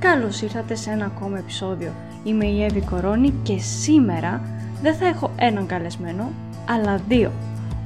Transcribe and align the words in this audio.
Καλώς 0.00 0.42
ήρθατε 0.42 0.74
σε 0.74 0.90
ένα 0.90 1.04
ακόμα 1.04 1.38
επεισόδιο. 1.38 1.92
Είμαι 2.24 2.46
η 2.46 2.64
Εύη 2.64 2.80
Κορώνη 2.80 3.34
και 3.42 3.58
σήμερα 3.58 4.42
δεν 4.82 4.94
θα 4.94 5.06
έχω 5.06 5.30
έναν 5.36 5.66
καλεσμένο, 5.66 6.30
αλλά 6.68 6.96
δύο. 7.08 7.32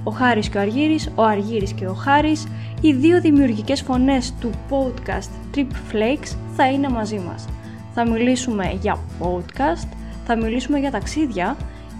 Ο 0.04 0.10
Χάρης 0.10 0.48
και 0.48 0.58
ο 0.58 0.60
Αργύρης, 0.60 1.10
ο 1.14 1.22
Αργύρης 1.22 1.72
και 1.72 1.86
ο 1.86 1.92
Χάρης, 1.92 2.46
οι 2.80 2.92
δύο 2.92 3.20
δημιουργικές 3.20 3.80
φωνές 3.80 4.34
του 4.40 4.50
podcast 4.70 5.56
Trip 5.56 5.92
Flakes 5.92 6.36
θα 6.56 6.70
είναι 6.70 6.88
μαζί 6.88 7.18
μας. 7.18 7.48
Θα 7.94 8.08
μιλήσουμε 8.08 8.78
για 8.80 8.98
podcast, 9.20 9.88
θα 10.26 10.36
μιλήσουμε 10.36 10.78
για 10.78 10.90
ταξίδια 10.90 11.56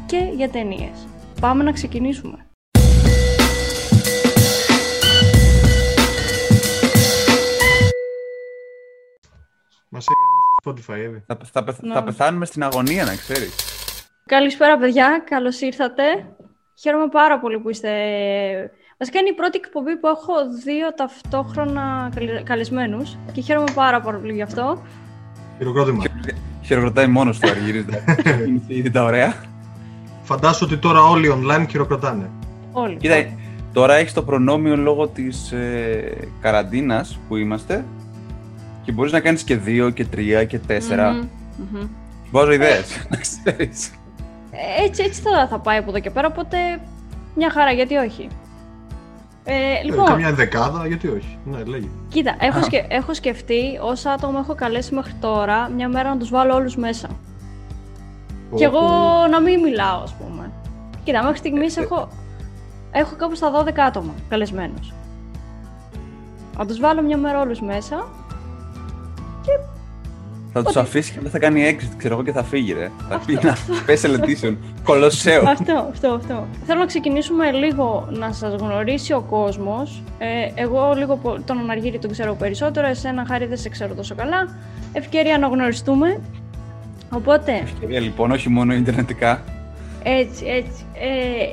και 0.07 0.31
για 0.37 0.49
ταινίες. 0.49 1.07
Πάμε 1.41 1.63
να 1.63 1.73
ξεκινήσουμε. 1.73 2.44
Μας 9.95 10.07
έκανε 10.07 10.41
στο 10.61 10.93
Spotify, 10.95 10.99
Εύη. 10.99 11.23
Θα, 11.27 11.39
θα, 11.53 11.65
πεθ- 11.65 11.83
Ναι. 11.83 11.95
θα 11.95 12.03
πεθάνουμε 12.03 12.45
στην 12.47 12.63
αγωνία, 12.63 13.05
να 13.05 13.15
ξέρεις. 13.17 13.55
Καλησπέρα 14.27 14.79
παιδιά, 14.79 15.23
καλώς 15.31 15.61
ήρθατε. 15.61 16.03
Χαίρομαι 16.81 17.09
πάρα 17.09 17.41
πολύ 17.41 17.59
που 17.59 17.71
είστε... 17.71 17.91
Βασικά 18.99 19.19
είναι 19.19 19.29
η 19.29 19.33
πρώτη 19.35 19.61
εκπομπή 19.65 19.97
που 19.97 20.07
έχω 20.07 20.33
δύο 20.65 20.95
ταυτόχρονα 20.95 22.11
καλε- 22.15 22.43
καλεσμένους 22.43 23.17
και 23.33 23.41
χαίρομαι 23.41 23.71
πάρα 23.75 24.01
πολύ 24.01 24.33
γι' 24.33 24.43
αυτό. 24.43 24.83
Χειροκρότημα. 25.59 26.03
Χειροκροτάει 26.63 27.07
μόνος 27.07 27.39
του 27.39 27.49
Αργύρης. 27.51 27.85
Είναι 28.47 28.61
ήδη 28.67 28.91
τα 28.91 29.05
ωραία. 29.05 29.35
Φαντάσου 30.23 30.65
ότι 30.67 30.77
τώρα 30.77 31.03
όλοι 31.03 31.33
online 31.35 31.67
χειροκροτάνε. 31.71 32.31
Όλοι. 32.73 32.97
Κοίτα, 32.97 33.15
τώρα 33.73 33.95
έχεις 33.95 34.13
το 34.13 34.23
προνόμιο 34.23 34.77
λόγω 34.77 35.09
της 35.09 35.53
ε, 35.53 36.29
καραντίνας 36.41 37.19
που 37.29 37.37
είμαστε 37.37 37.85
και 38.85 38.93
μπορείς 38.93 39.13
να 39.13 39.21
κάνεις 39.21 39.43
και 39.43 39.57
δύο 39.57 39.91
και 39.91 40.05
τρία 40.05 40.45
και 40.45 40.59
τέσσερα. 40.59 41.13
Μμμ, 41.13 41.27
μμμ. 41.73 41.87
Βάζω 42.31 42.53
ιδέες, 42.53 43.07
να 43.11 43.17
ξέρεις. 43.17 43.91
Ε, 44.51 44.85
Έτσι, 44.85 45.03
έτσι 45.03 45.21
θα, 45.21 45.47
θα 45.49 45.59
πάει 45.59 45.79
από 45.79 45.91
εδώ 45.91 46.01
και 46.01 46.11
πέρα, 46.11 46.27
οπότε 46.27 46.57
μια 47.35 47.51
χαρά, 47.51 47.73
γιατί 47.73 47.97
όχι. 47.97 48.29
Ε, 49.45 49.83
λοιπόν, 49.85 50.05
Ε, 50.07 50.09
καμιά 50.09 50.33
δεκάδα, 50.33 50.87
γιατί 50.87 51.09
όχι. 51.09 51.39
Ναι, 51.45 51.63
λέγει. 51.65 51.91
κοίτα, 52.09 52.37
έχω, 52.41 52.63
σκε, 52.63 52.87
έχω 52.89 53.15
σκεφτεί 53.15 53.63
όσα 53.83 54.11
άτομα 54.13 54.39
έχω 54.39 54.55
καλέσει 54.55 54.95
μέχρι 54.95 55.13
τώρα, 55.21 55.69
μια 55.69 55.89
μέρα 55.89 56.09
να 56.09 56.17
τους 56.17 56.31
βάλω 56.31 56.55
όλους 56.55 56.77
μέσα. 56.77 57.09
Και 58.55 58.65
εγώ 58.65 58.81
να 59.31 59.41
μην 59.41 59.61
μιλάω, 59.61 60.01
ας 60.03 60.15
πούμε. 60.15 60.51
Κοίτα, 61.05 61.23
μέχρι 61.23 61.39
στιγμής 61.39 61.77
Ε, 61.77 61.81
ε. 61.81 61.83
έχω, 61.83 62.09
έχω 62.91 63.17
κάπου 63.17 63.35
στα 63.35 63.51
12 63.51 63.69
άτομα 63.87 64.13
καλεσμένους. 64.29 64.93
Να 66.59 66.67
τους 66.67 66.81
βάλω 66.81 67.03
μια 67.03 67.17
μέρα 67.17 67.41
όλους 67.41 67.61
μέσα. 67.61 68.07
Θα 70.57 70.63
τους 70.63 70.77
Ότι- 70.77 70.87
αφήσει 70.87 71.13
και 71.13 71.19
μετά 71.19 71.31
θα 71.31 71.39
κάνει 71.39 71.77
exit, 71.79 71.89
ξέρω 71.97 72.15
εγώ, 72.15 72.23
και 72.23 72.33
θα 72.33 72.43
φύγει, 72.43 72.73
ρε. 72.73 72.91
Θα 73.09 73.21
πει 73.27 73.39
να 73.43 73.57
special 73.57 74.17
edition. 74.21 74.57
Κολοσσέο. 74.85 75.43
αυτό, 75.49 75.89
αυτό, 75.91 76.09
αυτό. 76.09 76.47
Θέλω 76.67 76.79
να 76.81 76.87
ξεκινήσουμε 76.87 77.51
λίγο 77.51 78.09
να 78.11 78.33
σας 78.33 78.55
γνωρίσει 78.55 79.13
ο 79.13 79.21
κόσμος. 79.31 80.03
Ε, 80.19 80.63
εγώ 80.63 80.93
λίγο 80.97 81.17
πο- 81.17 81.39
τον 81.45 81.59
Αναργύρη 81.59 81.99
τον 81.99 82.11
ξέρω 82.11 82.35
περισσότερο, 82.35 82.87
εσένα 82.87 83.25
Χάρη 83.29 83.47
δεν 83.47 83.57
σε 83.59 83.69
ξέρω 83.69 83.95
τόσο 83.95 84.15
καλά. 84.15 84.49
Ευκαιρία 84.93 85.39
να 85.39 85.47
γνωριστούμε. 85.47 86.21
Οπότε, 87.11 87.53
Ευκαιρία 87.63 88.01
λοιπόν, 88.01 88.31
όχι 88.31 88.49
μόνο 88.49 88.75
ιντερνετικά. 88.75 89.43
έτσι, 90.03 90.45
έτσι. 90.47 90.85
Ε, 90.95 91.53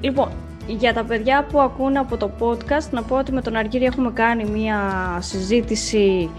λοιπόν, 0.00 0.28
για 0.66 0.94
τα 0.94 1.04
παιδιά 1.04 1.46
που 1.50 1.60
ακούνε 1.60 1.98
από 1.98 2.16
το 2.16 2.30
podcast, 2.40 2.90
να 2.90 3.02
πω 3.02 3.16
ότι 3.16 3.32
με 3.32 3.40
τον 3.42 3.56
Αργύρη 3.56 3.84
έχουμε 3.84 4.10
κάνει 4.10 4.44
μία 4.44 4.78
συζήτηση. 5.20 6.30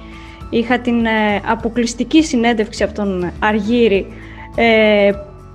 Είχα 0.49 0.79
την 0.79 1.05
ε, 1.05 1.41
αποκλειστική 1.45 2.23
συνέντευξη 2.23 2.83
από 2.83 2.93
τον 2.93 3.31
Αργύρη 3.39 4.07
ε, 4.55 5.11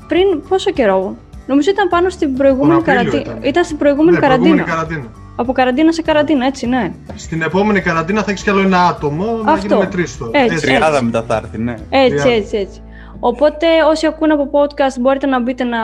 πριν 0.09 0.43
πόσο 0.49 0.71
καιρό. 0.71 1.17
Νομίζω 1.47 1.71
ήταν 1.71 1.89
πάνω 1.89 2.09
στην 2.11 2.37
προηγούμενη 2.37 2.81
Απρίλιο 2.81 3.03
καραντίνα. 3.03 3.21
ήταν. 3.37 3.49
Ήταν 3.49 3.65
στην 3.65 3.77
προηγούμενη 3.77 4.11
Ναι, 4.16 4.19
καραντίνα. 4.22 4.55
προηγούμενη 4.55 4.77
καραντίνα. 4.77 5.11
Από 5.37 5.53
καραντίνα 5.53 5.93
σε 5.93 6.03
καραντίνα, 6.03 6.47
έτσι, 6.47 6.66
ναι. 6.66 6.93
Στην 7.15 7.43
επόμενη 7.43 7.81
καραντίνα 7.81 8.22
θα 8.22 8.31
έχεις 8.31 8.43
κι 8.43 8.50
άλλο 8.50 8.61
ένα 8.61 8.87
άτομο 8.87 9.25
να 9.44 9.53
Αυτό. 9.53 9.66
γίνουμε 9.66 9.87
τρει 9.87 10.05
τώρα. 10.19 10.39
Έτσι. 10.44 10.66
Τριάδα 10.66 11.03
μετά 11.03 11.22
θα 11.22 11.37
έρθει, 11.37 11.59
ναι. 11.59 11.75
Έτσι, 11.89 12.09
Τριάντα. 12.16 12.31
έτσι, 12.33 12.56
έτσι. 12.56 12.81
Οπότε 13.21 13.66
όσοι 13.91 14.06
ακούνε 14.06 14.33
από 14.33 14.50
podcast 14.53 15.00
μπορείτε 15.00 15.27
να 15.27 15.41
μπείτε 15.41 15.65
να 15.65 15.78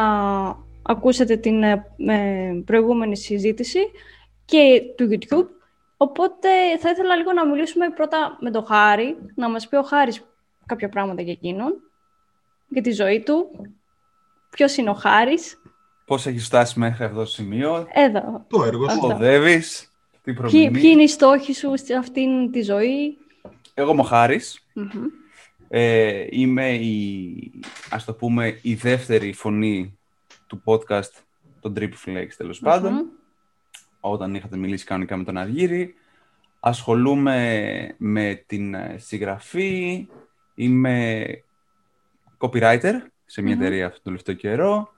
ακούσετε 0.82 1.36
την 1.36 1.62
ε, 1.62 1.70
ε, 1.96 2.16
προηγούμενη 2.64 3.16
συζήτηση 3.16 3.78
και 4.44 4.80
του 4.96 5.08
YouTube. 5.12 5.46
Οπότε 6.00 6.48
θα 6.78 6.90
ήθελα 6.90 7.16
λίγο 7.16 7.32
να 7.32 7.46
μιλήσουμε 7.46 7.90
πρώτα 7.90 8.36
με 8.40 8.50
τον 8.50 8.64
Χάρη, 8.66 9.16
να 9.34 9.48
μας 9.48 9.68
πει 9.68 9.76
ο 9.76 9.82
Χάρης 9.82 10.22
κάποια 10.66 10.88
πράγματα 10.88 11.22
για 11.22 11.32
εκείνον, 11.32 11.74
για 12.68 12.82
τη 12.82 12.90
ζωή 12.92 13.22
του, 13.22 13.50
ποιος 14.50 14.76
είναι 14.76 14.90
ο 14.90 14.94
Χάρης, 14.94 15.62
Πώς 16.06 16.26
έχει 16.26 16.38
φτάσει 16.38 16.78
μέχρι 16.78 17.04
αυτό 17.04 17.16
το 17.18 17.24
σημείο, 17.24 17.86
εδώ. 17.92 18.44
Το 18.48 18.64
έργο 18.64 18.88
σου. 18.88 18.94
Αυτό. 18.94 19.14
οδεύεις, 19.14 19.92
τι 20.10 20.18
Ποιοι, 20.22 20.34
προμηνείς. 20.34 20.80
ποιοι 20.80 20.90
είναι 20.92 21.02
οι 21.02 21.08
στόχοι 21.08 21.54
σου 21.54 21.72
σε 21.74 21.94
αυτήν 21.94 22.50
τη 22.50 22.62
ζωή; 22.62 23.18
Εγώ 23.74 23.92
είμαι 23.92 24.00
ο 24.00 24.04
Χάρης. 24.04 24.66
Μμμ. 24.74 25.04
Ε, 25.68 26.26
είμαι 26.30 26.70
η, 26.74 27.52
ας 27.90 28.04
το 28.04 28.14
πούμε, 28.14 28.58
η 28.62 28.74
δεύτερη 28.74 29.32
φωνή 29.32 29.98
του 30.46 30.62
podcast, 30.64 31.10
τον 31.60 31.74
Trip 31.78 31.90
Flex 32.06 32.28
τέλος 32.36 32.58
πάντων. 32.58 33.10
Μμμ. 34.02 34.12
Όταν 34.12 34.34
είχατε 34.34 34.56
μιλήσει 34.56 34.84
κανονικά 34.84 35.16
με 35.16 35.24
τον 35.24 35.36
Αργύρη. 35.36 35.94
Ασχολούμαι 36.60 37.94
με 37.98 38.44
την 38.46 38.74
ε, 38.74 38.94
συγγραφή. 38.98 40.06
Είμαι 40.54 41.26
copywriter 42.38 42.94
σε 43.24 43.42
μια 43.42 43.54
Μμμ. 43.54 43.60
εταιρεία 43.62 43.86
αυτόν 43.86 44.02
τον 44.02 44.12
τελευταίο 44.12 44.34
καιρό. 44.34 44.92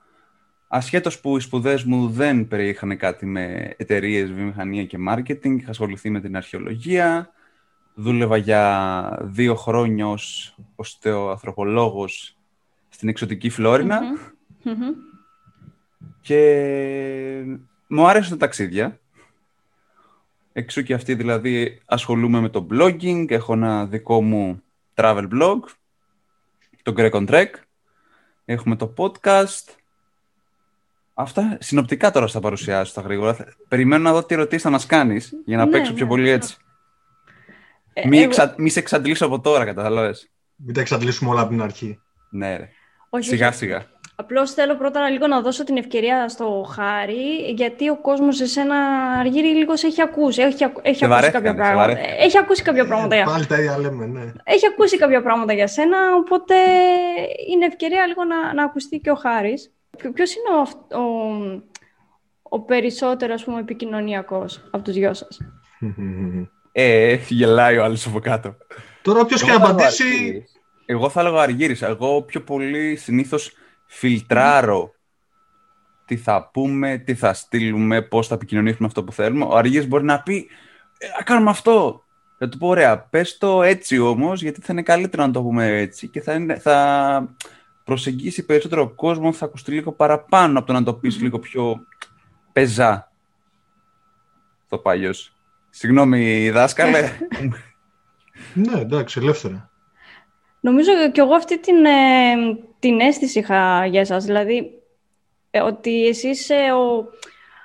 Ασχέτως 0.67 1.19
που 1.19 1.37
οι 1.37 1.39
σπουδές 1.39 1.83
μου 1.83 2.09
δεν 2.09 2.47
περιείχαν 2.47 2.97
κάτι 2.97 3.25
με 3.25 3.73
εταιρείες, 3.77 4.31
βιομηχανία 4.31 4.85
και 4.85 4.97
marketing, 5.09 5.55
είχα 5.59 5.69
ασχοληθεί 5.69 6.09
με 6.09 6.19
την 6.21 6.35
αρχαιολογία. 6.35 7.29
Δούλευα 7.93 8.37
για 8.37 9.19
δύο 9.21 9.55
χρόνια 9.55 10.07
ως 10.07 10.55
οστεοανθρωπολόγος 10.75 12.37
στην 12.89 13.09
εξωτική 13.09 13.49
Φλόρινα 13.49 14.01
Μμμ. 14.01 14.73
Μμμ. 14.73 14.93
και 16.21 16.39
μου 17.91 18.07
άρεσαν 18.07 18.29
τα 18.29 18.37
ταξίδια. 18.37 18.99
Εξού 20.53 20.83
και 20.83 20.93
αυτή 20.93 21.13
δηλαδή 21.15 21.81
ασχολούμαι 21.85 22.39
με 22.39 22.49
το 22.49 22.67
blogging, 22.71 23.25
έχω 23.31 23.53
ένα 23.53 23.85
δικό 23.85 24.21
μου 24.21 24.63
travel 24.95 25.27
blog, 25.33 25.59
το 26.83 26.93
Greg 26.97 27.11
on 27.11 27.29
Trek, 27.29 27.47
έχουμε 28.45 28.75
το 28.75 28.93
podcast. 28.97 29.75
Αυτά 31.13 31.57
συνοπτικά 31.61 32.11
τώρα 32.11 32.27
θα 32.27 32.39
παρουσιάσω 32.39 32.91
στα 32.91 33.01
γρήγορα. 33.01 33.33
Θα- 33.33 33.53
Περιμένω 33.67 34.03
να 34.03 34.13
δω 34.13 34.23
τι 34.23 34.33
ερωτήσεις 34.33 34.63
θα 34.63 34.69
μας 34.69 34.85
κάνεις 34.85 35.33
για 35.45 35.57
να 35.57 35.65
Ναι, 35.65 35.71
παίξω 35.71 35.91
ναι, 35.91 35.97
πιο 35.97 36.07
πολύ 36.07 36.23
ναι. 36.23 36.29
έτσι. 36.29 36.57
Ε, 37.93 38.07
Μη, 38.07 38.17
εγώ- 38.17 38.25
εξα... 38.25 38.55
μη 38.57 38.69
σε 38.69 38.79
εξαντλήσω 38.79 39.25
από 39.25 39.39
τώρα, 39.39 39.65
κατάλαβες. 39.65 40.29
Μην 40.55 40.73
τα 40.73 40.81
εξαντλήσουμε 40.81 41.29
όλα 41.29 41.41
από 41.41 41.49
την 41.49 41.61
αρχή. 41.61 41.99
Ναι, 42.29 42.57
ρε. 42.57 42.69
όχι, 43.09 43.27
Σιγά 43.27 43.47
όχι. 43.47 43.57
σιγά. 43.57 43.85
Απλώς 44.21 44.51
θέλω 44.53 44.75
πρώτα 44.75 45.09
λίγο 45.09 45.27
να 45.27 45.41
δώσω 45.41 45.63
την 45.63 45.77
ευκαιρία 45.77 46.29
στο 46.29 46.65
Χάρη, 46.75 47.53
γιατί 47.55 47.89
ο 47.89 47.97
κόσμος 48.01 48.35
σε 48.35 48.45
σένα, 48.45 48.75
Αργύρη, 49.19 49.47
λίγος 49.47 49.79
σε 49.79 49.87
έχει 49.87 50.01
ακούσει. 50.01 50.41
Έχει, 50.41 50.63
ακου- 50.63 50.85
έχει 50.87 50.95
Σε 50.97 51.05
ακούσει 51.05 51.19
βαρέθηκαν, 51.21 51.43
κάποια 51.43 51.63
σε 51.65 51.71
πράγματα. 51.71 51.93
βαρέθηκαν. 51.95 52.25
Έχει 52.25 52.37
ακούσει 52.37 52.61
κάποια 52.61 52.85
πράγματα 52.85 53.15
για... 53.15 53.25
Πάλι 53.25 53.45
τα 53.45 53.57
ίδια 53.57 53.77
λέμε, 53.79 54.05
ναι. 54.05 54.31
Έχει 54.43 54.65
ακούσει 54.67 54.97
κάποια 54.97 55.21
πράγματα 55.21 55.53
για 55.53 55.67
σένα, 55.67 55.97
οπότε 56.15 56.55
είναι 57.51 57.65
ευκαιρία 57.65 58.07
λίγο 58.07 58.23
να, 58.23 58.53
να 58.53 58.63
ακουστεί 58.63 58.99
και 58.99 59.11
ο 59.11 59.15
Χάρης. 59.15 59.73
Ποιο 59.97 60.11
ποιος 60.11 60.35
είναι 60.35 60.57
ο, 60.57 60.61
αυ- 60.61 60.93
ο, 60.93 61.03
ο 62.41 62.59
περισσότερο, 62.61 63.33
ας 63.33 63.43
πούμε, 63.43 63.59
επικοινωνιακός 63.59 64.61
από 64.71 64.83
τους 64.83 64.93
δυο 64.93 65.13
σας; 65.13 65.37
Ε, 66.71 67.17
γελάει 67.29 67.77
ο 67.77 67.83
άλλος 67.83 68.05
από 68.07 68.19
κάτω. 68.19 68.55
Τώρα 69.01 69.25
ποιος 69.25 69.43
και 69.43 69.49
Εγώ 69.49 69.59
να 69.59 69.65
θα 69.65 69.71
έλεγα 69.71 69.83
απαντήσει. 69.87 70.03
Αργύρης. 70.03 70.51
Εγώ 70.85 71.09
θα 71.09 71.19
έλεγα 71.21 71.41
Αργύρης. 71.41 71.81
Εγώ 71.81 72.21
πιο 72.21 72.41
πολύ 72.41 72.95
συνήθως 72.95 73.51
φιλτράρω 73.93 74.93
τι 76.05 76.17
θα 76.17 76.49
πούμε, 76.53 76.97
τι 76.97 77.15
θα 77.15 77.33
στείλουμε, 77.33 78.01
πώς 78.01 78.27
θα 78.27 78.35
επικοινωνήσουμε 78.35 78.87
αυτό 78.87 79.03
που 79.03 79.11
θέλουμε. 79.11 79.45
Ο 79.45 79.57
Αργύρης 79.57 79.87
μπορεί 79.87 80.03
να 80.03 80.21
πει 80.21 80.49
ε, 80.97 81.07
«Α, 81.07 81.23
κάνουμε 81.23 81.49
αυτό». 81.49 82.03
Θα 82.37 82.49
του 82.49 82.57
πω 82.57 82.67
«Ωραία, 82.67 82.99
πες 82.99 83.37
το 83.37 83.63
έτσι 83.63 83.99
όμως, 83.99 84.41
γιατί 84.41 84.61
θα 84.61 84.73
είναι 84.73 84.81
καλύτερο 84.81 85.25
να 85.25 85.31
το 85.31 85.41
πούμε 85.41 85.67
έτσι 85.67 86.07
και 86.07 86.21
θα, 86.21 86.33
είναι, 86.33 86.55
θα 86.55 87.35
προσεγγίσει 87.83 88.45
περισσότερο 88.45 88.81
ο 88.81 88.89
κόσμος, 88.89 89.37
θα 89.37 89.45
ακουστεί 89.45 89.71
λίγο 89.71 89.91
παραπάνω 89.91 90.57
από 90.57 90.67
το 90.67 90.73
να 90.73 90.83
το 90.83 90.93
πεις 90.93 91.21
λίγο 91.21 91.39
πιο 91.39 91.85
πεζά. 92.51 93.11
Το 94.69 94.77
παλιός. 94.77 95.35
Συγγνώμη, 95.69 96.49
δάσκαλε. 96.49 97.09
Ναι, 98.53 98.79
εντάξει, 98.79 99.19
ελεύθερα. 99.21 99.70
Νομίζω 100.61 100.91
και 101.11 101.21
εγώ 101.21 101.33
αυτή 101.33 101.59
την, 101.59 101.85
ε, 101.85 102.35
την 102.79 102.99
αίσθηση 102.99 103.39
είχα 103.39 103.85
για 103.85 103.99
εσάς. 103.99 104.25
Δηλαδή, 104.25 104.81
ε, 105.51 105.61
ότι 105.61 106.07
εσύ 106.07 106.27
είσαι 106.27 106.55
ο, 106.55 107.05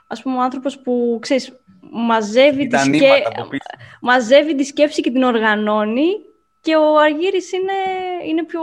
ας 0.07 0.23
πούμε, 0.23 0.37
ο 0.37 0.41
άνθρωπος 0.41 0.79
που, 0.79 1.19
ξέρεις, 1.21 1.53
μαζεύει 1.91 2.63
τη, 2.63 2.69
Τα 2.69 2.79
σκέ... 2.79 2.91
νήματα 2.91 3.29
από 3.29 3.49
πίσω. 3.49 3.63
μαζεύει 4.01 4.55
τη 4.55 4.65
σκέψη 4.65 5.01
και 5.01 5.11
την 5.11 5.23
οργανώνει 5.23 6.07
και 6.61 6.77
ο 6.77 6.99
Αργύρης 6.99 7.53
είναι, 7.53 7.73
είναι 8.27 8.45
πιο 8.45 8.63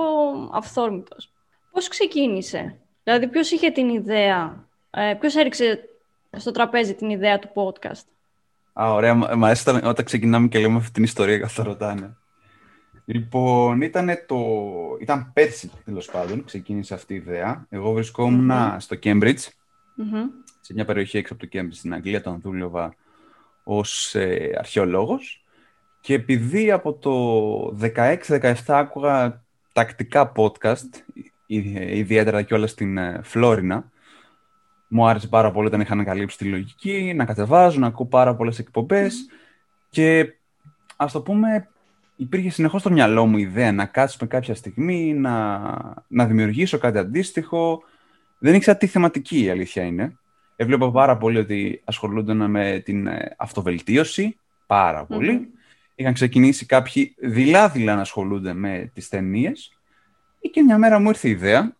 αυθόρμητος. 0.54 1.32
Πώς 1.72 1.88
ξεκίνησε, 1.88 2.76
δηλαδή 3.04 3.28
ποιος 3.28 3.52
είχε 3.52 3.70
την 3.70 3.90
ιδέα, 3.90 4.68
ε, 4.92 5.14
ποιος 5.20 5.36
έριξε 5.36 5.90
στο 6.38 6.52
τραπέζι 6.52 6.94
την 6.94 7.10
ιδέα 7.10 7.40
του 7.40 7.50
podcast; 7.54 8.04
Α, 8.74 8.94
ωραία. 8.94 9.14
Μα 9.14 9.46
αρέσει 9.48 9.70
όταν 9.70 10.06
ξεκινάμε 10.06 10.48
και 10.48 10.60
λέμε 10.60 10.78
αυτή 10.78 10.92
την 10.92 11.04
ιστορία 11.04 11.38
καθώς 11.38 11.54
θα 11.54 11.64
ρωτάνε. 11.64 12.18
Λοιπόν, 13.06 13.82
ήταν, 13.82 14.10
το... 14.28 14.38
ήταν 15.02 15.32
πέρσι 15.34 15.72
τέλος 15.86 16.12
πάντων, 16.12 16.44
ξεκίνησε 16.44 16.94
αυτή 16.94 17.14
η 17.14 17.18
ιδέα. 17.18 17.66
Εγώ 17.70 17.92
βρισκόμουν 17.92 18.52
στο 18.80 18.98
Cambridge, 19.04 19.48
σε 20.62 20.74
μια 20.74 20.86
περιοχή 20.86 21.18
έξω 21.18 21.34
από 21.34 21.48
το 21.48 21.50
Cambridge 21.54 21.74
στην 21.74 21.94
Αγγλία, 21.94 22.22
τον 22.22 22.40
δούλευα 22.42 22.96
ως 23.64 24.16
ε, 24.16 24.56
αρχαιολόγος. 24.58 25.46
Και 26.02 26.14
επειδή 26.14 26.72
από 26.72 26.94
το 26.94 27.88
16-17 27.96 28.54
άκουγα 28.68 29.44
τακτικά 29.74 30.32
podcast, 30.36 31.22
ιδιαίτερα 31.46 32.42
και 32.42 32.54
όλα 32.54 32.68
στην 32.68 32.98
ε, 32.98 33.20
Φλόρινα, 33.24 33.92
μου 34.88 35.08
άρεσε 35.08 35.28
πάρα 35.28 35.52
πολύ 35.52 35.68
όταν 35.68 35.82
είχα 35.82 35.94
ανακαλύψει 35.94 36.38
τη 36.38 36.46
λογική, 36.46 37.14
να 37.16 37.26
κατεβάζω, 37.26 37.80
να 37.80 37.88
ακούω 37.88 38.06
πάρα 38.06 38.36
πολλές 38.36 38.60
εκπομπές 38.60 39.28
και 39.90 40.34
ας 40.96 41.12
το 41.12 41.22
πούμε 41.22 41.70
υπήρχε 42.16 42.50
συνεχώς 42.50 42.82
στο 42.82 42.92
μυαλό 42.92 43.26
μου 43.26 43.38
η 43.38 43.42
ιδέα 43.42 43.72
να 43.72 43.86
κάτσουμε 43.86 44.28
κάποια 44.28 44.56
στιγμή, 44.56 45.14
να, 45.14 45.60
να 46.08 46.26
δημιουργήσω 46.26 46.78
κάτι 46.78 46.98
αντίστοιχο. 46.98 47.84
Δεν 48.40 48.54
ήξερα 48.54 48.78
τι 48.78 48.88
θεματική 48.88 49.44
η 49.44 49.50
αλήθεια 49.50 49.84
είναι. 49.84 50.18
Έβλεπα 50.56 50.92
πάρα 50.92 51.18
πολύ 51.18 51.38
ότι 51.38 51.82
ασχολούνταν 51.84 52.52
με 52.52 52.82
την 52.86 53.08
ε, 53.08 53.36
αυτοβελτίωση, 53.38 54.38
πάρα 54.66 55.06
πολύ. 55.06 55.48
Είχαν 55.96 56.14
ξεκινήσει 56.14 56.66
κάποιοι 56.66 57.16
δειλά-δειλά 57.20 57.96
να 57.96 58.02
ασχολούνται 58.02 58.54
με 58.54 58.92
τις 58.94 59.10
ταινίες. 59.10 59.78
Και 60.52 60.62
μια 60.62 60.78
μέρα 60.78 61.00
μου 61.00 61.10
ήρθε 61.10 61.28
η 61.28 61.32
ιδέα 61.32 61.76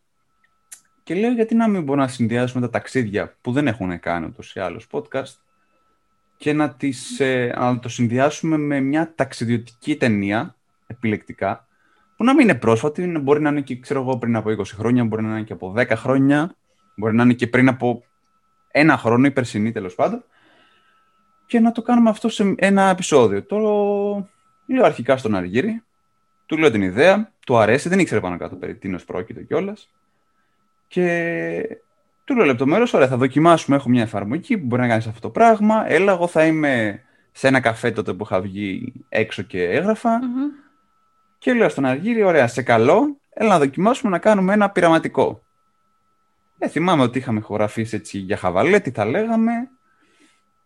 και 1.04 1.16
λέω 1.16 1.32
γιατί 1.32 1.56
να 1.56 1.68
μην 1.68 1.84
μπορούμε 1.84 2.06
να 2.06 2.12
συνδυάσουμε 2.12 2.62
τα 2.62 2.70
ταξίδια 2.70 3.36
που 3.42 3.52
δεν 3.52 3.68
έχουν 3.68 4.00
κάνει 4.00 4.26
ούτως 4.26 4.56
ή 4.56 4.60
άλλως 4.60 4.88
podcast 4.92 5.36
και 6.44 6.54
να, 6.54 6.70
τις, 6.70 7.20
ε, 7.20 7.54
να 7.58 7.80
το 7.80 7.90
συνδυάσουμε 7.90 8.58
με 8.58 8.80
μια 8.80 9.14
ταξιδιωτική 9.16 9.96
ταινία, 9.96 10.56
επιλεκτικά, 10.88 11.68
που 12.18 12.24
να 12.24 12.34
μην 12.34 12.50
είναι 12.50 12.58
πρόσφατη, 12.58 13.18
μπορεί 13.22 13.42
να 13.42 13.50
είναι 13.50 13.62
και 13.62 13.80
ξέρω 13.80 14.02
εγώ, 14.02 14.18
πριν 14.18 14.36
από 14.36 14.50
20 14.50 14.64
χρόνια, 14.66 15.04
μπορεί 15.04 15.24
να 15.24 15.30
είναι 15.30 15.44
και 15.44 15.54
από 15.54 15.74
10 15.78 15.96
χρόνια, 15.96 16.56
μπορεί 16.96 17.16
να 17.16 17.24
είναι 17.24 17.34
και 17.34 17.48
πριν 17.48 17.68
από 17.68 18.04
ένα 18.72 18.98
χρόνο, 18.98 19.26
η 19.26 19.32
περσινή 19.32 19.72
τέλος 19.72 19.96
πάντων, 19.96 20.24
και 21.46 21.60
να 21.60 21.72
το 21.72 21.82
κάνουμε 21.82 22.10
αυτό 22.10 22.30
σε 22.30 22.54
ένα 22.58 22.90
επεισόδιο. 22.90 23.44
Το 23.44 23.58
λέω 24.66 24.86
αρχικά 24.86 25.18
στον 25.18 25.36
Αργύρι, 25.36 25.84
του 26.46 26.58
λέω 26.58 26.72
την 26.72 26.82
ιδέα, 26.82 27.32
του 27.46 27.58
αρέσει, 27.58 27.90
δεν 27.90 28.00
ήξερε 28.00 28.22
πάνω 28.22 28.38
κάτω 28.38 28.56
περί 28.56 28.76
τίνος 28.76 29.06
πρόκειται 29.06 29.44
κιόλας. 29.44 29.90
Και 30.88 31.80
του 32.24 32.36
λέω 32.36 32.46
λεπτομέρως, 32.46 32.94
ωραία, 32.94 33.08
θα 33.08 33.18
δοκιμάσουμε. 33.18 33.76
Έχω 33.76 33.90
μια 33.90 34.02
εφαρμογή 34.02 34.58
που 34.58 34.66
μπορεί 34.66 34.82
να 34.82 34.88
κάνεις 34.88 35.08
αυτό 35.08 35.20
το 35.20 35.30
πράγμα. 35.30 35.92
Έλα, 35.92 36.12
εγώ 36.12 36.28
θα 36.28 36.46
είμαι 36.46 37.02
σε 37.32 37.48
ένα 37.48 37.60
καφέ 37.60 37.92
τότε 37.92 38.14
που 38.14 38.24
είχα 38.24 38.42
βγει 38.42 38.94
έξω 39.10 39.42
και 39.42 39.64
έγραφα. 39.64 40.20
Και 41.38 41.54
λέω 41.54 41.70
στον 41.70 41.86
Αργύρι, 41.86 42.24
ωραία, 42.24 42.48
σε 42.48 42.62
καλό, 42.62 43.18
έλα 43.30 43.50
να 43.50 43.60
δοκιμάσουμε 43.60 44.12
να 44.12 44.18
κάνουμε 44.18 44.54
ένα 44.54 44.70
πειραματικό. 44.70 45.42
Ε, 46.58 46.68
θυμάμαι 46.68 47.04
ότι 47.04 47.18
είχαμε 47.18 47.40
ηχογραφήσει 47.40 47.96
έτσι 47.96 48.18
για 48.18 48.38
χαβαλέ, 48.38 48.80
τι 48.80 48.92
θα 48.92 49.06
λέγαμε. 49.06 49.52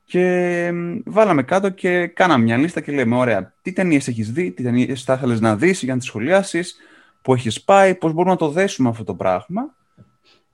Και 0.06 0.72
βάλαμε 1.06 1.44
κάτω 1.44 1.70
και 1.70 2.08
κάναμε 2.08 2.44
μια 2.44 2.58
λίστα 2.58 2.82
και 2.82 2.92
λέμε: 2.92 3.16
Ωραία, 3.16 3.54
τι 3.62 3.74
ταινίες 3.74 4.08
έχεις 4.08 4.32
δει, 4.32 4.52
τι 4.52 4.64
ταινίες 4.64 5.04
θα 5.04 5.14
ήθελες 5.14 5.40
να 5.40 5.56
δεις 5.56 5.84
για 5.84 5.94
να 5.94 6.00
τις 6.00 6.08
σχολιάσεις, 6.08 6.78
που 7.22 7.34
έχεις 7.34 7.64
πάει, 7.64 7.96
πώς 7.96 8.14
μπορούμε 8.14 8.32
να 8.32 8.38
το 8.38 8.50
δέσουμε 8.50 8.90
αυτό 8.90 9.04
το 9.04 9.16
πράγμα. 9.16 9.76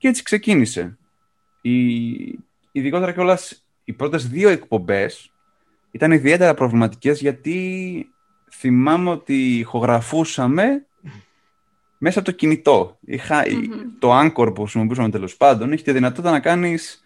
Και 0.03 0.09
έτσι 0.09 0.23
ξεκίνησε. 0.23 0.97
Η... 1.61 1.71
Ειδικότερα 2.71 3.11
κιόλας 3.11 3.65
οι 3.83 3.93
πρώτες 3.93 4.27
δύο 4.27 4.49
εκπομπές 4.49 5.31
ήταν 5.91 6.11
ιδιαίτερα 6.11 6.53
προβληματικές 6.53 7.21
γιατί 7.21 8.09
θυμάμαι 8.51 9.09
ότι 9.09 9.57
ηχογραφούσαμε 9.57 10.85
μέσα 11.97 12.19
από 12.19 12.29
το 12.29 12.35
κινητό. 12.35 12.99
Το 13.99 14.19
Anchor 14.19 14.51
που 14.55 14.61
χρησιμοποιούσαμε 14.61 15.09
τέλος 15.09 15.35
πάντων 15.37 15.71
είχε 15.71 15.83
τη 15.83 15.91
δυνατότητα 15.91 16.31
να 16.31 16.39
κάνεις 16.39 17.03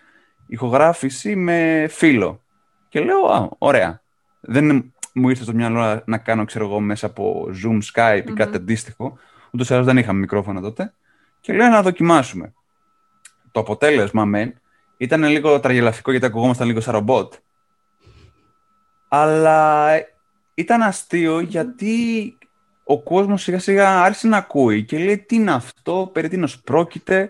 ηχογράφηση 0.48 1.36
με 1.36 1.88
φίλο. 1.90 2.44
Και 2.90 3.00
λέω, 3.00 3.26
α, 3.26 3.50
ωραία. 3.58 4.02
Δεν 4.40 4.94
μου 5.14 5.30
ήρθε 5.30 5.44
στο 5.44 5.54
μυαλό 5.54 6.02
να 6.06 6.18
κάνω, 6.18 6.46
ξέρω 6.46 6.66
εγώ, 6.66 6.80
μέσα 6.80 7.06
από 7.06 7.50
Zoom, 7.64 7.80
Skype 7.94 8.24
ή 8.28 8.34
κάτι 8.34 8.56
αντίστοιχο. 8.56 9.18
Ούτως 9.52 9.70
ή 9.70 9.74
άλλως 9.74 9.86
δεν 9.86 9.98
είχαμε 9.98 10.20
μικρόφωνα 10.20 10.62
τότε. 10.62 10.94
Και 11.42 11.54
λέω 11.54 11.68
να 11.68 11.82
δοκιμάσουμε 11.82 12.52
το 13.58 13.64
αποτέλεσμα 13.64 14.26
μεν 14.26 14.54
ήταν 14.98 15.24
λίγο 15.24 15.60
τραγελαφικό 15.60 16.12
γιατί 16.12 16.26
ακουγόμασταν 16.26 16.68
λίγο 16.68 16.80
σαν 16.80 16.94
ρομπότ. 16.94 17.34
Αλλά 19.08 19.90
ήταν 20.54 20.82
αστείο 20.82 21.40
γιατί 21.40 22.38
ο 22.84 23.02
κόσμος 23.02 23.42
σιγά 23.42 23.60
σιγά 23.60 24.02
άρχισε 24.02 24.28
να 24.28 24.38
ακούει 24.38 24.84
και 24.84 24.98
λέει 24.98 25.18
τι 25.18 25.36
είναι 25.36 25.52
αυτό, 25.52 26.10
περί 26.14 26.28
τίνος 26.28 26.60
πρόκειται 26.62 27.30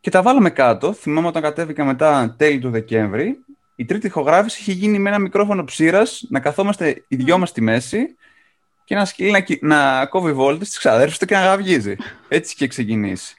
και 0.00 0.10
τα 0.10 0.22
βάλαμε 0.22 0.50
κάτω. 0.50 0.92
Θυμάμαι 0.92 1.26
όταν 1.26 1.42
κατέβηκα 1.42 1.84
μετά 1.84 2.34
τέλη 2.38 2.58
του 2.58 2.70
Δεκέμβρη 2.70 3.44
η 3.76 3.84
τρίτη 3.84 4.06
ηχογράφηση 4.06 4.60
είχε 4.60 4.72
γίνει 4.72 4.98
με 4.98 5.08
ένα 5.08 5.18
μικρόφωνο 5.18 5.64
ψήρας 5.64 6.26
να 6.28 6.40
καθόμαστε 6.40 7.04
οι 7.08 7.16
δυο 7.16 7.38
μας 7.38 7.48
στη 7.48 7.60
μέση 7.60 8.16
και 8.84 8.94
ένας 8.94 9.08
σκύλι 9.08 9.30
να, 9.30 9.44
να 9.60 10.06
κόβει 10.06 10.32
βόλτες 10.32 10.66
στις 10.66 10.78
ξαδέρφους 10.78 11.18
του 11.18 11.26
και 11.26 11.34
να 11.34 11.44
γαυγίζει. 11.44 11.96
Έτσι 12.28 12.54
και 12.54 12.66
ξεκινήσει 12.66 13.36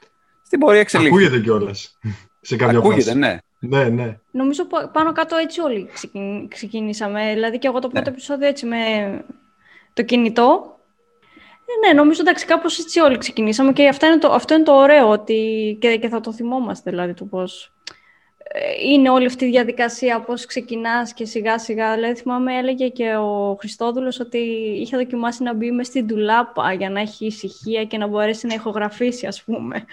στην 0.54 0.66
πορεία 0.66 0.82
εξελίχθηκε. 0.82 1.26
Ακούγεται 1.26 1.44
κιόλας. 1.44 2.00
Σε 2.42 2.56
κάποια 2.56 2.78
Ακούγεται, 2.78 3.14
ναι. 3.14 3.38
Ναι, 3.60 3.84
ναι. 3.84 4.18
Νομίζω 4.32 4.68
πάνω 4.92 5.12
κάτω 5.12 5.36
έτσι 5.36 5.62
όλοι 5.62 5.90
ξεκινήσαμε. 6.48 7.34
Δηλαδή 7.34 7.58
και 7.58 7.68
εγώ 7.68 7.80
το 7.80 7.88
πρώτο 7.88 8.10
ναι. 8.10 8.16
επεισόδιο 8.16 8.48
έτσι 8.48 8.66
με 8.66 8.78
το 9.94 10.04
κινητό. 10.04 10.78
Ε, 11.66 11.88
ναι, 11.88 11.94
νομίζω 11.94 12.22
εντάξει 12.22 12.46
κάπως 12.46 12.80
έτσι 12.80 13.00
όλοι 13.00 13.18
ξεκινήσαμε 13.18 13.74
και 13.74 13.88
αυτό 13.88 14.06
είναι 14.06 14.18
το, 14.18 14.32
αυτό 14.32 14.54
είναι 14.54 14.64
το 14.64 14.74
ωραίο 14.74 15.10
ότι 15.10 15.78
και, 15.82 15.98
και 15.98 16.08
θα 16.08 16.20
το 16.20 16.34
θυμόμαστε 16.34 16.90
δηλαδή 16.90 17.14
του 17.14 17.30
πώς 17.30 17.74
ε, 18.38 18.60
είναι 18.92 19.10
όλη 19.10 19.26
αυτή 19.26 19.46
η 19.46 19.50
διαδικασία, 19.50 20.22
πώς 20.22 20.46
ξεκινάς 20.46 21.14
και 21.14 21.26
σιγά 21.26 21.60
σιγά. 21.60 21.96
Δηλαδή 21.96 22.16
θυμάμαι 22.16 22.58
έλεγε 22.58 22.88
και 22.88 23.16
ο 23.16 23.56
Χριστόδουλος 23.60 24.20
ότι 24.20 24.38
είχε 24.80 24.98
δοκιμάσει 24.98 25.44
να 25.44 25.54
μπει 25.54 25.72
μες 25.72 25.88
στην 25.88 26.08
τουλάπα 26.08 26.74
για 26.74 26.90
να 26.90 27.00
έχει 27.00 27.26
ησυχία 27.26 27.86
και 27.86 27.98
να 27.98 28.08
μπορέσει 28.08 28.48
να 28.48 28.54
ηχογραφήσει 28.54 29.28
ας 29.28 29.44
πούμε. 29.44 29.86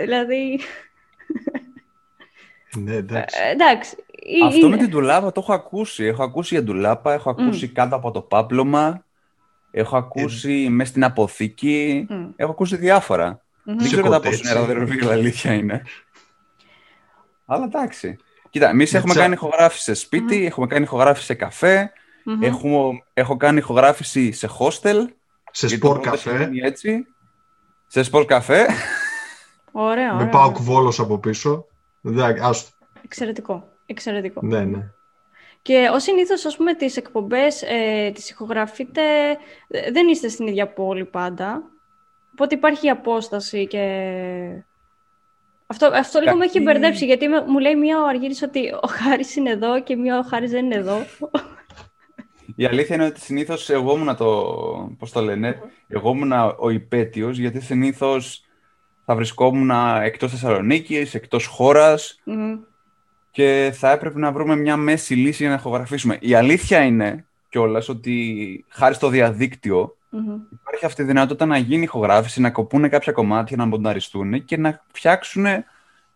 Δηλαδή... 0.00 0.60
Ναι, 2.76 2.94
εντάξει. 2.94 3.38
Ε, 3.42 3.50
εντάξει. 3.50 3.96
Αυτό 4.44 4.68
με 4.68 4.76
την 4.76 4.88
ντουλάπα 4.88 5.32
το 5.32 5.40
έχω 5.40 5.52
ακούσει. 5.52 6.04
Έχω 6.04 6.22
ακούσει 6.22 6.54
για 6.54 6.62
ντουλάπα, 6.62 7.12
έχω 7.12 7.30
ακούσει 7.30 7.68
κάτω 7.68 7.96
από 7.96 8.10
το 8.10 8.20
πάπλωμα, 8.20 9.04
έχω 9.70 9.96
ακούσει 9.96 10.64
ε. 10.66 10.70
μέσα 10.70 10.90
στην 10.90 11.04
αποθήκη, 11.04 12.06
έχω 12.36 12.50
ακούσει 12.50 12.76
διάφορα. 12.76 13.40
Δεν 13.62 13.76
ξέρω 13.76 14.02
κατά 14.02 14.20
πόσο 14.20 14.40
είναι 14.44 14.52
ραδιοφύλλο, 14.52 15.10
αλήθεια 15.10 15.52
είναι. 15.52 15.82
Αλλά 17.46 17.64
εντάξει. 17.64 18.16
Κοίτα, 18.50 18.68
εμείς 18.68 18.94
έχουμε 18.94 19.14
κάνει 19.14 19.32
ηχογράφηση 19.32 19.82
σε 19.82 19.94
σπίτι, 19.94 20.46
έχουμε 20.46 20.66
κάνει 20.66 20.84
ηχογράφηση 20.84 21.26
σε 21.26 21.34
καφέ, 21.34 21.92
έχουμε, 22.40 23.02
έχω 23.14 23.36
κάνει 23.36 23.58
ηχογράφηση 23.58 24.32
σε 24.32 24.48
hostel. 24.58 25.04
Σε 25.50 25.68
σπορ 25.68 26.00
καφέ. 26.00 26.50
Έτσι. 26.62 27.06
Σε 27.86 28.02
σπορ 28.02 28.24
καφέ. 28.24 28.66
Ωραία, 29.78 30.14
Με 30.14 30.26
πάω 30.26 30.52
κουβόλος 30.52 31.00
από 31.00 31.18
πίσω. 31.18 31.66
Άστο. 32.42 32.70
Εξαιρετικό. 33.04 33.68
Εξαιρετικό. 33.86 34.40
Ναι, 34.42 34.64
ναι. 34.64 34.90
Και 35.62 35.88
ως 35.92 36.02
συνήθως, 36.02 36.44
ας 36.44 36.56
πούμε, 36.56 36.74
τις 36.74 36.96
εκπομπές 36.96 37.62
ε, 37.62 38.10
τις 38.14 38.30
ηχογραφείτε, 38.30 39.00
ε, 39.68 39.90
δεν 39.90 40.08
είστε 40.08 40.28
στην 40.28 40.46
ίδια 40.46 40.72
πόλη 40.72 41.04
πάντα. 41.04 41.62
Οπότε 42.32 42.54
υπάρχει 42.54 42.88
απόσταση 42.88 43.66
και... 43.66 43.84
Αυτό, 45.66 45.86
αυτό 45.86 46.20
λίγο 46.20 46.36
με 46.36 46.44
έχει 46.44 46.60
μπερδέψει, 46.60 47.04
γιατί 47.04 47.28
μου 47.28 47.58
λέει 47.58 47.76
μία 47.76 48.02
ο 48.02 48.06
Αργύρης 48.06 48.42
ότι 48.42 48.72
ο 48.72 48.88
Χάρης 48.88 49.36
είναι 49.36 49.50
εδώ 49.50 49.82
και 49.82 49.96
μία 49.96 50.18
ο 50.18 50.22
Χάρης 50.22 50.50
δεν 50.50 50.64
είναι 50.64 50.76
εδώ. 50.76 50.96
Η 52.56 52.66
αλήθεια 52.66 52.94
είναι 52.94 53.04
ότι 53.04 53.20
συνήθως 53.20 53.70
εγώ 53.70 53.96
ήμουν 53.96 54.16
το, 54.16 54.26
πώς 54.98 55.12
το 55.12 55.20
λένε, 55.20 55.60
εγώ 55.88 56.10
ήμουν 56.10 56.32
ο 56.58 56.70
υπέτειος, 56.70 57.38
γιατί 57.38 57.60
συνήθως 57.60 58.45
θα 59.06 59.14
βρισκόμουν 59.14 59.70
εκτός 60.02 60.30
Θεσσαλονίκης, 60.30 61.14
εκτός 61.14 61.46
χώρας 61.46 62.22
και 63.30 63.72
θα 63.74 63.90
έπρεπε 63.90 64.18
να 64.18 64.32
βρούμε 64.32 64.56
μια 64.56 64.76
μέση 64.76 65.14
λύση 65.14 65.42
για 65.42 65.48
να 65.48 65.54
ηχογραφήσουμε. 65.58 66.18
Η 66.20 66.34
αλήθεια 66.34 66.82
είναι 66.82 67.24
κιόλας 67.48 67.88
ότι 67.88 68.64
χάρη 68.68 68.94
στο 68.94 69.08
διαδικτυο 69.08 69.96
υπάρχει 70.50 70.84
αυτή 70.84 71.02
η 71.02 71.04
δυνατότητα 71.04 71.46
να 71.46 71.58
γίνει 71.58 71.82
ηχογράφηση, 71.82 72.40
να 72.40 72.50
κοπούν 72.50 72.88
κάποια 72.88 73.12
κομμάτια, 73.12 73.56
να 73.56 73.66
μπονταριστούν 73.66 74.44
και 74.44 74.56
να 74.56 74.84
φτιάξουν 74.92 75.44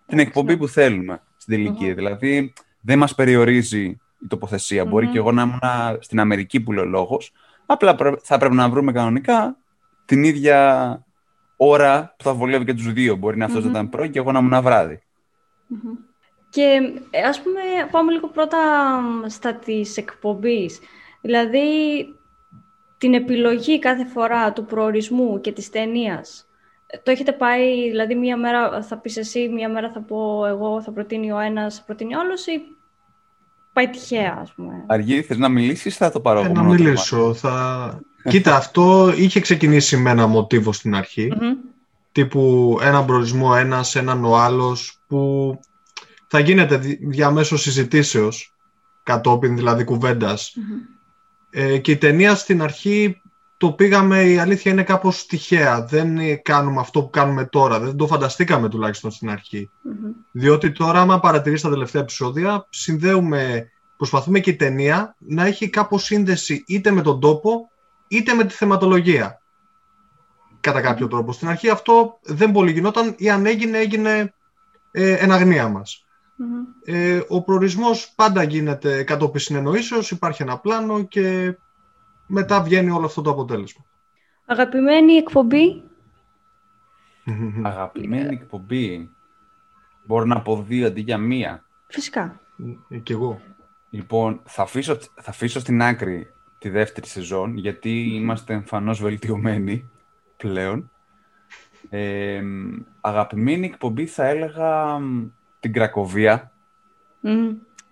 την 0.06 0.18
εκπομπή 0.18 0.56
που 0.56 0.68
θέλουμε 0.68 1.22
στην 1.36 1.54
τελικη 1.54 1.92
Δηλαδή 1.92 2.52
δεν 2.80 2.98
μας 2.98 3.14
περιορίζει 3.14 3.82
η 4.22 4.26
τοποθεσία. 4.28 4.84
Μπορεί 4.84 5.06
και 5.06 5.18
εγώ 5.18 5.32
να 5.32 5.42
ήμουν 5.42 5.60
στην 6.00 6.20
Αμερική 6.20 6.60
που 6.60 6.72
λέω 6.72 6.84
λόγος, 6.84 7.32
Απλά 7.72 7.96
θα 8.22 8.38
πρέπει 8.38 8.54
να 8.54 8.68
βρούμε 8.68 8.92
κανονικά 8.92 9.56
την 10.04 10.24
ίδια 10.24 11.04
ώρα 11.62 12.14
που 12.16 12.24
θα 12.24 12.34
βολεύει 12.34 12.64
και 12.64 12.74
τους 12.74 12.92
δύο. 12.92 13.16
Μπορεί 13.16 13.36
να 13.36 13.44
αυτός 13.44 13.64
να 13.64 13.70
ήταν 13.70 13.88
πρωί 13.88 14.10
και 14.10 14.18
εγώ 14.18 14.32
να 14.32 14.38
ήμουν 14.38 14.62
βράδυ. 14.62 15.02
Και 16.50 16.80
ε, 17.10 17.22
ας 17.22 17.42
πούμε 17.42 17.60
πάμε 17.90 18.12
λίγο 18.12 18.28
πρώτα 18.28 18.58
στα 19.26 19.54
της 19.54 19.96
εκπομπής. 19.96 20.78
Δηλαδή 21.20 21.68
την 22.98 23.14
επιλογή 23.14 23.78
κάθε 23.78 24.04
φορά 24.04 24.52
του 24.52 24.64
προορισμού 24.64 25.40
και 25.40 25.52
της 25.52 25.70
ταινίας. 25.70 26.46
Το 27.02 27.10
έχετε 27.10 27.32
πάει, 27.32 27.88
δηλαδή 27.90 28.14
μία 28.14 28.36
μέρα 28.36 28.82
θα 28.82 28.98
πεις 28.98 29.16
εσύ, 29.16 29.48
μία 29.48 29.68
μέρα 29.68 29.90
θα 29.90 30.00
πω 30.00 30.46
εγώ, 30.46 30.82
θα 30.82 30.92
προτείνει 30.92 31.32
ο 31.32 31.38
ένας, 31.38 31.76
θα 31.76 31.82
προτείνει 31.86 32.14
ο 32.14 32.18
άλλος 32.20 32.46
ή 32.46 32.60
πάει 33.72 33.88
τυχαία, 33.88 34.38
ας 34.40 34.52
πούμε; 34.52 34.84
Αργή, 34.86 35.22
θες 35.22 35.38
να 35.38 35.48
μιλήσεις, 35.48 35.96
θα 35.96 36.10
το 36.10 36.20
πάρω 36.20 36.40
ε, 36.40 36.48
Να 36.48 36.62
μιλήσω. 36.62 37.34
Θα... 37.34 38.00
Κοίτα, 38.28 38.56
αυτό 38.56 39.12
είχε 39.16 39.40
ξεκινήσει 39.40 39.96
με 39.96 40.10
ένα 40.10 40.26
μοτίβο 40.26 40.72
στην 40.72 40.94
αρχη 40.94 41.32
Τύπου 42.12 42.78
έναν 42.82 43.04
προορισμό 43.04 43.52
ένας, 43.56 43.96
έναν 43.96 44.24
ο 44.24 44.36
άλλος, 44.36 45.00
που 45.06 45.60
θα 46.26 46.38
γίνεται 46.38 46.76
διαμέσως 47.00 47.62
συζητήσεως, 47.62 48.54
κατόπιν 49.02 49.56
δηλαδή 49.56 49.84
ε, 51.50 51.78
και 51.78 51.90
η 51.90 51.96
ταινία 51.96 52.34
στην 52.34 52.62
αρχή 52.62 53.22
το 53.56 53.72
πήγαμε, 53.72 54.22
η 54.22 54.38
αλήθεια 54.38 54.72
είναι 54.72 54.82
κάπως 54.82 55.26
τυχαία. 55.26 55.84
Δεν 55.84 56.18
κάνουμε 56.42 56.80
αυτό 56.80 57.02
που 57.02 57.10
κάνουμε 57.10 57.44
τώρα. 57.44 57.80
Δεν 57.80 57.96
το 57.96 58.06
φανταστήκαμε 58.06 58.68
τουλάχιστον 58.68 59.10
στην 59.10 59.30
αρχη 59.30 59.70
Διότι 60.32 60.72
τώρα, 60.72 61.00
άμα 61.00 61.20
παρατηρήσει 61.20 61.62
τα 61.62 61.70
τελευταία 61.70 62.02
επεισόδια, 62.02 62.66
συνδέουμε, 62.68 63.70
προσπαθούμε 63.96 64.40
και 64.40 64.50
η 64.50 64.56
ταινία 64.56 65.16
να 65.18 65.46
έχει 65.46 65.68
κάπως 65.68 66.04
σύνδεση 66.04 66.64
είτε 66.66 66.90
με 66.90 67.02
τον 67.02 67.20
τόπο, 67.20 67.69
είτε 68.10 68.34
με 68.34 68.44
τη 68.44 68.54
θεματολογία. 68.54 69.40
Κατά 70.60 70.80
κάποιο 70.80 71.08
τρόπο. 71.08 71.32
Στην 71.32 71.48
αρχή 71.48 71.68
αυτό 71.68 72.18
δεν 72.22 72.52
πολύ 72.52 72.72
γινόταν 72.72 73.14
ή 73.18 73.30
αν 73.30 73.46
έγινε, 73.46 73.78
έγινε 73.78 74.34
ε, 74.90 75.12
εν 75.12 75.32
αγνία 75.32 75.68
μας. 75.68 76.04
Ε, 76.84 77.20
ο 77.28 77.42
προορισμός 77.42 78.12
πάντα 78.16 78.42
γίνεται 78.42 79.02
κατόπιν 79.02 79.40
συνεννοήσεως, 79.40 80.10
υπάρχει 80.10 80.42
ένα 80.42 80.58
πλάνο 80.58 81.02
και 81.02 81.56
μετά 82.26 82.62
βγαίνει 82.62 82.90
όλο 82.90 83.06
αυτό 83.06 83.22
το 83.22 83.30
αποτέλεσμα. 83.30 83.84
Αγαπημένη 84.46 85.12
εκπομπή; 85.12 85.82
Αγαπημένη 87.62 88.34
εκπομπή. 88.34 89.10
Μπορώ 90.04 90.24
να 90.24 90.42
πω 90.42 90.62
δύο 90.62 90.86
αντί 90.86 91.00
για 91.00 91.18
μία. 91.18 91.64
Φυσικά. 91.86 92.40
Ε, 92.88 92.96
κι 92.96 93.12
εγώ. 93.12 93.40
Λοιπόν, 93.90 94.40
θα 94.44 94.62
αφήσω, 94.62 94.94
θα 95.14 95.30
αφήσω 95.30 95.60
στην 95.60 95.82
άκρη 95.82 96.32
τη 96.60 96.68
δεύτερη 96.68 97.06
σεζόν, 97.06 97.56
γιατί 97.56 98.14
είμαστε 98.14 98.54
εμφανώς 98.54 99.02
βελτιωμένοι 99.02 99.90
πλέον. 100.36 100.90
Ε, 101.90 102.42
αγαπημένη 103.00 103.66
εκπομπή 103.66 104.06
θα 104.06 104.24
έλεγα 104.24 104.98
την 105.60 105.72
Κρακοβία. 105.72 106.52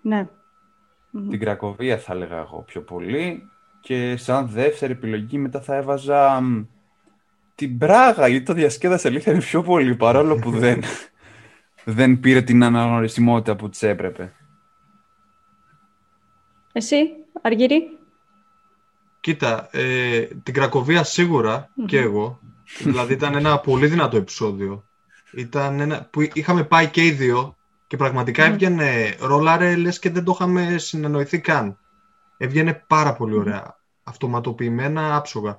ναι. 0.02 0.28
Την 1.28 1.40
Κρακοβία 1.40 1.98
θα 1.98 2.12
έλεγα 2.12 2.36
εγώ 2.38 2.62
πιο 2.66 2.82
πολύ. 2.82 3.42
Και 3.80 4.16
σαν 4.16 4.48
δεύτερη 4.48 4.92
επιλογή 4.92 5.38
μετά 5.38 5.60
θα 5.60 5.74
έβαζα 5.74 6.42
την 7.54 7.78
Πράγα, 7.78 8.28
γιατί 8.28 8.44
το 8.44 8.52
διασκέδασε 8.52 9.08
αλήθεια 9.08 9.32
είναι 9.32 9.40
πιο 9.40 9.62
πολύ, 9.62 9.96
παρόλο 9.96 10.36
που 10.36 10.50
δεν, 10.64 10.82
δεν 11.84 12.20
πήρε 12.20 12.42
την 12.42 12.62
αναγνωρισιμότητα 12.62 13.56
που 13.56 13.68
της 13.68 13.82
έπρεπε. 13.82 14.32
Εσύ, 16.72 16.96
Αργύρη. 17.42 17.97
Κοίτα, 19.20 19.68
ε, 19.70 20.20
την 20.20 20.54
Κρακοβία 20.54 21.06
και 21.86 21.98
εγώ. 21.98 22.40
δηλαδή 22.78 23.12
ήταν 23.12 23.34
ένα 23.34 23.58
πολύ 23.58 23.86
δυνατό 23.86 24.16
επεισόδιο. 24.16 24.84
Ήταν 25.32 25.80
ένα 25.80 26.08
που 26.10 26.20
είχαμε 26.32 26.64
πάει 26.64 26.88
και 26.88 27.04
οι 27.04 27.10
δύο 27.10 27.56
και 27.86 27.96
πραγματικά 27.96 28.44
mm. 28.44 28.48
έβγαινε 28.48 29.16
ρόλαρε 29.20 29.76
λες 29.76 29.98
και 29.98 30.10
δεν 30.10 30.24
το 30.24 30.32
είχαμε 30.34 30.78
συνεννοηθεί 30.78 31.40
καν. 31.40 31.78
Έβγαινε 32.36 32.84
πάρα 32.86 33.12
πολύ 33.12 33.36
ωραία. 33.36 33.76
Αυτοματοποιημένα, 34.02 35.16
άψογα. 35.16 35.56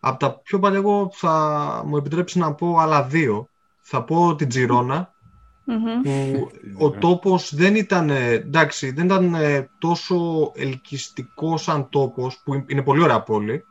Από 0.00 0.18
τα 0.18 0.40
πιο 0.40 0.58
παλιά 0.58 0.78
εγώ 0.78 1.10
θα 1.12 1.82
μου 1.86 1.96
επιτρέψεις 1.96 2.40
να 2.40 2.54
πω 2.54 2.78
άλλα 2.78 3.02
δύο. 3.02 3.48
Θα 3.80 4.04
πω 4.04 4.34
την 4.34 4.48
τζιρονα 5.64 6.00
που 6.32 6.50
ο 6.78 6.90
τόπος 6.90 7.54
δεν 7.54 7.74
ήταν, 7.74 8.10
εντάξει, 8.10 8.90
δεν 8.90 9.04
ήταν 9.04 9.34
ε, 9.34 9.70
τόσο 9.78 10.52
ελκυστικός 10.54 11.62
σαν 11.62 11.88
τόπος, 11.88 12.40
που 12.44 12.64
είναι 12.66 12.82
πολύ 12.82 13.02
ωραία 13.02 13.22
πόλη, 13.22 13.64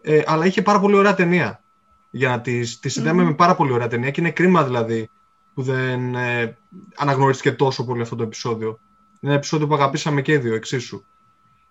ε, 0.00 0.22
αλλά 0.26 0.46
είχε 0.46 0.62
πάρα 0.62 0.80
πολύ 0.80 0.94
ωραία 0.94 1.14
ταινία. 1.14 1.62
Για 2.10 2.28
να 2.28 2.40
τη, 2.40 2.78
τη 2.78 2.88
συνδέαμε 2.88 3.22
με 3.22 3.34
πάρα 3.34 3.54
πολύ 3.54 3.72
ωραία 3.72 3.88
ταινία 3.88 4.10
και 4.10 4.20
είναι 4.20 4.30
κρίμα 4.30 4.64
δηλαδή 4.64 5.10
που 5.54 5.62
δεν 5.62 6.14
ε, 6.14 6.58
αναγνωρίστηκε 6.96 7.52
τόσο 7.52 7.84
πολύ 7.84 8.02
αυτό 8.02 8.16
το 8.16 8.22
επεισόδιο. 8.22 8.68
Είναι 8.68 9.32
ένα 9.32 9.34
επεισόδιο 9.34 9.66
που 9.66 9.74
αγαπήσαμε 9.74 10.22
και 10.22 10.32
οι 10.32 10.36
δύο 10.36 10.54
εξίσου. 10.54 11.04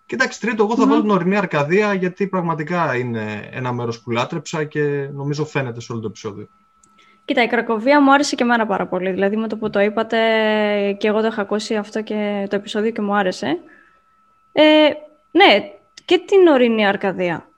Κοιτάξτε, 0.06 0.48
τρίτο, 0.48 0.64
εγώ 0.64 0.76
θα 0.76 0.88
βάλω 0.88 1.02
την 1.02 1.10
ορεινή 1.10 1.36
Αρκαδία 1.36 1.94
γιατί 1.94 2.28
πραγματικά 2.28 2.96
είναι 2.96 3.50
ένα 3.52 3.74
μέρος 3.74 4.02
που 4.02 4.12
λάτρεψα 4.12 4.64
και 4.64 5.10
νομίζω 5.14 5.46
φαίνεται 5.46 5.82
σε 5.82 5.92
όλο 5.92 6.02
το 6.02 6.08
επεισόδιο. 6.08 6.48
Κοίτα, 7.30 7.44
η 7.44 7.48
Κρακοβία 7.48 8.02
μου 8.02 8.14
άρεσε 8.14 8.36
και 8.36 8.44
εμένα 8.44 8.66
πάρα 8.66 8.88
πολύ. 8.88 9.12
Δηλαδή 9.12 9.36
με 9.36 9.48
το 9.48 9.58
που 9.58 9.70
το 9.70 9.80
είπατε 9.80 10.18
και 11.00 11.08
εγώ 11.08 11.22
το 11.22 11.28
είχα 11.28 11.42
ακούσει 11.42 11.76
αυτό 11.76 12.02
και 12.02 12.48
το 12.50 12.56
επεισόδιο 12.56 12.92
και 12.92 13.02
μου 13.02 13.16
άρεσε. 13.16 13.60
Ε, 14.52 14.64
ναι, 15.32 15.72
και 16.06 16.22
την 16.26 16.48
ορεινή 16.48 16.88
Αρκαδία. 16.88 17.50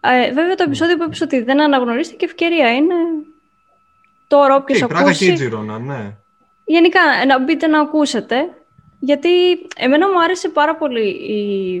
Ε, 0.00 0.32
βέβαια 0.32 0.54
το 0.54 0.62
επεισόδιο 0.62 0.96
που 0.96 1.02
είπες 1.02 1.20
ότι 1.20 1.42
δεν 1.42 1.60
αναγνωρίστηκε 1.60 2.24
ευκαιρία 2.24 2.74
είναι 2.74 2.94
τώρα 4.28 4.54
όποιος 4.54 4.82
ακούσει... 4.82 4.94
Πράγμα 4.94 5.12
και 5.12 5.24
η 5.24 5.32
Τζιρόνα, 5.32 5.78
ναι. 5.78 6.14
Γενικά, 6.64 7.00
να 7.26 7.38
μπείτε 7.38 7.66
να 7.66 7.80
ακούσετε, 7.80 8.36
γιατί 8.98 9.28
εμένα 9.76 10.08
μου 10.08 10.22
άρεσε 10.22 10.48
πάρα 10.48 10.76
πολύ 10.76 11.08
η, 11.08 11.74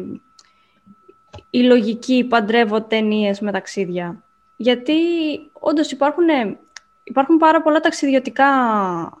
η 1.50 1.62
λογική 1.62 2.24
παντρεύω 2.24 2.82
ταινίες 2.82 3.40
με 3.40 3.52
ταξίδια. 3.52 4.22
Γιατί 4.56 4.94
όντως 5.52 5.90
υπάρχουν, 5.90 6.24
υπάρχουν 7.08 7.36
πάρα 7.36 7.62
πολλά 7.62 7.80
ταξιδιωτικά, 7.80 8.48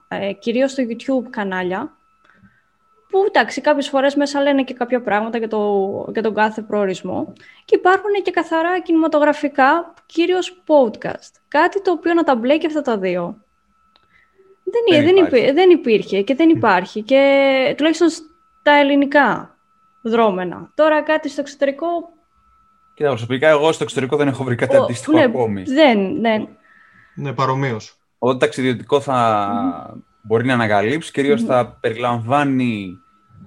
ε, 0.08 0.32
κυρίως 0.32 0.70
στο 0.70 0.82
YouTube 0.88 1.26
κανάλια, 1.30 1.92
που 3.10 3.24
εντάξει, 3.26 3.60
κάποιες 3.60 3.88
φορές 3.88 4.14
μέσα 4.14 4.42
λένε 4.42 4.62
και 4.62 4.74
κάποια 4.74 5.00
πράγματα 5.00 5.38
για, 5.38 5.48
το, 5.48 6.08
για 6.12 6.22
τον 6.22 6.34
κάθε 6.34 6.62
προορισμό. 6.62 7.32
Και 7.64 7.76
υπάρχουν 7.76 8.10
και 8.22 8.30
καθαρά 8.30 8.80
κινηματογραφικά, 8.80 9.94
κυρίως 10.06 10.62
podcast. 10.66 11.32
Κάτι 11.48 11.82
το 11.82 11.90
οποίο 11.90 12.14
να 12.14 12.24
τα 12.24 12.36
μπλέκει 12.36 12.66
αυτά 12.66 12.82
τα 12.82 12.98
δύο. 12.98 13.36
Δεν, 14.64 15.04
δεν, 15.04 15.28
δεν, 15.28 15.54
δεν 15.54 15.70
υπήρχε 15.70 16.22
και 16.22 16.34
δεν 16.34 16.48
υπάρχει. 16.48 17.02
Και 17.02 17.74
τουλάχιστον 17.76 18.08
στα 18.08 18.72
ελληνικά 18.80 19.56
δρόμενα. 20.02 20.70
Τώρα 20.74 21.02
κάτι 21.02 21.28
στο 21.28 21.40
εξωτερικό. 21.40 21.86
Κοίτα, 22.94 23.08
προσωπικά 23.08 23.48
εγώ 23.48 23.72
στο 23.72 23.82
εξωτερικό 23.82 24.16
δεν 24.16 24.28
έχω 24.28 24.44
βρει 24.44 24.54
κάτι 24.54 24.76
αντίστοιχο 24.76 25.16
ναι, 25.16 25.22
ακόμη. 25.22 25.62
Δεν, 25.62 26.20
δεν. 26.20 26.48
Ναι, 27.18 27.32
παρομοίως. 27.32 27.96
Όταν 28.18 28.38
ταξιδιωτικό 28.38 29.00
θα, 29.00 30.00
μπορεί 30.22 30.46
να 30.46 30.52
ανακαλύψει. 30.52 31.12
Κυρίως 31.12 31.42
θα 31.42 31.78
περιλαμβάνει 31.80 32.98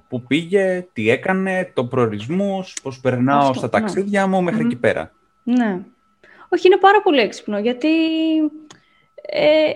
που 0.07 0.21
πήγε, 0.21 0.87
τι 0.93 1.09
έκανε, 1.09 1.71
το 1.73 1.85
προορισμούς, 1.85 2.77
πώς 2.83 2.99
περνάω 2.99 3.53
στα 3.53 3.65
ναι. 3.65 3.69
ταξίδια 3.69 4.27
μου 4.27 4.41
μέχρι 4.41 4.65
εκεί 4.65 4.75
πέρα. 4.75 5.11
Ναι. 5.43 5.79
Όχι, 6.49 6.67
είναι 6.67 6.77
πάρα 6.77 7.01
πολύ 7.01 7.19
έξυπνο, 7.19 7.59
γιατί 7.59 7.87
ε, 9.21 9.71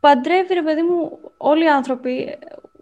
παντρεύει, 0.00 0.54
ρε 0.54 0.62
παιδί 0.62 0.82
μου, 0.82 1.18
όλοι 1.36 1.64
οι 1.64 1.68
άνθρωποι 1.68 2.38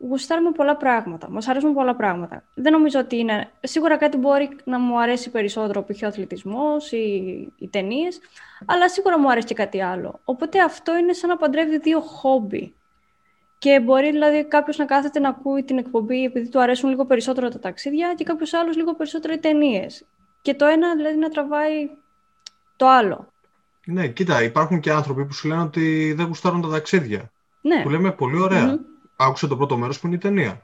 γουστάρουμε 0.08 0.50
πολλά 0.50 0.76
πράγματα. 0.76 1.30
Μας 1.30 1.48
αρέσουν 1.48 1.74
πολλά 1.74 1.94
πράγματα. 1.94 2.44
Δεν 2.54 2.72
νομίζω 2.72 2.98
ότι 2.98 3.16
είναι... 3.16 3.50
Σίγουρα 3.60 3.96
κάτι 3.96 4.16
μπορεί 4.16 4.56
να 4.64 4.78
μου 4.78 5.00
αρέσει 5.00 5.30
περισσότερο, 5.30 5.82
π.χ. 5.82 6.02
ο 6.02 6.06
αθλητισμός 6.06 6.92
ή 6.92 7.06
οι 7.58 7.68
ταινίες, 7.68 8.20
αλλά 8.66 8.88
σίγουρα 8.88 9.18
μου 9.18 9.30
αρέσει 9.30 9.46
και 9.46 9.54
κάτι 9.54 9.82
άλλο. 9.82 10.20
Οπότε 10.24 10.60
αυτό 10.60 10.96
είναι 10.96 11.12
σαν 11.12 11.28
να 11.28 11.36
παντρεύει 11.36 11.78
δύο 11.78 12.00
χόμπι. 12.00 12.74
Και 13.58 13.80
μπορεί 13.80 14.10
δηλαδή 14.10 14.44
κάποιος 14.44 14.76
να 14.76 14.84
κάθεται 14.84 15.20
να 15.20 15.28
ακούει 15.28 15.62
την 15.62 15.78
εκπομπή 15.78 16.24
επειδή 16.24 16.48
του 16.48 16.60
αρέσουν 16.60 16.88
λίγο 16.88 17.04
περισσότερο 17.04 17.48
τα 17.48 17.58
ταξίδια 17.58 18.14
και 18.14 18.24
κάποιος 18.24 18.54
άλλος 18.54 18.76
λίγο 18.76 18.94
περισσότερο 18.94 19.32
οι 19.32 19.38
ταινίες. 19.38 20.06
Και 20.42 20.54
το 20.54 20.66
ένα 20.66 20.96
δηλαδή 20.96 21.16
να 21.16 21.28
τραβάει 21.28 21.90
το 22.76 22.88
άλλο. 22.88 23.32
Ναι, 23.84 24.08
κοίτα, 24.08 24.42
υπάρχουν 24.42 24.80
και 24.80 24.90
άνθρωποι 24.90 25.24
που 25.24 25.32
σου 25.32 25.48
λένε 25.48 25.62
ότι 25.62 26.12
δεν 26.12 26.26
γουστάρουν 26.26 26.60
τα 26.60 26.68
ταξίδια. 26.68 27.30
Ναι. 27.60 27.82
Που 27.82 27.88
λέμε 27.88 28.12
πολύ 28.12 28.38
Άκουσε 29.22 29.46
το 29.46 29.56
πρώτο 29.56 29.76
μέρος 29.76 30.00
που 30.00 30.06
είναι 30.06 30.16
η 30.16 30.18
ταινία. 30.18 30.62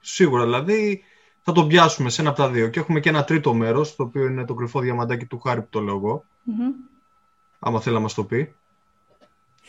Σίγουρα 0.00 0.44
δηλαδή 0.44 1.02
θα 1.42 1.52
το 1.52 1.66
πιάσουμε 1.66 2.10
σε 2.10 2.20
ένα 2.20 2.30
από 2.30 2.38
τα 2.38 2.48
δύο. 2.48 2.68
Και 2.68 2.80
έχουμε 2.80 3.00
και 3.00 3.08
ένα 3.08 3.24
τρίτο 3.24 3.54
μέρος, 3.54 3.96
το 3.96 4.02
οποίο 4.02 4.26
είναι 4.26 4.44
το 4.44 4.54
κρυφό 4.54 4.80
διαμαντάκι 4.80 5.26
του 5.26 5.38
Χάρη 5.38 5.60
που 5.60 5.66
το 5.70 5.80
λέω 5.80 5.96
εγώ. 5.96 6.24
Άμα 7.58 7.80
θέλει 7.80 7.94
να 7.94 8.00
μας 8.00 8.14
το 8.14 8.24
πει 8.24 8.54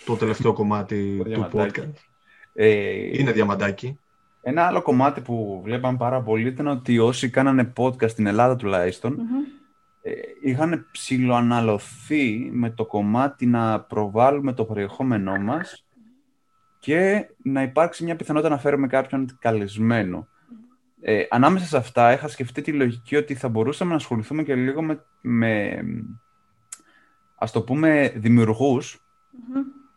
το 0.05 0.15
τελευταίο 0.15 0.53
κομμάτι 0.53 1.21
του 1.33 1.47
podcast. 1.53 1.91
Ε, 2.53 3.19
είναι 3.19 3.31
διαμαντάκι. 3.31 3.99
Ένα 4.41 4.65
άλλο 4.65 4.81
κομμάτι 4.81 5.21
που 5.21 5.61
βλέπαμε 5.63 5.97
πάρα 5.97 6.21
πολύ 6.21 6.47
ήταν 6.47 6.67
ότι 6.67 6.99
όσοι 6.99 7.29
κάνανε 7.29 7.73
podcast 7.77 8.09
στην 8.09 8.27
Ελλάδα 8.27 8.55
τουλάχιστον, 8.55 9.17
ε, 10.01 10.11
είχαν 10.41 10.87
ψηλοαναλωθεί 10.91 12.49
με 12.51 12.69
το 12.69 12.85
κομμάτι 12.85 13.45
να 13.45 13.79
προβάλλουμε 13.79 14.53
το 14.53 14.65
περιεχόμενό 14.65 15.37
μας 15.37 15.86
και 16.79 17.29
να 17.43 17.61
υπάρξει 17.61 18.03
μια 18.03 18.15
πιθανότητα 18.15 18.53
να 18.53 18.59
φέρουμε 18.59 18.87
κάποιον 18.87 19.37
καλεσμένο. 19.39 20.27
Ε, 21.01 21.25
ανάμεσα 21.29 21.65
σε 21.65 21.77
αυτά 21.77 22.13
είχα 22.13 22.27
σκεφτεί 22.27 22.61
τη 22.61 22.73
λογική 22.73 23.15
ότι 23.15 23.35
θα 23.35 23.49
μπορούσαμε 23.49 23.89
να 23.89 23.95
ασχοληθούμε 23.95 24.43
και 24.43 24.55
λίγο 24.55 24.81
με, 24.81 25.05
με 25.21 25.83
ας 27.35 27.51
το 27.51 27.61
πούμε, 27.61 28.13
δημιουργους 28.15 29.01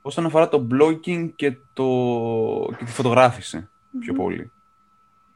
όσον 0.02 0.26
αφορά 0.26 0.48
το 0.48 0.66
blogging 0.70 1.30
και, 1.36 1.56
το, 1.72 1.86
και 2.78 2.84
τη 2.84 2.90
φωτογραφηση 2.90 3.68
πιο 3.98 4.14
πολύ. 4.14 4.50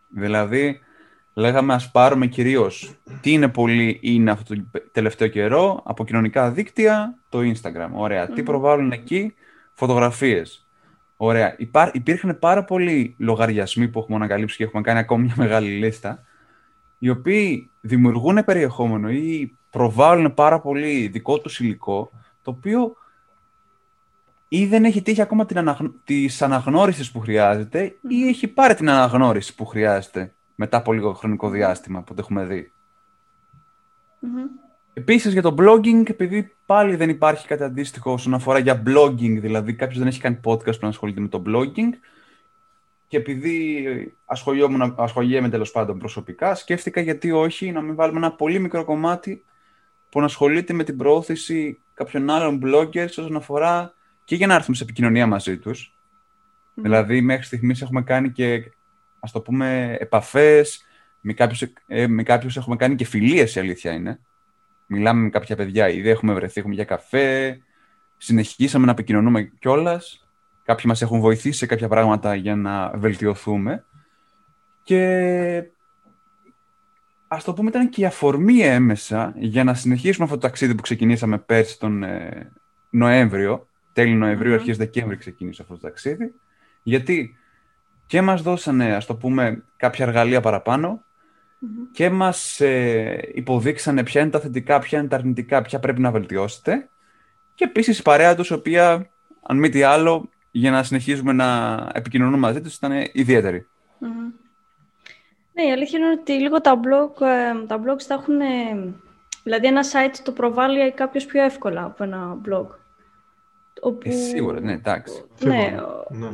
Δηλαδή, 0.08 0.80
λέγαμε 1.34 1.74
ας 1.74 1.90
πάρουμε 1.90 2.26
κυρίως 2.26 2.94
τι 3.20 3.32
είναι 3.32 3.48
πολύ 3.48 3.98
είναι 4.02 4.30
αυτό 4.30 4.54
το 4.54 4.62
τελευταίο 4.92 5.28
καιρό 5.28 5.82
από 5.84 6.04
κοινωνικά 6.04 6.50
δίκτυα, 6.50 7.18
το 7.28 7.38
Instagram. 7.38 7.90
Ωραία. 7.92 8.28
Τι 8.28 8.42
προβάλλουν 8.42 8.92
εκεί, 8.92 9.34
φωτογραφίες. 9.74 10.63
Ωραία. 11.16 11.54
Υπά, 11.58 11.90
υπήρχαν 11.94 12.38
πάρα 12.38 12.64
πολλοί 12.64 13.14
λογαριασμοί 13.18 13.88
που 13.88 13.98
έχουμε 13.98 14.16
ανακαλύψει 14.16 14.56
και 14.56 14.64
έχουμε 14.64 14.82
κάνει 14.82 14.98
ακόμη 14.98 15.24
μια 15.24 15.34
μεγάλη 15.36 15.68
λίστα, 15.70 16.24
οι 16.98 17.08
οποίοι 17.08 17.70
δημιουργούν 17.80 18.44
περιεχόμενο 18.44 19.10
ή 19.10 19.56
προβάλλουν 19.70 20.34
πάρα 20.34 20.60
πολύ 20.60 21.08
δικό 21.08 21.38
τους 21.38 21.60
υλικό, 21.60 22.10
το 22.42 22.50
οποίο 22.50 22.96
ή 24.48 24.66
δεν 24.66 24.84
έχει 24.84 25.02
τύχει 25.02 25.20
ακόμα 25.20 25.46
την 25.46 25.58
αναγνω... 25.58 25.94
της 26.04 26.42
αναγνώρισης 26.42 27.10
που 27.10 27.20
χρειάζεται 27.20 27.96
ή 28.08 28.28
έχει 28.28 28.48
πάρει 28.48 28.74
την 28.74 28.90
αναγνώριση 28.90 29.54
που 29.54 29.66
χρειάζεται 29.66 30.34
μετά 30.54 30.76
από 30.76 30.92
λίγο 30.92 31.12
χρονικό 31.12 31.48
διάστημα 31.48 32.02
που 32.02 32.14
το 32.14 32.20
έχουμε 32.20 32.44
δει. 32.44 32.72
Επίσης 34.94 35.32
για 35.32 35.42
το 35.42 35.54
blogging, 35.58 36.10
επειδή 36.10 36.52
πάλι 36.66 36.96
δεν 36.96 37.08
υπάρχει 37.08 37.46
κάτι 37.46 37.62
αντίστοιχο 37.62 38.12
όσον 38.12 38.34
αφορά 38.34 38.58
για 38.58 38.82
blogging, 38.86 39.38
δηλαδή 39.40 39.74
κάποιος 39.74 39.98
δεν 39.98 40.06
έχει 40.06 40.20
κάνει 40.20 40.40
podcast 40.44 40.72
που 40.72 40.78
να 40.80 40.88
ασχολείται 40.88 41.20
με 41.20 41.28
το 41.28 41.42
blogging 41.46 41.90
και 43.08 43.16
επειδή 43.16 43.86
ασχολιέμαι 44.96 45.48
τέλος 45.48 45.70
πάντων 45.70 45.98
προσωπικά, 45.98 46.54
σκέφτηκα 46.54 47.00
γιατί 47.00 47.30
όχι 47.30 47.72
να 47.72 47.80
μην 47.80 47.94
βάλουμε 47.94 48.18
ένα 48.18 48.32
πολύ 48.32 48.58
μικρό 48.58 48.84
κομμάτι 48.84 49.44
που 50.10 50.18
να 50.18 50.24
ασχολείται 50.24 50.72
με 50.72 50.84
την 50.84 50.96
προώθηση 50.96 51.78
κάποιων 51.94 52.30
άλλων 52.30 52.60
bloggers 52.64 53.08
όσον 53.08 53.36
αφορά 53.36 53.94
και 54.24 54.34
για 54.36 54.46
να 54.46 54.54
έρθουμε 54.54 54.76
σε 54.76 54.82
επικοινωνία 54.82 55.26
μαζί 55.26 55.58
τους. 55.58 55.98
Δηλαδή, 56.74 57.20
μέχρι 57.20 57.44
στιγμής 57.44 57.82
έχουμε 57.82 58.02
κάνει 58.02 58.30
και, 58.30 58.72
ας 59.20 59.32
το 59.32 59.40
πούμε, 59.40 59.96
επαφές, 60.00 60.84
με 61.20 61.32
κάποιους, 61.32 61.62
ε, 61.86 62.06
με 62.06 62.22
κάποιους 62.22 62.56
έχουμε 62.56 62.76
κάνει 62.76 62.94
και 62.94 63.04
φιλίες, 63.04 63.54
η 63.54 63.60
αλήθεια 63.60 63.92
είναι. 63.92 64.20
Μιλάμε 64.86 65.20
με 65.20 65.28
κάποια 65.28 65.56
παιδιά, 65.56 65.88
ήδη 65.88 66.08
έχουμε 66.08 66.34
βρεθεί, 66.34 66.60
έχουμε 66.60 66.74
για 66.74 66.84
καφέ, 66.84 67.58
συνεχίσαμε 68.16 68.84
να 68.84 68.90
επικοινωνούμε 68.90 69.42
κιόλας. 69.42 70.28
Κάποιοι 70.64 70.84
μας 70.88 71.02
έχουν 71.02 71.20
βοηθήσει 71.20 71.58
σε 71.58 71.66
κάποια 71.66 71.88
πράγματα 71.88 72.34
για 72.34 72.56
να 72.56 72.90
βελτιωθούμε. 72.94 73.84
Και 74.82 75.64
ας 77.28 77.44
το 77.44 77.52
πούμε 77.52 77.68
ήταν 77.68 77.88
και 77.88 78.00
η 78.00 78.04
αφορμή 78.04 78.58
έμεσα 78.58 79.34
για 79.36 79.64
να 79.64 79.74
συνεχίσουμε 79.74 80.24
αυτό 80.24 80.38
το 80.38 80.46
ταξίδι 80.46 80.74
που 80.74 80.82
ξεκινήσαμε 80.82 81.38
πέρσι 81.38 81.78
τον 81.78 82.02
ε, 82.02 82.52
Νοέμβριο, 82.90 83.66
τέλη 83.92 84.14
Νοεμβρίου, 84.14 84.52
mm-hmm. 84.52 84.58
αρχές 84.58 84.76
Δεκέμβρη 84.76 85.16
ξεκίνησε 85.16 85.62
αυτό 85.62 85.74
το 85.74 85.80
ταξίδι, 85.80 86.34
γιατί 86.82 87.36
και 88.06 88.22
μας 88.22 88.42
δώσανε, 88.42 88.94
ας 88.94 89.06
το 89.06 89.16
πούμε, 89.16 89.64
κάποια 89.76 90.06
εργαλεία 90.06 90.40
και 91.92 92.10
μας 92.10 92.60
ε, 92.60 93.30
υποδείξανε 93.34 94.02
ποια 94.02 94.20
είναι 94.20 94.30
τα 94.30 94.40
θετικά, 94.40 94.78
ποια 94.78 94.98
είναι 94.98 95.08
τα 95.08 95.16
αρνητικά, 95.16 95.62
ποια 95.62 95.78
πρέπει 95.78 96.00
να 96.00 96.10
βελτιώσετε 96.10 96.88
και 97.54 97.64
επίσης 97.64 97.98
η 97.98 98.02
παρέα 98.02 98.34
τους, 98.34 98.48
η 98.48 98.52
οποία, 98.52 99.10
αν 99.42 99.58
μη 99.58 99.68
τι 99.68 99.82
άλλο, 99.82 100.28
για 100.50 100.70
να 100.70 100.82
συνεχίζουμε 100.82 101.32
να 101.32 101.78
επικοινωνούμε 101.92 102.36
μαζί 102.36 102.60
τους, 102.60 102.74
ήταν 102.74 102.92
ιδιαίτερη. 103.12 103.66
Ναι, 105.52 105.62
η 105.62 105.72
αλήθεια 105.72 105.98
είναι 105.98 106.10
ότι 106.10 106.32
λίγο 106.32 106.60
τα, 106.60 106.80
blog, 106.80 107.20
ε, 107.20 107.66
τα 107.66 107.80
blogs 107.80 108.02
τα 108.08 108.14
έχουν... 108.14 108.38
Δηλαδή 109.42 109.66
ένα 109.66 109.82
site 109.82 110.18
το 110.22 110.32
προβάλλει 110.32 110.92
κάποιος 110.92 111.26
πιο 111.26 111.42
εύκολα 111.42 111.84
από 111.84 112.04
ένα 112.04 112.36
blog. 112.48 112.66
Όπου... 113.80 114.08
Ε, 114.08 114.10
σίγουρα, 114.10 114.60
ναι, 114.60 114.72
εντάξει. 114.72 115.24
Ναι, 115.38 115.76
ναι. 116.08 116.26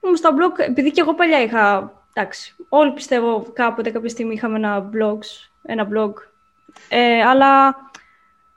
Όμως 0.00 0.20
τα 0.20 0.30
blog, 0.30 0.58
επειδή 0.68 0.90
και 0.90 1.00
εγώ 1.00 1.14
παλιά 1.14 1.42
είχα... 1.42 1.92
Εντάξει, 2.18 2.54
όλοι 2.68 2.92
πιστεύω 2.92 3.46
κάποτε 3.52 3.90
κάποια 3.90 4.08
στιγμή 4.08 4.34
είχαμε 4.34 4.56
ένα 4.56 4.90
blog, 4.92 5.18
ένα 5.62 5.88
blog. 5.92 6.12
Ε, 6.88 7.22
αλλά, 7.22 7.76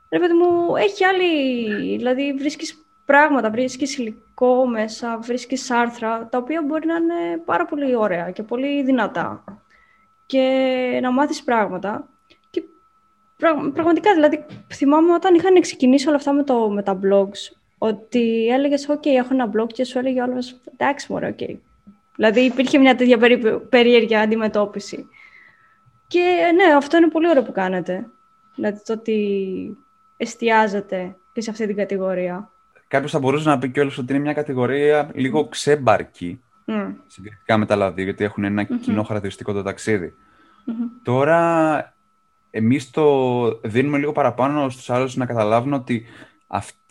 ρε 0.10 0.19
παιδί 0.19 0.34
μου, 0.34 0.76
έχει 0.76 1.04
άλλη... 1.04 1.98
Δηλαδή 1.98 2.34
βρίσκεις 2.34 2.86
πράγματα, 3.06 3.50
βρίσκεις 3.50 3.98
υλικό 3.98 4.67
μέσα, 4.67 5.17
βρίσκεις 5.17 5.72
άρθρα, 5.72 6.28
τα 6.28 6.38
οποία 6.38 6.62
μπορεί 6.62 6.88
να 6.88 6.95
είναι 6.95 7.38
πάρα 7.45 7.65
πολύ 7.65 7.95
ωραία 7.95 8.32
και 8.32 8.43
πολύ 8.43 8.84
δυνατά 8.84 9.43
και 10.26 11.00
να 11.02 11.12
μάθεις 11.12 11.43
πράγματα. 11.43 12.08
Και 12.50 12.63
πραγματικά, 13.74 14.13
δηλαδή, 14.13 14.45
θυμάμαι 14.74 15.13
όταν 15.13 15.36
είχαν 15.36 15.62
ξεκινήσει 15.62 16.08
όλα 16.08 16.17
αυτά 16.17 16.34
με, 16.34 16.43
το, 16.43 16.69
με 16.69 16.84
τα 16.84 17.00
blogs, 17.04 17.56
ότι 17.78 18.48
έλεγες, 18.48 18.89
OK, 18.89 19.06
έχω 19.06 19.34
ένα 19.34 19.52
blog 19.56 19.67
και 19.67 19.84
σου 19.84 19.98
έλεγε 19.98 20.22
όλο, 20.22 20.43
εντάξει, 20.74 21.12
μωρέ, 21.12 21.36
OK. 21.39 21.56
Δηλαδή, 22.19 22.41
υπήρχε 22.41 22.77
μια 22.77 22.95
τέτοια 22.95 23.17
περί, 23.17 23.60
περίεργη 23.69 24.15
αντιμετώπιση. 24.15 25.08
Και 26.08 26.51
ναι, 26.55 26.73
αυτό 26.75 26.97
είναι 26.97 27.08
πολύ 27.08 27.29
ωραίο 27.29 27.43
που 27.43 27.51
κάνετε. 27.51 28.05
Δηλαδή, 28.55 28.82
το 28.86 28.93
ότι 28.93 29.77
εστιάζετε 30.17 31.15
και 31.34 31.41
σε 31.41 31.49
αυτή 31.49 31.67
την 31.67 31.75
κατηγορία. 31.75 32.51
Κάποιος 32.88 33.12
θα 33.12 33.19
μπορούσε 33.19 33.49
να 33.49 33.58
πει 33.58 33.69
κιόλας 33.69 33.97
ότι 33.97 34.13
είναι 34.13 34.21
μια 34.21 34.34
κατηγορία 34.34 35.10
λίγο 35.13 35.47
ξέμπαρκη 35.47 36.41
mm. 36.67 36.93
συγκριτικά 37.08 37.58
με 37.58 37.65
τα 37.65 37.75
λαδί, 37.75 38.03
γιατί 38.03 38.23
έχουν 38.23 38.43
ένα 38.43 38.63
mm-hmm. 38.63 38.79
κοινό 38.82 39.03
χαρακτηριστικό 39.03 39.53
το 39.53 39.63
ταξίδι. 39.63 40.13
Mm-hmm. 40.13 40.99
Τώρα, 41.03 41.93
εμείς 42.51 42.89
το 42.89 43.60
δίνουμε 43.63 43.97
λίγο 43.97 44.12
παραπάνω 44.12 44.69
στους 44.69 44.89
άλλους 44.89 45.15
να 45.15 45.25
καταλάβουν 45.25 45.73
ότι 45.73 46.05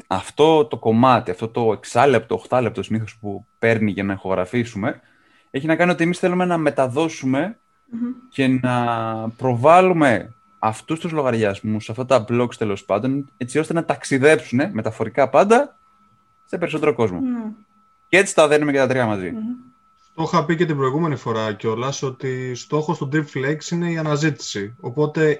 αυτό 0.06 0.64
το 0.64 0.76
κομμάτι, 0.76 1.30
αυτό 1.30 1.48
το 1.48 1.72
εξάλεπτο, 1.72 2.34
οχτάλεπτο 2.34 2.82
συνήθως 2.82 3.18
που 3.20 3.46
παίρνει 3.58 3.90
για 3.90 4.04
να 4.04 4.12
ηχογραφήσουμε, 4.12 5.00
έχει 5.50 5.66
να 5.66 5.76
κάνει 5.76 5.90
ότι 5.90 6.02
εμείς 6.02 6.18
θέλουμε 6.18 6.44
να 6.44 6.58
μεταδώσουμε 6.58 7.58
mm-hmm. 7.58 8.28
και 8.28 8.48
να 8.48 8.84
προβάλλουμε 9.36 10.34
αυτούς 10.58 11.00
τους 11.00 11.12
λογαριασμούς, 11.12 11.90
αυτά 11.90 12.06
τα 12.06 12.24
blogs 12.28 12.54
τέλος 12.58 12.84
πάντων, 12.84 13.30
έτσι 13.36 13.58
ώστε 13.58 13.72
να 13.72 13.84
ταξιδέψουν, 13.84 14.60
μεταφορικά 14.72 15.28
πάντα, 15.28 15.78
σε 16.44 16.58
περισσότερο 16.58 16.94
κόσμο. 16.94 17.18
Mm. 17.20 17.52
Και 18.08 18.16
έτσι 18.16 18.34
τα 18.34 18.48
δένουμε 18.48 18.72
και 18.72 18.78
τα 18.78 18.86
τρία 18.86 19.06
μαζί. 19.06 19.32
Mm-hmm. 19.34 19.68
Το 20.18 20.24
είχα 20.26 20.44
πει 20.44 20.56
και 20.56 20.66
την 20.66 20.76
προηγούμενη 20.76 21.16
φορά 21.16 21.52
κιόλας 21.52 22.02
ότι 22.02 22.54
στόχος 22.54 22.98
του 22.98 23.08
Deep 23.12 23.24
Flakes 23.34 23.70
είναι 23.70 23.90
η 23.90 23.98
αναζήτηση. 23.98 24.76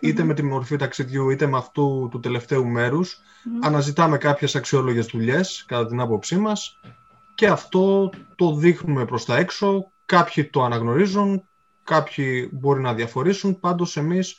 είτε 0.01 0.23
με 0.23 0.35
τη 0.35 0.43
μορφή 0.43 0.77
ταξιδιού 0.77 1.31
είτε 1.31 1.47
με 1.47 1.57
αυτού 1.57 2.09
του 2.11 2.21
τελευταίου 2.21 2.67
μέρους, 2.67 3.19
αναζητάμε 3.61 4.19
κάποιες 4.19 4.57
αξιόλογες 4.57 5.07
δουλειές, 5.07 5.65
κατά 5.67 5.87
την 5.87 6.01
άποψή 6.01 6.37
μας, 6.39 6.81
και 7.35 7.47
αυτό 7.47 8.11
το 8.37 8.55
δείχνουμε 8.55 9.05
προς 9.05 9.25
τα 9.25 9.37
έξω. 9.37 9.91
Κάποιοι 10.09 10.45
το 10.45 10.63
αναγνωρίζουν, 10.63 11.49
κάποιοι 11.85 12.49
μπορεί 12.53 12.81
να 12.81 12.95
διαφορήσουν. 12.95 13.61
Πάντως, 13.61 13.97
εμείς 13.97 14.39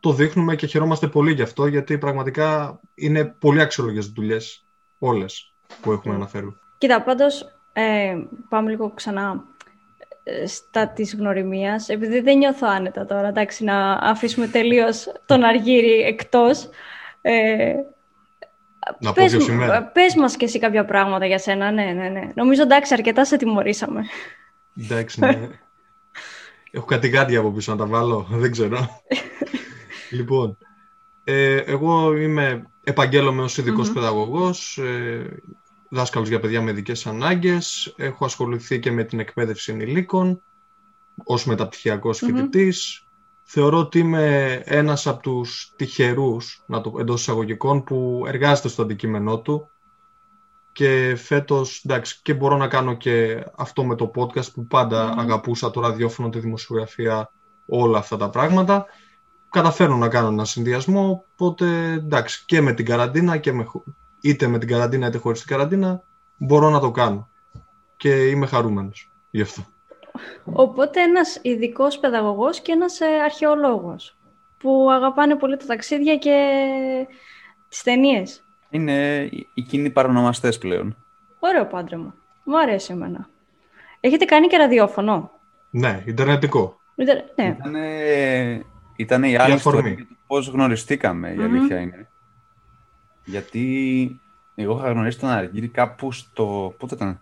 το 0.00 0.12
δείχνουμε 0.12 0.56
και 0.56 0.66
χαιρόμαστε 0.66 1.06
πολύ 1.06 1.32
γι' 1.32 1.42
αυτό, 1.42 1.66
γιατί 1.66 1.98
πραγματικά 1.98 2.80
είναι 2.94 3.24
πολύ 3.24 3.60
αξιόλογες 3.60 4.06
δουλειές 4.06 4.64
όλες 4.98 5.52
που 5.80 5.92
έχουμε 5.92 6.14
αναφέρει. 6.14 6.56
Κοίτα, 6.78 7.02
πάντως, 7.02 7.46
ε, 7.72 8.14
πάμε 8.48 8.70
λίγο 8.70 8.92
ξανά 8.94 9.44
στα 10.46 10.88
της 10.88 11.14
γνωριμίας, 11.14 11.88
επειδή 11.88 12.20
δεν 12.20 12.38
νιώθω 12.38 12.66
άνετα 12.70 13.06
τώρα, 13.06 13.28
εντάξει, 13.28 13.64
να 13.64 13.92
αφήσουμε 13.92 14.46
τελείως 14.46 15.12
τον 15.26 15.44
Αργύρι 15.44 16.00
εκτός. 16.00 16.68
Ε, 17.20 17.74
να 18.98 19.12
πες, 19.12 19.36
πω 19.36 19.90
πες 19.92 20.14
μας 20.14 20.36
και 20.36 20.44
εσύ 20.44 20.58
κάποια 20.58 20.84
πράγματα 20.84 21.26
για 21.26 21.38
σένα, 21.38 21.70
ναι, 21.70 21.84
ναι, 21.84 22.08
ναι. 22.08 22.30
Νομίζω, 22.34 22.62
εντάξει, 22.62 22.94
αρκετά 22.94 23.24
σε 23.24 23.36
τιμωρήσαμε. 23.36 24.04
Εντάξει, 24.82 25.20
ναι. 25.20 25.48
Έχω 26.70 26.84
κάτι 26.84 27.10
κάτι 27.10 27.36
από 27.36 27.52
πίσω 27.52 27.72
να 27.72 27.78
τα 27.78 27.86
βάλω, 27.86 28.26
δεν 28.30 28.50
ξέρω. 28.50 28.88
λοιπόν, 30.10 30.58
ε, 31.24 31.56
εγώ 31.56 32.16
είμαι 32.16 32.70
επαγγέλωμαι 32.84 33.42
ως 33.42 33.58
ειδικός 33.58 33.92
παιδαγωγός, 33.92 34.78
ε, 34.78 35.42
δάσκαλος 35.88 36.28
για 36.28 36.40
παιδιά 36.40 36.62
με 36.62 36.70
ειδικές 36.70 37.06
ανάγκες. 37.06 37.94
Έχω 37.96 38.24
ασχοληθεί 38.24 38.78
και 38.78 38.90
με 38.90 39.04
την 39.04 39.20
εκπαίδευση 39.20 39.72
ενηλίκων 39.72 40.42
ως 41.24 41.44
μεταπτυχιακός 41.44 42.18
φοιτητής. 42.18 43.04
Θεωρώ 43.42 43.78
ότι 43.78 43.98
είμαι 43.98 44.54
ένας 44.64 45.06
από 45.06 45.22
τους 45.22 45.72
τυχερούς, 45.76 46.62
να 46.66 46.80
το, 46.80 46.94
εντός 46.98 47.20
εισαγωγικών, 47.20 47.84
που 47.84 48.24
εργάζεται 48.26 48.68
στο 48.68 48.82
αντικείμενό 48.82 49.40
του. 49.40 49.70
Και 50.72 51.16
φέτος 51.16 51.82
εντάξει, 51.84 52.20
και 52.22 52.34
μπορώ 52.34 52.56
να 52.56 52.68
κάνω 52.68 52.94
και 52.94 53.44
αυτό 53.56 53.84
με 53.84 53.94
το 53.94 54.10
podcast 54.16 54.52
που 54.52 54.66
πάντα 54.66 55.14
αγαπούσα 55.18 55.70
το 55.70 55.80
ραδιόφωνο, 55.80 56.28
τη 56.28 56.38
δημοσιογραφία, 56.38 57.30
όλα 57.66 57.98
αυτά 57.98 58.16
τα 58.16 58.30
πράγματα. 58.30 58.86
Καταφέρνω 59.50 59.96
να 59.96 60.08
κάνω 60.08 60.28
ένα 60.28 60.44
συνδυασμό, 60.44 61.24
οπότε 61.32 61.92
εντάξει 61.92 62.42
και 62.46 62.60
με 62.60 62.72
την 62.72 62.84
καραντίνα 62.84 63.36
και 63.36 63.52
με, 63.52 63.66
είτε 64.20 64.46
με 64.46 64.58
την 64.58 64.68
καραντίνα 64.68 65.06
είτε 65.06 65.18
χωρίς 65.18 65.38
την 65.38 65.48
καραντίνα 65.48 66.02
μπορώ 66.36 66.70
να 66.70 66.80
το 66.80 66.90
κάνω 66.90 67.28
και 67.96 68.28
είμαι 68.28 68.46
χαρούμενος 68.46 69.12
γι' 69.30 69.42
αυτό. 69.42 69.62
Οπότε 70.44 71.02
ένας 71.02 71.38
ειδικός 71.42 71.98
παιδαγωγός 71.98 72.60
και 72.60 72.72
ένας 72.72 73.00
ε, 73.00 73.06
αρχαιολόγος 73.06 74.16
που 74.58 74.88
αγαπάνε 74.90 75.36
πολύ 75.36 75.56
τα 75.56 75.66
ταξίδια 75.66 76.16
και 76.16 76.36
τις 77.68 77.82
ταινίες. 77.82 78.44
Είναι 78.70 79.28
οι 79.54 79.62
κοινοί 79.62 79.90
παρονομαστές 79.90 80.58
πλέον. 80.58 80.96
Ωραίο 81.38 81.66
πάντρεμα. 81.66 82.14
Μου 82.44 82.58
αρέσει 82.60 82.92
εμένα. 82.92 83.28
Έχετε 84.00 84.24
κάνει 84.24 84.46
και 84.46 84.56
ραδιόφωνο; 84.56 85.30
Ναι, 85.70 86.02
ιντερνετικό. 86.06 86.76
ναι. 86.94 87.46
Ήτανε, 87.46 88.64
ήτανε 88.96 89.28
η 89.28 89.36
άλλη 89.36 89.54
ιστορία 89.54 89.80
για 89.88 90.06
το 90.06 90.14
πώς 90.26 90.48
γνωριστήκαμε, 90.48 91.34
η 91.38 91.42
αλήθεια 91.42 91.80
είναι. 91.80 92.08
Γιατί 93.24 94.20
εγώ 94.54 94.76
είχα 94.78 94.90
γνωρίσει 94.90 95.18
τον 95.18 95.28
Αργύρι 95.28 95.68
κάπου 95.68 96.12
στο... 96.12 96.74
Πότε 96.78 96.94
ήταν, 96.94 97.20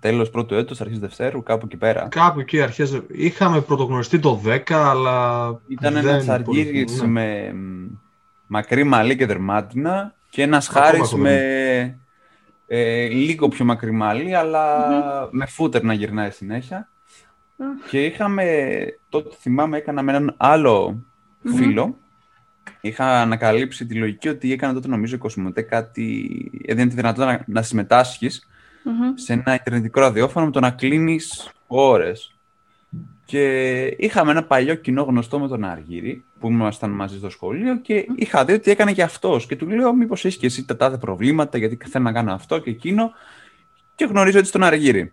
τέλος 0.00 0.30
πρώτου 0.30 0.54
έτους, 0.54 0.80
αρχές 0.80 0.98
Δευτέρου, 0.98 1.42
κάπου 1.42 1.66
εκεί 1.66 1.76
πέρα. 1.76 2.08
Κάπου 2.08 2.40
εκεί 2.40 2.60
αρχές... 2.60 3.02
Είχαμε 3.08 3.60
πρωτογνωριστεί 3.60 4.18
το 4.18 4.40
10, 4.44 4.72
αλλά... 4.72 5.48
Ήταν 5.66 5.96
ένας 5.96 6.28
Αργύρης 6.28 7.00
ναι. 7.00 7.06
με 7.06 7.54
μακρύ 8.46 8.84
μαλλί 8.84 9.16
και 9.16 9.26
δερμάτινα 9.26 10.14
και 10.30 10.42
ένας 10.42 10.68
Χάρης 10.68 11.12
με 11.12 11.98
ε, 12.66 13.06
λίγο 13.06 13.48
πιο 13.48 13.64
μακρύ 13.64 13.90
μαλλί, 13.90 14.30
με 15.30 15.46
φούτερ 15.46 15.82
να 15.82 15.92
γυρνάει 15.92 16.30
συνέχεια. 16.30 16.88
Και 17.88 18.04
είχαμε, 18.04 18.44
τότε 19.08 19.36
θυμάμαι, 19.40 19.76
έκανα 19.76 20.02
με 20.02 20.12
έναν 20.12 20.34
άλλο 20.36 21.04
φίλο, 21.56 21.98
είχα 22.80 23.20
ανακαλύψει 23.20 23.86
τη 23.86 23.94
λογική 23.94 24.28
ότι 24.28 24.52
έκανα 24.52 24.72
τότε 24.72 24.88
νομίζω 24.88 25.14
η 25.14 25.18
Κοσμοτέ 25.18 25.62
κάτι, 25.62 26.50
έδινε 26.66 26.88
τη 26.88 26.94
δυνατότητα 26.94 27.32
να, 27.32 27.44
να 27.46 27.62
συμμετάσχεις 27.62 28.48
σε 29.14 29.32
ένα 29.32 29.54
ιντερνετικό 29.54 30.00
ραδιόφωνο 30.00 30.46
με 30.46 30.52
το 30.52 30.60
να 30.60 30.70
κλείνεις 30.70 31.50
ώρες. 31.66 32.35
Και 33.24 33.84
είχαμε 33.84 34.30
ένα 34.30 34.44
παλιό 34.44 34.74
κοινό 34.74 35.02
γνωστό 35.02 35.38
με 35.38 35.48
τον 35.48 35.64
Αργύρι, 35.64 36.24
που 36.40 36.48
ήμασταν 36.48 36.90
μαζί 36.90 37.16
στο 37.18 37.30
σχολείο 37.30 37.76
και 37.76 38.06
είχα 38.16 38.44
δει 38.44 38.52
ότι 38.52 38.70
έκανε 38.70 38.92
και 38.92 39.02
αυτός. 39.02 39.46
Και 39.46 39.56
του 39.56 39.68
λέω 39.68 39.94
μήπως 39.94 40.24
έχεις 40.24 40.38
και 40.38 40.46
εσύ 40.46 40.64
τα 40.64 40.76
τάδε 40.76 40.96
προβλήματα, 40.96 41.58
γιατί 41.58 41.78
θέλω 41.88 42.04
να 42.04 42.12
κάνω 42.12 42.32
αυτό 42.32 42.58
και 42.58 42.70
εκείνο. 42.70 43.12
Και 43.94 44.04
γνωρίζω 44.04 44.38
έτσι 44.38 44.52
τον 44.52 44.62
Αργύρι. 44.62 45.12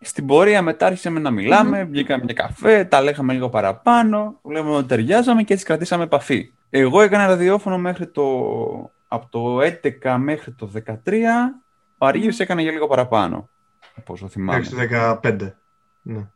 Στην 0.00 0.26
πορεία 0.26 0.62
μετά 0.62 0.86
άρχισαμε 0.86 1.20
να 1.20 1.30
μιλάμε, 1.30 1.82
mm-hmm. 1.82 1.88
βγήκαμε 1.90 2.24
για 2.24 2.34
καφέ, 2.34 2.84
τα 2.84 3.02
λέγαμε 3.02 3.32
λίγο 3.32 3.48
παραπάνω, 3.48 4.38
βλέπουμε 4.42 4.76
ότι 4.76 4.86
ταιριάζαμε 4.86 5.42
και 5.42 5.52
έτσι 5.52 5.64
κρατήσαμε 5.64 6.04
επαφή. 6.04 6.52
Εγώ 6.70 7.02
έκανα 7.02 7.26
ραδιόφωνο 7.26 7.78
μέχρι 7.78 8.06
το, 8.06 8.22
από 9.08 9.26
το 9.30 9.58
11 10.02 10.16
μέχρι 10.18 10.52
το 10.52 10.70
13, 10.86 10.92
ο 11.98 12.06
Αργύρης 12.06 12.40
έκανε 12.40 12.62
για 12.62 12.72
λίγο 12.72 12.86
παραπάνω, 12.86 13.48
όπως 13.98 14.24
θυμάμαι. 14.28 14.58
Μέχρι 14.58 14.88
το 14.88 15.18
15, 15.22 15.52
ναι. 16.02 16.26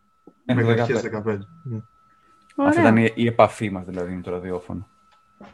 Μέχρι 0.55 0.93
το 0.93 1.23
15. 1.27 1.39
Ναι. 1.63 1.79
Αυτή 2.67 2.81
ήταν 2.81 2.97
η, 2.97 3.13
η, 3.15 3.27
επαφή 3.27 3.71
μας 3.71 3.85
δηλαδή 3.85 4.15
με 4.15 4.21
το 4.21 4.31
ραδιόφωνο. 4.31 4.89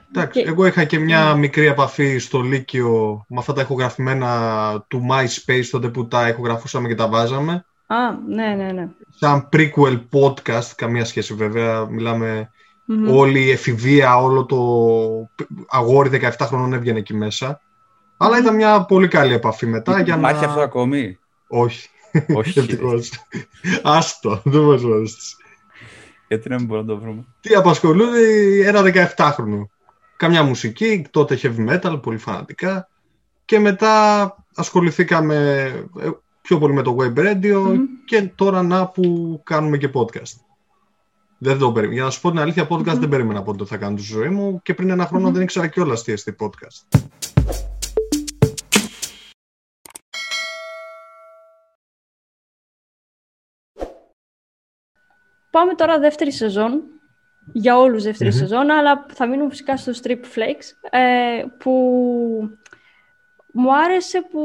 Εντάξει, 0.08 0.44
εγώ 0.46 0.66
είχα 0.66 0.84
και 0.84 0.98
μια 0.98 1.34
μικρή 1.34 1.66
επαφή 1.66 2.18
στο 2.18 2.40
Λύκειο 2.40 3.24
με 3.28 3.38
αυτά 3.38 3.52
τα 3.52 3.60
ηχογραφημένα 3.60 4.84
του 4.88 5.06
MySpace 5.10 5.64
τότε 5.70 5.88
που 5.88 6.08
τα 6.08 6.28
ηχογραφούσαμε 6.28 6.88
και 6.88 6.94
τα 6.94 7.08
βάζαμε. 7.08 7.64
Α, 7.86 7.96
ναι, 8.28 8.54
ναι, 8.54 8.72
ναι. 8.72 8.88
Σαν 9.08 9.48
prequel 9.52 10.00
podcast, 10.12 10.70
καμία 10.76 11.04
σχέση 11.04 11.34
βέβαια, 11.34 11.88
όλη 13.10 13.40
η 13.40 13.50
εφηβεία, 13.50 14.16
όλο 14.16 14.44
το 14.44 14.56
αγόρι 15.68 16.20
17 16.22 16.30
χρονών 16.40 16.72
έβγαινε 16.72 16.98
εκεί 16.98 17.14
μέσα. 17.14 17.60
Αλλά 18.16 18.38
ήταν 18.38 18.54
μια 18.54 18.84
πολύ 18.84 19.08
καλή 19.08 19.32
επαφή 19.32 19.66
μετά. 19.66 20.00
Για 20.00 20.16
Υπάρχει 20.16 20.44
αυτό 20.44 20.60
ακόμη; 20.60 21.18
Όχι. 21.48 21.88
Όχι. 22.34 22.60
Άστο, 23.82 24.40
δεν 24.44 24.60
μας 24.60 24.82
αρέσει. 24.84 25.36
Γιατί 26.28 26.48
να 26.48 26.56
μην 26.56 26.66
μπορούμε 26.66 26.86
να 26.86 26.94
το 26.94 27.04
βρούμε. 27.04 27.24
Τι 27.40 27.54
απασχολούνται 27.54 28.20
ένα 28.66 28.82
17χρονο. 29.16 29.66
Καμιά 30.16 30.42
μουσική, 30.42 31.06
τότε 31.10 31.38
heavy 31.42 31.68
metal, 31.68 32.02
πολύ 32.02 32.18
φανατικά. 32.18 32.88
Και 33.44 33.58
μετά 33.58 34.36
ασχοληθήκαμε 34.54 35.64
ε, 36.00 36.08
πιο 36.40 36.58
πολύ 36.58 36.72
με 36.72 36.82
το 36.82 36.96
web 37.00 37.18
radio 37.18 37.76
και 38.04 38.30
τώρα 38.34 38.62
να 38.62 38.88
που 38.88 39.40
κάνουμε 39.44 39.76
και 39.76 39.90
podcast. 39.92 40.40
Δεν 41.38 41.58
το 41.58 41.72
περίμενα. 41.72 41.94
Για 41.94 42.04
να 42.04 42.10
σου 42.10 42.20
πω 42.20 42.30
την 42.30 42.38
αλήθεια, 42.38 42.66
podcast 42.70 42.98
δεν 42.98 43.08
περίμενα 43.08 43.42
πότε 43.42 43.64
θα 43.64 43.76
κάνω 43.76 43.96
τη 43.96 44.02
ζωή 44.02 44.28
μου 44.28 44.60
και 44.62 44.74
πριν 44.74 44.90
ένα 44.90 45.06
χρόνο 45.06 45.30
δεν 45.30 45.42
ήξερα 45.42 45.66
κιόλας 45.66 46.02
τι 46.02 46.12
έστει 46.12 46.36
podcast. 46.38 47.00
Πάμε 55.56 55.74
τώρα 55.74 55.98
δεύτερη 55.98 56.32
σεζόν, 56.32 56.82
για 57.52 57.78
όλους 57.78 58.02
δεύτερη 58.02 58.32
σεζόν, 58.32 58.70
αλλά 58.70 59.06
θα 59.12 59.26
μείνουμε 59.26 59.50
φυσικά 59.50 59.76
στο 59.76 59.92
Strip 60.02 60.20
Flakes, 60.34 60.90
ε, 60.90 61.44
που 61.58 61.72
μου 63.52 63.76
άρεσε 63.76 64.20
που 64.30 64.40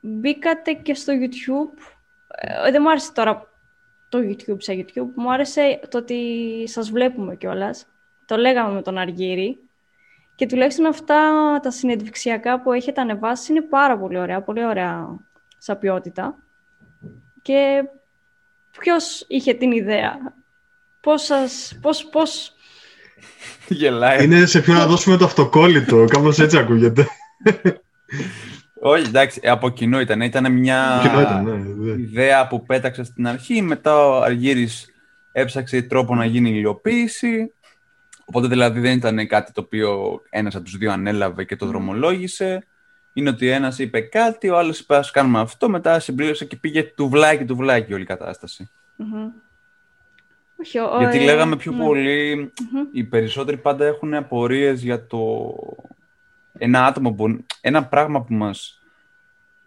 μπήκατε 0.00 0.72
και 0.72 0.94
στο 0.94 1.12
YouTube. 1.16 1.78
Ε, 2.28 2.70
δεν 2.70 2.82
μου 2.82 2.90
άρεσε 2.90 3.12
τώρα 3.12 3.48
το 4.08 4.18
YouTube 4.18 4.56
σε 4.58 4.72
YouTube, 4.72 5.10
μου 5.14 5.32
άρεσε 5.32 5.80
το 5.88 5.98
ότι 5.98 6.18
σας 6.66 6.90
βλέπουμε 6.90 7.36
κιόλας. 7.36 7.86
Το 8.24 8.36
λέγαμε 8.36 8.74
με 8.74 8.82
τον 8.82 8.98
Αργύρι. 8.98 9.58
Και 10.34 10.46
τουλάχιστον 10.46 10.86
αυτά 10.86 11.20
τα 11.62 11.70
συνεντευξιακά 11.70 12.60
που 12.60 12.72
έχετε 12.72 13.00
ανεβάσει 13.00 13.52
είναι 13.52 13.62
πάρα 13.62 13.98
πολύ 13.98 14.18
ωραία, 14.18 14.42
πολύ 14.42 14.64
ωραία 14.64 15.06
σαν 15.58 15.78
ποιότητα. 15.78 16.36
Και 17.42 17.84
ποιος 18.78 19.24
είχε 19.28 19.54
την 19.54 19.72
ιδέα, 19.72 20.16
πώς 21.00 21.22
σας, 21.22 21.78
πώς, 21.80 22.04
πώς... 22.04 22.52
Γελάει. 23.68 24.24
Είναι 24.24 24.46
σε 24.46 24.60
ποιο 24.60 24.74
να 24.74 24.86
δώσουμε 24.86 25.16
το 25.16 25.24
αυτοκόλλητο, 25.24 26.04
κάπως 26.04 26.38
έτσι 26.38 26.58
ακούγεται. 26.58 27.08
Όχι, 28.86 29.06
εντάξει, 29.06 29.40
από 29.44 29.70
κοινό 29.70 30.00
ήταν. 30.00 30.20
Ήταν 30.20 30.52
μια 30.52 31.02
ήταν, 31.04 31.44
ναι, 31.44 31.92
ναι. 31.92 32.02
ιδέα 32.02 32.46
που 32.46 32.62
πέταξε 32.62 33.04
στην 33.04 33.26
αρχή. 33.26 33.62
Μετά 33.62 34.06
ο 34.06 34.22
Αργύρης 34.22 34.86
έψαξε 35.32 35.82
τρόπο 35.82 36.14
να 36.14 36.24
γίνει 36.24 36.50
υλοποίηση. 36.50 37.52
Οπότε 38.24 38.46
δηλαδή 38.46 38.80
δεν 38.80 38.96
ήταν 38.96 39.26
κάτι 39.26 39.52
το 39.52 39.60
οποίο 39.60 40.20
ένας 40.30 40.54
από 40.54 40.64
τους 40.64 40.76
δύο 40.76 40.92
ανέλαβε 40.92 41.44
και 41.44 41.56
το 41.56 41.66
δρομολόγησε 41.66 42.66
είναι 43.14 43.28
ότι 43.28 43.48
ένας 43.48 43.78
είπε 43.78 44.00
κάτι, 44.00 44.48
ο 44.48 44.58
άλλος 44.58 44.78
είπε: 44.78 44.96
Α 44.96 45.04
κάνουμε 45.12 45.40
αυτό, 45.40 45.68
μετά 45.68 45.98
συμπλήρωσε 45.98 46.44
και 46.44 46.56
πήγε 46.56 46.82
τουβλάκι, 46.82 47.44
τουβλάκι 47.44 47.94
όλη 47.94 48.02
η 48.02 48.06
κατάσταση. 48.06 48.70
Γιατί 50.98 51.20
λέγαμε 51.20 51.56
πιο 51.56 51.72
ναι. 51.72 51.84
πολυ 51.84 52.52
οι 52.92 53.04
περισσότεροι 53.04 53.56
πάντα 53.56 53.86
έχουν 53.86 54.14
απορίες 54.14 54.82
για 54.82 55.06
το 55.06 55.54
ένα 56.58 56.86
άτομο 56.86 57.12
που, 57.12 57.44
ένα 57.60 57.84
πράγμα 57.84 58.22
που 58.22 58.34
μας, 58.34 58.82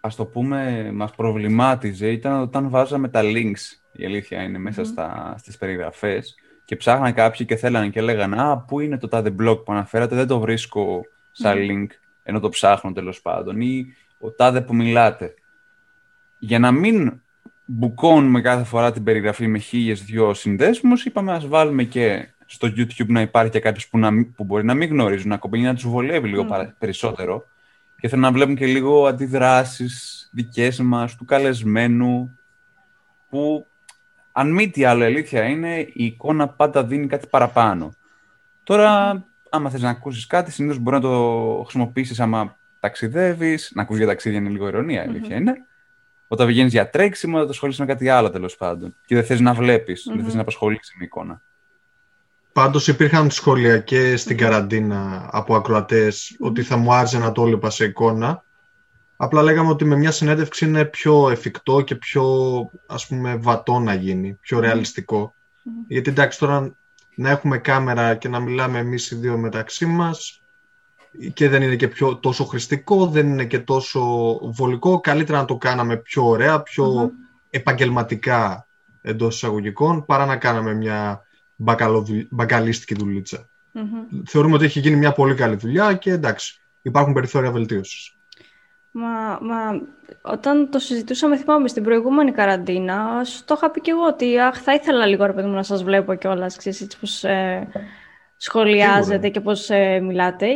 ας 0.00 0.16
το 0.16 0.24
πούμε, 0.24 0.90
μας 0.92 1.10
προβλημάτιζε 1.10 2.10
ήταν 2.10 2.40
όταν 2.40 2.70
βάζαμε 2.70 3.08
τα 3.08 3.20
links, 3.24 3.78
η 3.92 4.04
αλήθεια 4.04 4.42
είναι, 4.42 4.58
μέσα 4.58 4.84
στα, 4.84 5.34
στις 5.38 5.56
περιγραφές 5.56 6.34
και 6.64 6.76
ψάχναν 6.76 7.14
κάποιοι 7.14 7.46
και 7.46 7.56
θέλανε 7.56 7.88
και 7.88 8.00
λέγανε 8.00 8.42
«Α, 8.42 8.58
πού 8.58 8.80
είναι 8.80 8.98
το 8.98 9.08
τάδε 9.08 9.34
blog 9.40 9.64
που 9.64 9.72
αναφέρατε, 9.72 10.14
δεν 10.14 10.26
το 10.26 10.40
βρίσκω 10.40 11.00
σαν 11.32 11.56
link» 11.58 11.86
ενώ 12.28 12.40
το 12.40 12.48
ψάχνω 12.48 12.92
τέλος 12.92 13.20
πάντων, 13.20 13.60
ή 13.60 13.86
ο 14.18 14.30
τάδε 14.30 14.60
που 14.60 14.74
μιλάτε. 14.74 15.34
Για 16.38 16.58
να 16.58 16.70
μην 16.70 17.20
μπουκώνουμε 17.64 18.40
κάθε 18.40 18.64
φορά 18.64 18.92
την 18.92 19.04
περιγραφή 19.04 19.46
με 19.46 19.58
χίλιες 19.58 20.04
δυο 20.04 20.34
συνδέσμους, 20.34 21.04
είπαμε 21.04 21.32
ας 21.32 21.46
βάλουμε 21.46 21.84
και 21.84 22.28
στο 22.46 22.68
YouTube 22.76 23.06
να 23.06 23.20
υπάρχει 23.20 23.50
και 23.50 23.60
κάποιος 23.60 23.88
που, 23.88 24.00
που 24.36 24.44
μπορεί 24.44 24.64
να 24.64 24.74
μην 24.74 24.88
γνωρίζουν, 24.88 25.28
να 25.28 25.36
κομπίνει 25.36 25.64
να 25.64 25.74
τους 25.74 25.86
βολεύει 25.86 26.28
λίγο 26.28 26.46
mm. 26.50 26.68
περισσότερο. 26.78 27.44
Και 28.00 28.08
θέλω 28.08 28.20
να 28.20 28.32
βλέπουν 28.32 28.54
και 28.54 28.66
λίγο 28.66 29.06
αντιδράσεις 29.06 30.28
δικές 30.32 30.80
μας, 30.80 31.16
του 31.16 31.24
καλεσμένου, 31.24 32.38
που 33.28 33.66
αν 34.32 34.52
μη 34.52 34.68
τι 34.68 34.84
άλλο 34.84 35.04
αλήθεια 35.04 35.44
είναι, 35.44 35.78
η 35.78 36.04
εικόνα 36.04 36.48
πάντα 36.48 36.84
δίνει 36.84 37.06
κάτι 37.06 37.26
παραπάνω. 37.26 37.92
Τώρα 38.64 39.24
άμα 39.50 39.70
θες 39.70 39.82
να 39.82 39.90
ακούσεις 39.90 40.26
κάτι, 40.26 40.50
συνήθως 40.50 40.78
μπορεί 40.78 40.96
να 40.96 41.02
το 41.02 41.60
χρησιμοποιήσεις 41.62 42.20
άμα 42.20 42.56
ταξιδεύεις, 42.80 43.70
να 43.74 43.82
ακούσεις 43.82 44.00
για 44.00 44.12
ταξίδια 44.12 44.38
είναι 44.38 44.48
λίγο 44.48 44.68
ηρωνία, 44.68 45.02
αλήθεια 45.02 45.36
είναι. 45.36 45.54
Όταν 46.28 46.46
βγαίνει 46.46 46.68
για 46.68 46.90
τρέξιμο, 46.90 47.38
θα 47.38 47.44
το 47.44 47.50
ασχολείσαι 47.50 47.82
με 47.82 47.92
κάτι 47.92 48.08
άλλο 48.08 48.30
τέλος 48.30 48.56
πάντων. 48.56 48.94
Και 49.06 49.14
δεν 49.14 49.24
θες 49.24 49.40
να 49.40 49.54
βλέπεις, 49.54 50.10
δεν 50.14 50.24
θες 50.24 50.34
να 50.34 50.40
απασχολήσει 50.40 50.94
με 50.98 51.04
εικόνα. 51.04 51.40
Πάντως 52.52 52.88
υπήρχαν 52.88 53.30
σχόλια 53.30 53.78
και 53.78 54.16
στην 54.16 54.36
καραντίνα 54.36 55.28
από 55.32 55.56
ακροατές 55.56 56.36
ότι 56.38 56.62
θα 56.62 56.76
μου 56.76 56.92
άρεσε 56.92 57.18
να 57.18 57.32
το 57.32 57.42
έβλεπα 57.42 57.70
σε 57.70 57.84
εικόνα. 57.84 58.42
Απλά 59.16 59.42
λέγαμε 59.42 59.70
ότι 59.70 59.84
με 59.84 59.96
μια 59.96 60.10
συνέντευξη 60.10 60.64
είναι 60.64 60.84
πιο 60.84 61.30
εφικτό 61.30 61.80
και 61.80 61.94
πιο 61.94 62.24
ας 62.86 63.06
πούμε 63.06 63.36
βατό 63.36 63.78
να 63.78 63.94
γίνει, 63.94 64.38
πιο 64.40 64.60
ρεαλιστικό. 64.60 65.34
Γιατί 65.86 66.10
εντάξει 66.10 66.38
τώρα 66.38 66.76
να 67.18 67.30
έχουμε 67.30 67.58
κάμερα 67.58 68.14
και 68.14 68.28
να 68.28 68.40
μιλάμε 68.40 68.78
εμείς 68.78 69.10
οι 69.10 69.14
δύο 69.14 69.36
μεταξύ 69.38 69.86
μας 69.86 70.40
και 71.32 71.48
δεν 71.48 71.62
είναι 71.62 71.76
και 71.76 71.88
πιο, 71.88 72.16
τόσο 72.16 72.44
χρηστικό, 72.44 73.06
δεν 73.06 73.26
είναι 73.26 73.44
και 73.44 73.58
τόσο 73.58 74.00
βολικό. 74.42 75.00
Καλύτερα 75.00 75.38
να 75.38 75.44
το 75.44 75.56
κάναμε 75.56 75.96
πιο 75.96 76.28
ωραία, 76.28 76.60
πιο 76.60 77.10
επαγγελματικά 77.50 78.66
εντός 79.02 79.34
εισαγωγικών, 79.34 80.04
παρά 80.04 80.26
να 80.26 80.36
κάναμε 80.36 80.74
μια 80.74 81.22
μπακαλίστικη 82.30 82.94
δουλίτσα. 82.94 83.48
Θεωρούμε 84.26 84.54
ότι 84.54 84.64
έχει 84.64 84.80
γίνει 84.80 84.96
μια 84.96 85.12
πολύ 85.12 85.34
καλή 85.34 85.56
δουλειά 85.56 85.94
και 85.94 86.10
εντάξει, 86.10 86.60
υπάρχουν 86.82 87.12
περιθώρια 87.12 87.50
βελτίωσης. 87.50 88.16
Μα, 88.98 89.38
μα 89.40 89.80
όταν 90.22 90.70
το 90.70 90.78
συζητούσαμε, 90.78 91.36
θυμάμαι 91.36 91.68
στην 91.68 91.82
προηγούμενη 91.82 92.32
καραντίνα, 92.32 93.26
το 93.44 93.54
είχα 93.56 93.70
πει 93.70 93.80
και 93.80 93.90
εγώ 93.90 94.06
ότι 94.06 94.38
αχ, 94.38 94.62
θα 94.62 94.74
ήθελα 94.74 95.06
λίγο 95.06 95.26
ρε 95.26 95.32
παιδί 95.32 95.48
μου 95.48 95.54
να 95.54 95.62
σας 95.62 95.82
βλέπω 95.82 96.14
κιόλας, 96.14 96.56
ξέρεις 96.56 96.80
έτσι 96.80 96.98
πώς 96.98 97.24
ε, 97.24 97.68
σχολιάζετε 98.36 99.28
και 99.28 99.40
πώς 99.40 99.70
ε, 99.70 100.00
μιλάτε. 100.00 100.46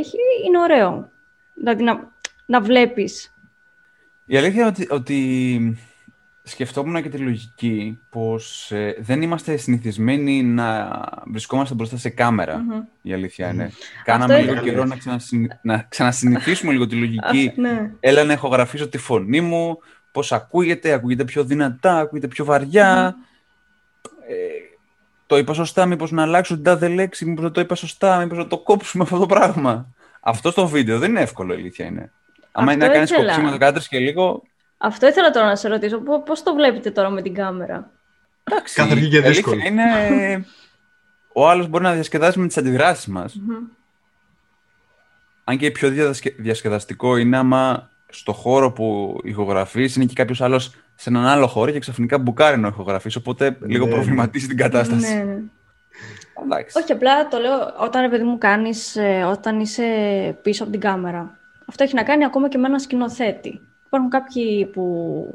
Είναι 0.46 0.58
ωραίο. 0.58 1.10
Δηλαδή 1.54 1.82
να, 1.82 2.10
να 2.46 2.60
βλέπεις. 2.60 3.34
Η 4.26 4.36
αλήθεια 4.36 4.60
είναι 4.60 4.68
ότι, 4.68 4.88
ότι 4.90 5.78
σκεφτόμουν 6.42 7.02
και 7.02 7.08
τη 7.08 7.18
λογική 7.18 7.98
πως 8.10 8.70
ε, 8.70 8.96
δεν 8.98 9.22
είμαστε 9.22 9.56
συνηθισμένοι 9.56 10.42
να 10.42 10.90
βρισκόμαστε 11.26 11.74
μπροστά 11.74 11.96
σε 11.96 12.08
καμερα 12.08 12.64
η 13.02 13.12
αλήθεια 13.12 13.50
είναι. 13.50 13.70
Κάναμε 14.04 14.40
λίγο 14.40 14.54
καιρό 14.54 14.84
να, 14.84 14.96
να 15.62 15.86
ξανασυνηθίσουμε 15.88 16.72
λίγο 16.72 16.86
τη 16.86 16.94
λογική. 16.94 17.52
ναι. 17.56 17.90
Έλα 18.00 18.24
να 18.24 18.32
ηχογραφήσω 18.32 18.88
τη 18.88 18.98
φωνή 18.98 19.40
μου, 19.40 19.78
πώς 20.12 20.32
ακούγεται, 20.32 20.92
ακούγεται 20.92 21.24
πιο 21.24 21.44
δυνατά, 21.44 21.98
ακούγεται 21.98 22.28
πιο 22.28 22.44
βαριά. 22.44 23.16
Ε, 24.28 24.34
το 25.26 25.38
είπα 25.38 25.52
σωστά, 25.52 25.86
μήπως 25.86 26.10
να 26.10 26.22
αλλάξω 26.22 26.54
την 26.54 26.64
τάδε 26.64 26.88
λέξη, 26.88 27.24
μήπως 27.24 27.42
δεν 27.42 27.52
το 27.52 27.60
είπα 27.60 27.74
σωστά, 27.74 28.18
μήπως 28.18 28.38
να 28.38 28.46
το 28.46 28.58
κόψουμε 28.58 29.02
αυτό 29.02 29.18
το 29.18 29.26
πράγμα. 29.26 29.94
Αυτό 30.20 30.50
στο 30.50 30.66
βίντεο 30.66 30.98
δεν 30.98 31.10
είναι 31.10 31.20
εύκολο, 31.20 31.52
η 31.52 31.56
αλήθεια 31.56 31.86
είναι. 31.86 32.12
Αν 32.52 32.68
είναι 32.68 32.86
να 32.86 32.92
κάνεις 32.92 33.12
κοψίμα 33.12 33.72
το 33.72 33.80
και 33.88 33.98
λίγο, 33.98 34.42
αυτό 34.82 35.06
ήθελα 35.06 35.30
τώρα 35.30 35.46
να 35.46 35.56
σε 35.56 35.68
ρωτήσω. 35.68 35.98
Πώς 36.24 36.42
το 36.42 36.54
βλέπετε 36.54 36.90
τώρα 36.90 37.10
με 37.10 37.22
την 37.22 37.34
κάμερα; 37.34 37.90
Εντάξει, 38.44 38.74
Καθαρχή 38.74 39.08
και 39.08 39.20
δύσκολο. 39.20 39.60
Είναι... 39.64 39.82
Ο 41.34 41.48
άλλος 41.48 41.68
μπορεί 41.68 41.84
να 41.84 41.92
διασκεδάσει 41.92 42.38
με 42.38 42.46
τις 42.46 42.56
αντιδράσεις 42.56 43.06
μας. 43.06 43.40
Αν 45.44 45.56
και 45.56 45.70
πιο 45.70 45.90
διασκεδαστικό 46.36 47.16
είναι 47.16 47.36
άμα 47.36 47.90
στο 48.08 48.32
χώρο 48.32 48.72
που 48.72 49.18
ηχογραφείς 49.24 49.96
είναι 49.96 50.04
και 50.04 50.14
κάποιος 50.14 50.40
άλλος 50.40 50.74
σε 50.94 51.10
έναν 51.10 51.26
άλλο 51.26 51.46
χώρο 51.46 51.70
και 51.70 51.78
ξαφνικά 51.78 52.18
μπουκάρει 52.18 52.58
να 52.58 52.68
ηχογραφείς, 52.68 53.16
οπότε 53.16 53.56
λίγο 53.60 53.86
ναι. 53.86 53.92
προβληματίζει 53.92 54.46
την 54.46 54.56
κατάσταση. 54.56 55.14
Ναι, 55.14 55.22
ναι. 55.22 55.38
Εντάξει. 56.44 56.78
Όχι, 56.78 56.92
απλά 56.92 57.28
το 57.28 57.38
λέω 57.38 57.74
όταν, 57.80 58.10
παιδί 58.10 58.24
μου, 58.24 58.38
κάνεις, 58.38 58.96
ε, 58.96 59.22
όταν 59.22 59.60
είσαι 59.60 59.84
πίσω 60.42 60.62
από 60.62 60.72
την 60.72 60.80
κάμερα. 60.80 61.38
Αυτό 61.66 61.84
έχει 61.84 61.94
να 61.94 62.02
κάνει 62.02 62.24
ακόμα 62.24 62.48
και 62.48 62.58
με 62.58 62.66
ένα 62.66 62.78
σκηνοθέτη. 62.78 63.60
Υπάρχουν 63.92 64.10
κάποιοι 64.10 64.66
που 64.66 65.34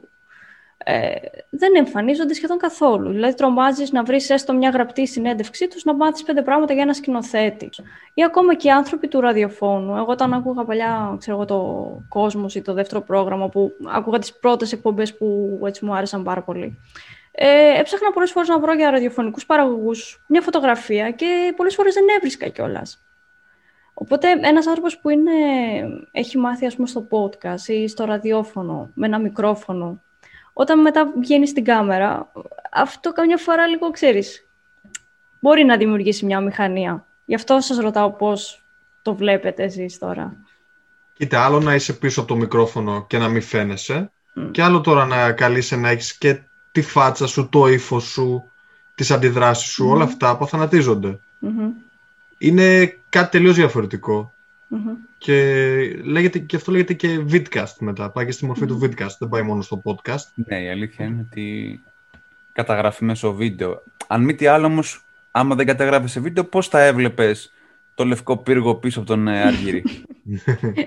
ε, 0.78 1.16
δεν 1.50 1.76
εμφανίζονται 1.76 2.34
σχεδόν 2.34 2.58
καθόλου. 2.58 3.12
Δηλαδή, 3.12 3.34
τρομάζεις 3.34 3.92
να 3.92 4.04
βρεις 4.04 4.30
έστω 4.30 4.54
μια 4.54 4.70
γραπτή 4.70 5.08
συνέντευξή 5.08 5.68
τους 5.68 5.84
να 5.84 5.94
μάθεις 5.94 6.24
πέντε 6.24 6.42
πράγματα 6.42 6.74
για 6.74 6.82
ένα 6.82 6.94
σκηνοθέτη. 6.94 7.70
Ή 8.14 8.24
ακόμα 8.24 8.56
και 8.56 8.68
οι 8.68 8.72
άνθρωποι 8.72 9.08
του 9.08 9.22
ραδιοφώνου. 9.22 9.96
Εγώ, 9.96 10.12
όταν 10.12 10.34
άκουγα 10.34 10.64
παλιά 10.64 11.16
ξέρω 11.20 11.38
εγώ, 11.38 11.46
το 11.46 12.02
κόσμος 12.10 12.56
ή 12.56 12.62
το 12.62 12.74
δεύτερο 12.74 13.02
πρόγραμμα, 13.02 13.50
που 13.50 13.72
άκουγα 13.88 14.20
τις 14.20 14.34
πρώτες 14.34 14.72
εκπομπές 14.72 15.18
που 15.18 15.60
έτσι 15.64 15.86
μου 15.86 15.96
άρεσαν 15.96 16.24
πάρα 16.24 16.42
πολύ. 16.42 16.80
Ε, 17.32 17.80
έψαχνα 17.80 18.12
πολλές 18.12 18.32
φορές 18.32 18.48
να 18.48 18.60
βρω 18.60 18.74
για 18.74 18.92
ραδιοφωνικούς 18.92 19.46
παραγωγούς 19.46 20.24
μια 20.28 20.42
φωτογραφία 20.42 21.12
και 21.12 21.54
πολλές 21.56 21.76
φορές 21.76 21.94
δεν 21.94 22.06
έβρισκα 22.18 22.48
κιόλας. 22.48 23.07
Οπότε 24.00 24.28
ένας 24.42 24.68
άνθρωπος 24.68 25.00
που 25.00 25.10
είναι, 25.10 25.32
έχει 26.12 26.38
μάθει 26.38 26.66
ας 26.66 26.76
πούμε 26.76 26.88
στο 26.88 27.08
podcast 27.10 27.68
ή 27.68 27.88
στο 27.88 28.06
ραδιόφωνο 28.06 28.90
με 28.94 29.06
ένα 29.06 29.20
μικρόφωνο, 29.20 30.02
όταν 30.54 30.82
μετά 30.82 31.14
βγαίνει 31.20 31.48
στην 31.48 31.64
κάμερα, 31.64 32.32
αυτό 32.72 33.12
καμιά 33.12 33.38
φορά 33.38 33.68
λίγο 33.68 33.92
ξέρεις, 33.92 34.48
μπορεί 35.40 35.64
να 35.64 35.78
δημιουργήσει 35.78 36.26
μια 36.26 36.42
μηχανία. 36.42 37.06
Γι' 37.26 37.36
αυτό 37.36 37.60
σας 37.60 37.78
ρωτάω 37.78 38.12
πώς 38.12 38.66
το 39.02 39.16
βλέπετε 39.16 39.64
εσείς 39.64 39.98
τώρα. 39.98 40.38
Κοίτα, 41.14 41.46
άλλο 41.46 41.60
να 41.60 41.76
είσαι 41.76 41.94
πίσω 41.94 42.20
από 42.20 42.30
το 42.30 42.36
μικρόφωνο 42.36 43.06
και 43.08 43.18
να 43.18 43.28
μην 43.28 43.42
φαίνεσαι 43.42 44.12
και 44.52 44.62
άλλο 44.62 44.82
τώρα 44.82 45.06
να 45.06 45.32
καλείσαι 45.32 45.76
να 45.76 45.90
έχεις 45.90 46.18
και 46.18 46.40
τη 46.72 46.82
φάτσα 46.82 47.28
σου, 47.28 47.50
το 47.50 47.68
ύφος 47.68 48.04
σου, 48.04 48.52
τις 48.96 49.12
αντιδράσεις 49.12 49.72
σου, 49.72 49.88
όλα 49.88 50.04
αυτά 50.04 50.30
αποθανατίζονται 50.30 51.20
είναι 52.38 52.98
κάτι 53.10 53.30
τελείως 53.30 53.58
Και, 55.18 55.34
λέγεται, 56.04 56.40
και 56.40 56.56
αυτό 56.56 56.72
λέγεται 56.72 56.94
και 56.94 57.26
vidcast 57.32 57.76
μετά. 57.80 58.12
Πάει 58.12 58.26
και 58.26 58.32
στη 58.32 58.46
μορφη 58.46 58.66
του 58.66 58.80
vidcast, 58.84 59.16
δεν 59.20 59.30
πάει 59.30 59.42
μόνο 59.42 59.62
στο 59.62 59.82
podcast. 59.86 60.32
Ναι, 60.34 60.62
η 60.62 60.70
αλήθεια 60.70 61.06
είναι 61.06 61.26
ότι 61.28 61.80
καταγράφει 62.52 63.04
μέσω 63.04 63.34
βίντεο. 63.34 63.84
Αν 64.08 64.24
μη 64.24 64.36
τι 64.36 64.48
άλλο 64.48 64.66
όμως, 64.66 65.06
άμα 65.32 65.56
δεν 65.56 65.66
καταγράφει 65.66 66.08
σε 66.08 66.20
βίντεο, 66.20 66.44
πώς 66.44 66.68
θα 66.68 66.82
έβλεπες 66.82 67.52
το 67.96 68.06
λευκό 68.06 68.38
πύργο 68.38 68.76
πίσω 68.76 69.00
από 69.00 69.08
τον 69.08 69.28
ε, 69.28 69.42
Αργύρι; 69.42 69.84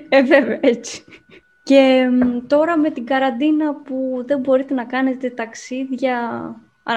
ε, 0.08 0.22
βέβαια, 0.22 0.58
έτσι. 0.60 1.04
Και 1.62 2.08
τώρα 2.46 2.78
με 2.78 2.90
την 2.90 3.06
καραντίνα 3.06 3.74
που 3.74 4.24
δεν 4.26 4.38
μπορείτε 4.38 4.74
να 4.74 4.84
κάνετε 4.84 5.30
ταξίδια, 5.30 6.16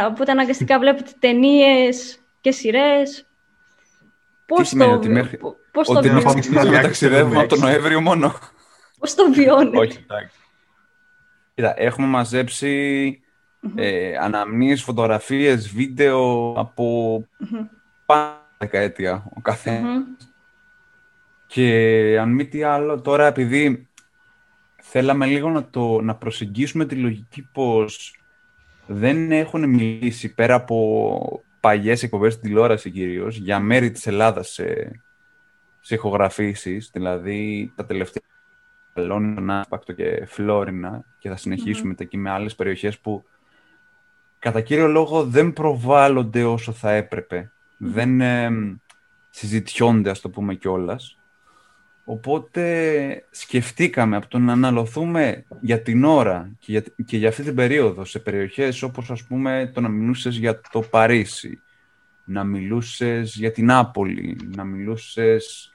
οπότε 0.09 0.31
αναγκαστικά 0.31 0.79
βλέπετε 0.79 1.11
ταινίες 1.19 2.19
και 2.41 2.51
σειρές, 2.51 3.27
Πώς 4.55 4.61
Τι 4.61 4.67
σημαίνει 4.67 4.91
το... 4.91 4.97
ότι 4.97 5.09
μέχρι... 5.09 5.39
Πώς 5.71 5.89
ότι 5.89 6.07
το 6.07 6.13
μέχρι 6.49 6.69
να 6.69 6.81
ταξιδεύουμε 6.81 7.39
από 7.39 7.47
τον 7.47 7.59
Νοέμβριο 7.59 8.01
μόνο. 8.01 8.33
Πώς 8.99 9.15
το 9.15 9.31
βιώνεις; 9.31 9.79
Όχι, 9.79 10.05
εντάξει. 10.09 10.37
Κοίτα, 11.55 11.73
έχουμε 11.77 12.07
μαζέψει 12.07 13.19
ε, 13.75 14.17
αναμνήσεις, 14.17 14.83
φωτογραφίες, 14.83 15.73
βίντεο 15.73 16.53
από 16.57 17.17
mm-hmm. 17.21 17.67
πάνω 18.05 18.41
δεκαετία 18.57 19.23
ο 19.37 19.41
καθένας. 19.41 20.03
Και 21.47 22.17
αν 22.19 22.29
μη 22.33 22.47
τι 22.47 22.63
άλλο, 22.63 23.01
τώρα 23.01 23.25
επειδή 23.25 23.87
θέλαμε 24.81 25.25
λίγο 25.25 25.49
να, 25.49 25.69
το, 25.69 26.01
να 26.01 26.15
προσεγγίσουμε 26.15 26.85
τη 26.85 26.95
λογική 26.95 27.49
πως 27.53 28.17
δεν 28.85 29.31
έχουν 29.31 29.69
μιλήσει 29.69 30.33
πέρα 30.33 30.55
από 30.55 31.43
παλιές 31.63 32.04
εκπομπές 32.04 32.34
στην 32.34 32.47
τηλεόραση 32.47 32.91
κυρίως 32.91 33.38
για 33.38 33.60
μέρη 33.60 33.91
της 33.91 34.08
Ελλάδας 34.08 34.49
σε, 34.49 34.91
σε 35.80 35.95
ηχογραφήσεις, 35.95 36.89
δηλαδή 36.93 37.71
τα 37.76 37.86
τελευταία 37.86 38.23
Λόνινα, 38.93 39.60
Άσπακτο 39.60 39.93
και 39.93 40.26
Φλόρινα 40.26 41.06
και 41.19 41.30
θα 41.30 41.36
συνεχίσουμε 41.36 41.93
mm-hmm. 41.93 42.02
εκεί 42.02 42.17
με 42.17 42.30
άλλες 42.30 42.56
περιοχές 42.56 42.99
που 42.99 43.23
κατά 44.39 44.62
κύριο 44.62 44.88
λόγο 44.88 45.23
δεν 45.23 45.54
προβάλλονται 45.54 46.43
όσο 46.43 46.71
θα 46.71 46.91
έπρεπε. 46.91 47.52
Δεν 47.78 48.21
ε, 48.21 48.49
συζητιώνται, 49.30 50.10
ας 50.10 50.21
το 50.21 50.30
πούμε 50.30 50.56
κιόλας. 50.56 51.17
Οπότε 52.05 53.25
σκεφτήκαμε 53.29 54.15
από 54.15 54.27
το 54.27 54.39
να 54.39 54.51
αναλωθούμε 54.51 55.45
για 55.61 55.81
την 55.81 56.03
ώρα 56.03 56.51
και 56.59 56.71
για, 56.71 56.83
και 57.05 57.17
για 57.17 57.29
αυτή 57.29 57.43
την 57.43 57.55
περίοδο 57.55 58.05
σε 58.05 58.19
περιοχές 58.19 58.81
όπως 58.81 59.11
ας 59.11 59.23
πούμε 59.23 59.71
το 59.73 59.81
να 59.81 59.89
μιλούσες 59.89 60.37
για 60.37 60.61
το 60.71 60.81
Παρίσι, 60.81 61.61
να 62.23 62.43
μιλούσες 62.43 63.35
για 63.35 63.51
την 63.51 63.71
Άπολη, 63.71 64.37
να 64.55 64.63
μιλούσες 64.63 65.73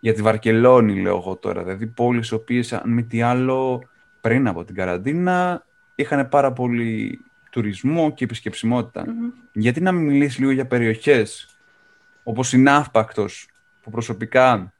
για 0.00 0.14
τη 0.14 0.22
Βαρκελόνη 0.22 1.00
λέω 1.00 1.16
εγώ 1.16 1.36
τώρα, 1.36 1.62
δηλαδή 1.62 1.86
πόλεις 1.86 2.28
οι 2.28 2.34
οποίες 2.34 2.72
αν 2.72 2.90
μη 2.90 3.04
τι 3.04 3.22
άλλο 3.22 3.82
πριν 4.20 4.48
από 4.48 4.64
την 4.64 4.74
καραντίνα 4.74 5.66
είχαν 5.94 6.28
πάρα 6.28 6.52
πολύ 6.52 7.20
τουρισμό 7.50 8.12
και 8.12 8.24
επισκεψιμότητα. 8.24 9.04
Γιατί 9.52 9.80
να 9.80 9.92
μην 9.92 10.04
μιλήσεις 10.04 10.38
λίγο 10.38 10.50
για 10.50 10.66
περιοχές 10.66 11.56
όπως 12.22 12.52
η 12.52 12.58
Ναύπακτος 12.58 13.48
που 13.82 13.90
προσωπικά 13.90 14.72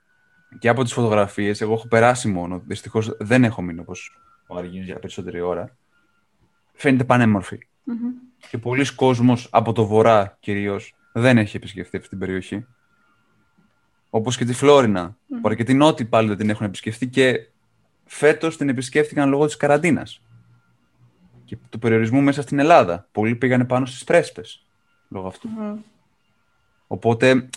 και 0.59 0.69
από 0.69 0.83
τις 0.83 0.93
φωτογραφίες, 0.93 1.61
εγώ 1.61 1.73
έχω 1.73 1.89
περάσει 1.89 2.29
μόνο, 2.29 2.63
δυστυχώς 2.67 3.17
δεν 3.19 3.45
έχω 3.45 3.63
μείνει 3.63 3.81
όπως 3.81 4.21
ο 4.47 4.57
Αργίνος 4.57 4.87
για 4.87 4.99
περισσότερη 4.99 5.41
ώρα, 5.41 5.77
φαίνεται 6.73 7.05
πανέμορφη. 7.05 7.59
Mm-hmm. 7.87 8.47
Και 8.51 8.59
πολλοί 8.59 8.95
κόσμος 8.95 9.49
από 9.51 9.73
το 9.73 9.87
βορρά 9.87 10.37
κυρίως 10.41 10.95
δεν 11.13 11.39
έχει 11.39 11.57
επισκεφτεί 11.57 11.97
αυτή 11.97 12.09
την 12.09 12.19
περιοχή. 12.19 12.67
Όπως 14.11 14.37
και 14.37 14.45
τη 14.45 14.53
Φλόρινα, 14.53 15.11
mm-hmm. 15.11 15.39
που 15.41 15.49
αρκετοί 15.49 15.75
νότιοι 15.75 16.07
πάλι 16.07 16.29
δεν 16.29 16.37
την 16.37 16.51
έχουν 16.51 16.67
επισκεφτεί 16.67 17.09
και 17.09 17.49
φέτος 18.05 18.57
την 18.57 18.69
επισκέφτηκαν 18.69 19.29
λόγω 19.29 19.47
της 19.47 19.57
καραντίνας 19.57 20.23
και 21.45 21.57
του 21.71 21.79
περιορισμού 21.79 22.21
μέσα 22.21 22.43
στην 22.43 22.59
Ελλάδα. 22.59 23.09
Πολλοί 23.13 23.35
πήγανε 23.35 23.65
πάνω 23.65 23.87
στις 23.87 24.05
πρέσπες 24.05 24.67
λόγω 25.09 25.27
αυτού. 25.27 25.49
Mm-hmm. 25.49 25.77
Οπότε 26.87 27.49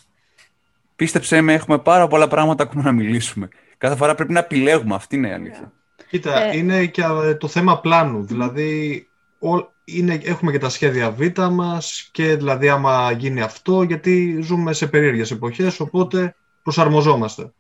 Πίστεψέ 0.96 1.42
με, 1.42 1.54
έχουμε 1.54 1.78
πάρα 1.80 2.08
πολλά 2.08 2.28
πράγματα 2.28 2.64
ακόμα 2.64 2.84
να 2.84 2.92
μιλήσουμε. 2.92 3.48
Κάθε 3.78 3.96
φορά 3.96 4.16
πρέπει 4.16 4.34
να 4.34 4.40
επιλέγουμε. 4.40 4.96
Αυτή 4.96 5.16
είναι 5.16 5.28
η 5.28 5.32
αλήθεια. 5.32 5.72
Κοίτα, 6.10 6.44
Ε, 6.44 6.58
είναι 6.58 6.86
και 6.86 7.02
ε, 7.24 7.36
το 7.36 7.48
θέμα 7.48 7.80
πλάνου. 7.80 8.24
Δηλαδή, 8.26 9.08
ο- 9.40 9.74
είναι, 9.86 10.20
έχουμε 10.24 10.52
και 10.52 10.58
τα 10.58 10.70
σχέδια 10.70 11.12
Β 11.12 11.22
μας 11.52 12.10
και 12.12 12.36
δηλαδή 12.36 12.70
άμα 12.70 13.12
γίνει 13.12 13.42
αυτό, 13.42 13.84
γιατί 13.84 14.40
ζούμε 14.42 14.74
σε 14.74 14.88
περίεργες 14.88 15.32
εποχές, 15.32 15.80
οπότε 15.80 16.36
προσαρμοζόμαστε. 16.64 17.52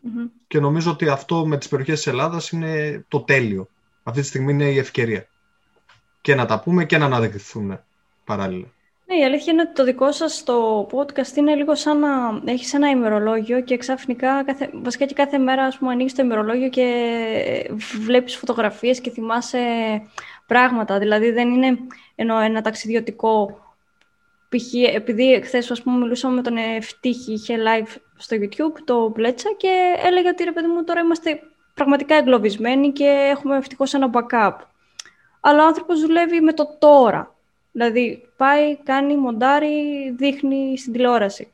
Μμμ. 0.00 0.26
Και 0.46 0.60
νομίζω 0.60 0.90
ότι 0.90 1.08
αυτό 1.08 1.46
με 1.46 1.58
τις 1.58 1.68
περιοχές 1.68 1.96
της 1.96 2.06
Ελλάδας 2.06 2.50
είναι 2.50 3.04
το 3.08 3.20
τέλειο. 3.20 3.68
Αυτή 4.02 4.20
τη 4.20 4.26
στιγμή 4.26 4.52
είναι 4.52 4.70
η 4.70 4.78
ευκαιρία. 4.78 5.26
Και 6.20 6.34
να 6.34 6.46
τα 6.46 6.60
πούμε 6.60 6.84
και 6.84 6.98
να 6.98 7.04
αναδειχθούν 7.04 7.80
παράλληλα. 8.24 8.66
Ναι, 9.08 9.16
η 9.16 9.24
αλήθεια 9.24 9.52
είναι 9.52 9.62
ότι 9.62 9.72
το 9.72 9.84
δικό 9.84 10.12
σας 10.12 10.44
το 10.44 10.86
podcast 10.92 11.36
είναι 11.36 11.54
λίγο 11.54 11.74
σαν 11.74 11.98
να 11.98 12.42
έχεις 12.44 12.74
ένα 12.74 12.90
ημερολόγιο 12.90 13.60
και 13.60 13.76
ξαφνικά, 13.76 14.44
κάθε, 14.44 14.70
βασικά 14.72 15.04
και 15.04 15.14
κάθε 15.14 15.38
μέρα 15.38 15.64
ας 15.64 15.78
πούμε, 15.78 15.92
ανοίγεις 15.92 16.14
το 16.14 16.22
ημερολόγιο 16.22 16.68
και 16.68 17.70
βλέπεις 18.04 18.36
φωτογραφίες 18.36 19.00
και 19.00 19.10
θυμάσαι 19.10 19.58
πράγματα. 20.46 20.98
Δηλαδή 20.98 21.30
δεν 21.30 21.50
είναι 21.50 21.78
ενώ 22.14 22.38
ένα 22.38 22.62
ταξιδιωτικό 22.62 23.60
π.χ. 24.48 24.94
επειδή 24.94 25.40
χθες 25.44 25.70
ας 25.70 25.82
πούμε 25.82 25.98
μιλούσαμε 25.98 26.34
με 26.34 26.42
τον 26.42 26.56
Ευτύχη, 26.56 27.32
είχε 27.32 27.56
live 27.58 27.94
στο 28.16 28.36
YouTube, 28.36 28.80
το 28.84 29.10
Πλέτσα 29.14 29.48
και 29.56 29.94
έλεγε 30.04 30.28
ότι 30.28 30.44
ρε 30.44 30.52
παιδί 30.52 30.66
μου 30.66 30.84
τώρα 30.84 31.00
είμαστε 31.00 31.40
πραγματικά 31.74 32.14
εγκλωβισμένοι 32.14 32.92
και 32.92 33.04
έχουμε 33.04 33.56
ευτυχώς 33.56 33.94
ένα 33.94 34.10
backup. 34.12 34.54
Αλλά 35.40 35.62
ο 35.62 35.66
άνθρωπος 35.66 36.00
δουλεύει 36.00 36.40
με 36.40 36.52
το 36.52 36.76
τώρα. 36.78 37.35
Δηλαδή, 37.76 38.28
πάει, 38.36 38.76
κάνει, 38.76 39.16
μοντάρει, 39.16 40.10
δείχνει 40.16 40.78
στην 40.78 40.92
τηλεόραση. 40.92 41.52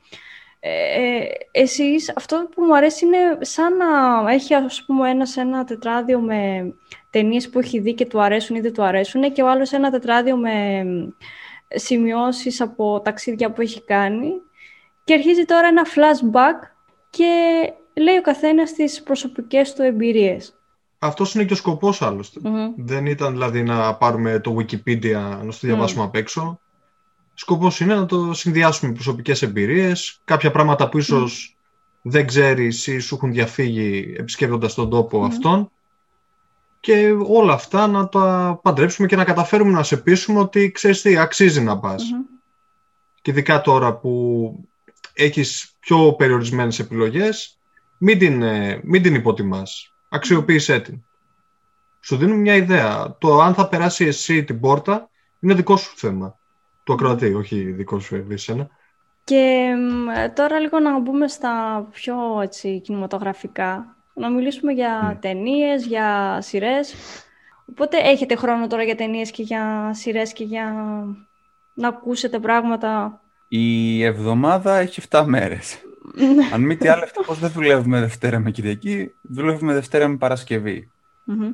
Ε, 0.61 1.25
εσείς, 1.51 2.13
αυτό 2.17 2.49
που 2.55 2.63
μου 2.63 2.77
αρέσει 2.77 3.07
είναι 3.07 3.39
σαν 3.41 3.77
να 3.77 3.87
έχει, 4.33 4.55
ας 4.55 4.85
πούμε, 4.87 5.11
ένας 5.11 5.37
ένα 5.37 5.65
τετράδιο 5.65 6.21
με 6.21 6.73
ταινίες 7.11 7.51
που 7.51 7.59
έχει 7.59 7.79
δει 7.79 7.95
και 7.95 8.07
του 8.07 8.21
αρέσουν 8.21 8.57
ή 8.57 8.61
δεν 8.61 8.73
του 8.73 8.83
αρέσουν 8.83 9.33
και 9.33 9.43
ο 9.43 9.49
άλλος 9.49 9.73
ένα 9.73 9.91
τετράδιο 9.91 10.37
με 10.37 10.85
σημειώσεις 11.69 12.61
από 12.61 13.01
ταξίδια 13.01 13.53
που 13.53 13.61
έχει 13.61 13.85
κάνει 13.85 14.33
και 15.05 15.15
αρχίζει 15.15 15.45
τώρα 15.45 15.67
ένα 15.67 15.87
flashback 15.95 16.69
και 17.11 17.53
λέει 17.95 18.17
ο 18.17 18.23
καθένας 18.23 18.73
τις 18.73 19.03
προσωπικές 19.03 19.73
του 19.75 19.83
εμπειρίες. 19.83 20.62
Αυτός 21.05 21.35
είναι 21.35 21.45
και 21.45 21.53
ο 21.53 21.57
σκοπός 21.57 22.03
άλλωστε. 22.03 22.41
Μμμ. 22.43 22.73
Δεν 22.77 23.07
ήταν 23.07 23.33
δηλαδή 23.33 23.63
να 23.63 23.95
πάρουμε 23.95 24.41
το 24.41 24.57
Wikipedia, 24.59 25.41
να 25.45 25.51
στο 25.51 25.67
διαβάσουμε 25.67 26.05
απ' 26.05 26.15
έξω. 26.15 26.61
Σκοπός 27.35 27.81
είναι 27.81 27.95
να 27.95 28.07
το 28.07 28.35
συνδυάσουμε 28.35 28.91
με 28.91 28.95
προσωπικές 28.95 29.43
εμπειρίες, 29.43 30.21
κάποια 30.25 30.51
πράγματα 30.51 30.89
που 30.89 30.99
ίσως 30.99 31.57
δεν 32.03 32.27
ξέρεις 32.27 32.87
ή 32.87 32.99
σου 32.99 33.15
έχουν 33.15 33.33
διαφύγει 33.33 34.15
επισκέπτοντας 34.19 34.75
τον 34.75 34.91
τόπο 34.91 35.25
αυτόν 35.25 35.71
και 36.81 37.17
όλα 37.27 37.53
αυτά 37.53 37.87
να 37.87 38.09
τα 38.09 38.59
παντρέψουμε 38.63 39.07
και 39.09 39.17
να 39.17 39.25
καταφέρουμε 39.25 39.71
να 39.71 39.83
σε 39.83 39.97
πείσουμε 39.97 40.39
ότι 40.39 40.71
ξέρεις 40.71 41.03
τι, 41.03 41.17
αξίζει 41.17 41.61
να 41.61 41.79
πας. 41.79 42.03
Μμμ. 42.13 42.23
Και 43.23 43.31
ειδικά 43.31 43.61
τώρα 43.61 43.95
που 43.97 44.55
έχεις 45.13 45.77
πιο 45.81 46.13
περιορισμένες 46.13 46.79
επιλογές, 46.79 47.59
μην 47.99 48.19
την, 48.19 48.43
ε, 48.43 48.81
μην 48.85 49.03
την 49.03 49.15
υποτιμάς. 49.15 49.92
Αξιοποίησέ 50.15 50.81
την. 50.81 51.03
Σου 52.01 52.17
δίνουν 52.17 52.41
μια 52.41 52.55
ιδέα. 52.55 53.17
Το 53.19 53.41
αν 53.41 53.55
θα 53.55 53.69
περάσει 53.69 54.05
εσύ 54.05 54.45
την 54.45 54.61
πόρτα 54.61 55.09
είναι 55.41 55.55
δικό 55.55 55.77
σου 55.77 55.93
θέμα. 55.97 56.39
Του 56.85 56.93
ακροατή, 56.93 57.35
όχι 57.35 57.63
δικό 57.63 57.99
σου 57.99 58.27
εσένα. 58.31 58.69
Και 59.25 59.73
μ, 59.79 60.33
τώρα 60.35 60.59
λίγο 60.59 60.79
να 60.79 60.99
μπούμε 61.01 61.29
στα 61.29 61.87
πιο 61.93 62.41
έτσι, 62.43 62.81
κινηματογραφικά. 62.81 63.97
Να 64.15 64.31
μιλήσουμε 64.31 64.73
για 64.73 65.01
Ναι. 65.09 65.15
ταινίες, 65.15 65.87
για 65.87 66.39
σειρές. 66.41 66.95
Οπότε 67.71 67.97
έχετε 67.97 68.35
χρόνο 68.37 68.67
τώρα 68.67 68.83
για 68.83 68.97
ταινίες 68.97 69.31
και 69.31 69.43
για 69.43 69.91
σειρές 69.95 70.33
και 70.33 70.45
για 70.45 70.75
να 71.75 71.89
ακούσετε 71.89 72.39
πράγματα; 72.39 73.21
Η 73.49 74.03
εβδομάδα 74.05 74.77
έχει 74.77 75.01
7 75.11 75.25
μέρες. 75.27 75.81
Αν 76.53 76.61
μη 76.61 76.77
τι 76.77 76.89
άλλο, 76.89 77.03
ευτυχώς 77.03 77.39
δεν 77.39 77.51
δουλεύουμε 77.51 78.01
Δευτέρα 78.01 78.39
με 78.39 78.51
Κυριακή, 78.51 79.13
δουλεύουμε 79.23 79.73
Δευτέρα 79.73 80.09
με 80.09 80.17
Παρασκευή. 80.17 80.91
Μμμ. 81.25 81.53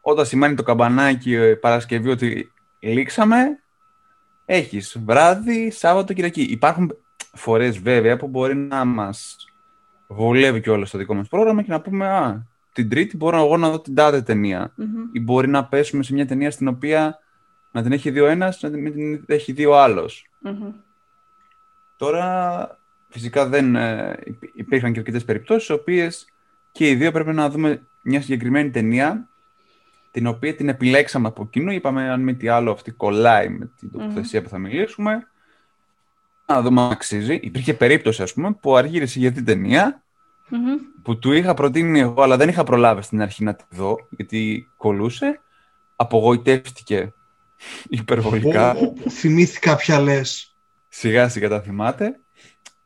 Όταν 0.00 0.26
σημαίνει 0.26 0.54
το 0.54 0.62
καμπανάκι 0.62 1.34
ε, 1.34 1.54
Παρασκευή 1.54 2.10
ότι 2.10 2.52
λήξαμε, 2.78 3.36
έχεις 4.44 4.98
βράδυ, 5.04 5.70
Σάββατο, 5.70 6.12
Κυριακή. 6.12 6.42
Υπάρχουν 6.42 6.96
φορές 7.32 7.78
βέβαια 7.78 8.16
που 8.16 8.28
μπορεί 8.28 8.56
να 8.56 8.84
μας 8.84 9.36
βολεύει 10.06 10.60
και 10.60 10.70
όλο 10.70 10.84
στο 10.84 10.98
δικό 10.98 11.14
μας 11.14 11.28
πρόγραμμα 11.28 11.62
και 11.62 11.70
να 11.70 11.80
πούμε 11.80 12.08
«Α, 12.08 12.46
την 12.72 12.88
Τρίτη 12.88 13.16
μπορώ 13.16 13.36
εγώ 13.36 13.56
να 13.56 13.70
δω 13.70 13.80
την 13.80 13.94
τάδε 13.94 14.22
ταινία». 14.22 14.72
Μμμ. 14.76 15.08
Ή 15.12 15.20
μπορεί 15.20 15.48
να 15.48 15.64
πέσουμε 15.64 16.02
σε 16.02 16.12
μια 16.12 16.26
ταινία 16.26 16.50
στην 16.50 16.68
οποία 16.68 17.18
να 17.70 17.82
την 17.82 17.92
έχει 17.92 18.10
δει 18.10 18.20
ο 18.20 18.26
ένας, 18.26 18.62
να 18.62 18.70
την 18.70 18.80
μην 18.80 18.92
την 18.92 19.24
έχει 19.26 19.52
δει 19.52 19.66
ο 19.66 19.80
άλλος. 19.80 20.26
Μμμ. 20.40 20.72
Τώρα, 21.96 22.66
φυσικά 23.12 23.46
δεν 23.46 23.76
ε, 23.76 24.18
υπ- 24.24 24.56
υπήρχαν 24.56 24.92
και 24.92 24.98
αρκετές 24.98 25.24
περιπτώσεις, 25.24 25.64
στι 25.64 25.72
οποίες 25.72 26.26
και 26.72 26.88
οι 26.88 26.94
δύο 26.94 27.12
πρέπει 27.12 27.32
να 27.32 27.50
δούμε 27.50 27.86
μια 28.02 28.20
συγκεκριμένη 28.20 28.70
ταινία, 28.70 29.28
την 30.10 30.26
οποία 30.26 30.54
την 30.54 30.68
επιλέξαμε 30.68 31.28
από 31.28 31.46
κοινού. 31.46 31.70
Είπαμε, 31.70 32.10
αν 32.10 32.20
μη 32.20 32.34
τι 32.34 32.48
άλλο, 32.48 32.70
αυτή 32.72 32.90
κολλάει 32.90 33.48
με 33.48 33.70
την 33.78 33.90
τοποθεσία 33.90 34.42
που 34.42 34.48
θα 34.48 34.58
μιλήσουμε. 34.58 35.26
Να 36.46 36.62
δούμε 36.62 36.80
αν 36.80 36.90
αξίζει. 36.90 37.34
Υπήρχε 37.42 37.74
περίπτωση, 37.74 38.22
ας 38.22 38.32
πούμε, 38.32 38.52
που 38.52 38.76
αργύρισε 38.76 39.18
για 39.18 39.32
την 39.32 39.44
ταινία, 39.44 40.02
Μμμ. 40.48 40.76
που 41.02 41.18
του 41.18 41.32
είχα 41.32 41.54
προτείνει 41.54 42.00
εγώ, 42.00 42.22
αλλά 42.22 42.36
δεν 42.36 42.48
είχα 42.48 42.64
προλάβει 42.64 43.02
στην 43.02 43.22
αρχή 43.22 43.44
να 43.44 43.54
τη 43.54 43.64
δω, 43.70 43.96
γιατί 44.10 44.68
κολούσε. 44.76 45.40
Απογοητεύτηκε 45.96 47.12
υπερβολικά. 47.88 48.70
Ω, 48.74 48.84
ω, 49.06 49.10
θυμήθηκα 49.10 49.76
ποια 49.76 50.00
λες. 50.00 50.56
Σιγά 50.88 51.28
σιγά 51.28 51.48
τα 51.48 51.60
θυμάται. 51.60 52.20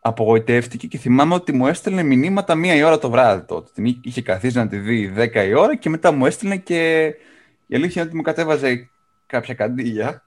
Απογοητεύτηκε 0.06 0.86
και 0.86 0.98
θυμάμαι 0.98 1.34
ότι 1.34 1.52
μου 1.52 1.66
έστελνε 1.66 2.02
μηνύματα 2.02 2.54
μία 2.54 2.74
η 2.74 2.82
ώρα 2.82 2.98
το 2.98 3.10
βράδυ 3.10 3.46
τότε. 3.46 3.70
Την 3.74 3.84
εί- 3.84 3.98
είχε 4.02 4.22
καθίσει 4.22 4.56
να 4.56 4.68
τη 4.68 4.78
δει 4.78 5.12
10 5.16 5.44
η 5.46 5.54
ώρα 5.54 5.76
και 5.76 5.88
μετά 5.88 6.12
μου 6.12 6.26
έστελνε 6.26 6.56
και 6.56 7.04
η 7.66 7.74
αλήθεια 7.74 8.00
είναι 8.00 8.10
ότι 8.10 8.16
μου 8.16 8.22
κατέβαζε 8.22 8.90
κάποια 9.26 9.54
καντήλια. 9.54 10.22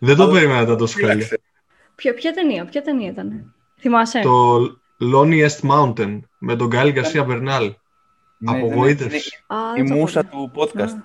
Δεν 0.00 0.16
το 0.16 0.22
Αλλά- 0.22 0.32
περίμενα 0.32 0.76
τόσο 0.76 0.98
καλή. 1.00 1.12
Φύλαξε. 1.12 1.40
Ποια, 1.94 2.14
ποια 2.14 2.32
ταινία, 2.32 2.64
ποια 2.64 2.82
ταινία 2.82 3.08
ήταν; 3.10 3.54
Θυμάσαι; 3.80 4.20
Το 4.20 4.58
Loneliest 5.14 5.60
Mountain 5.70 6.20
με 6.38 6.56
τον 6.56 6.66
Γκάιλ 6.66 6.92
Γκαρσία 6.92 7.24
Μπερνάλ. 7.24 7.74
Ναι, 8.38 8.56
ήταν- 8.56 8.70
Απογοήτευση. 8.70 9.42
Α, 9.46 9.56
είναι 9.56 9.72
δεν 9.76 9.84
Η 9.84 9.88
το 9.88 9.94
μουσα 9.94 10.20
ακούω. 10.20 10.50
του 10.54 10.60
podcast. 10.60 11.02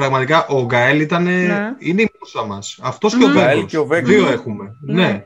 Πραγματικά 0.00 0.46
ο 0.46 0.64
Γκαέλ 0.64 1.00
ήταν. 1.00 1.22
Ναι. 1.22 1.74
Είναι 1.78 2.02
η 2.02 2.10
μουσα 2.20 2.44
μας. 2.46 2.78
Αυτός 2.82 3.16
και 3.16 3.24
ο 3.24 3.26
Μμμ. 3.28 3.34
Γκαέλ 3.36 3.54
Βέγκος. 3.54 3.70
και 3.70 3.78
ο 3.78 3.84
Βέγκος. 3.86 4.10
Δύο 4.10 4.28
έχουμε. 4.28 4.74
Ναι. 4.80 5.24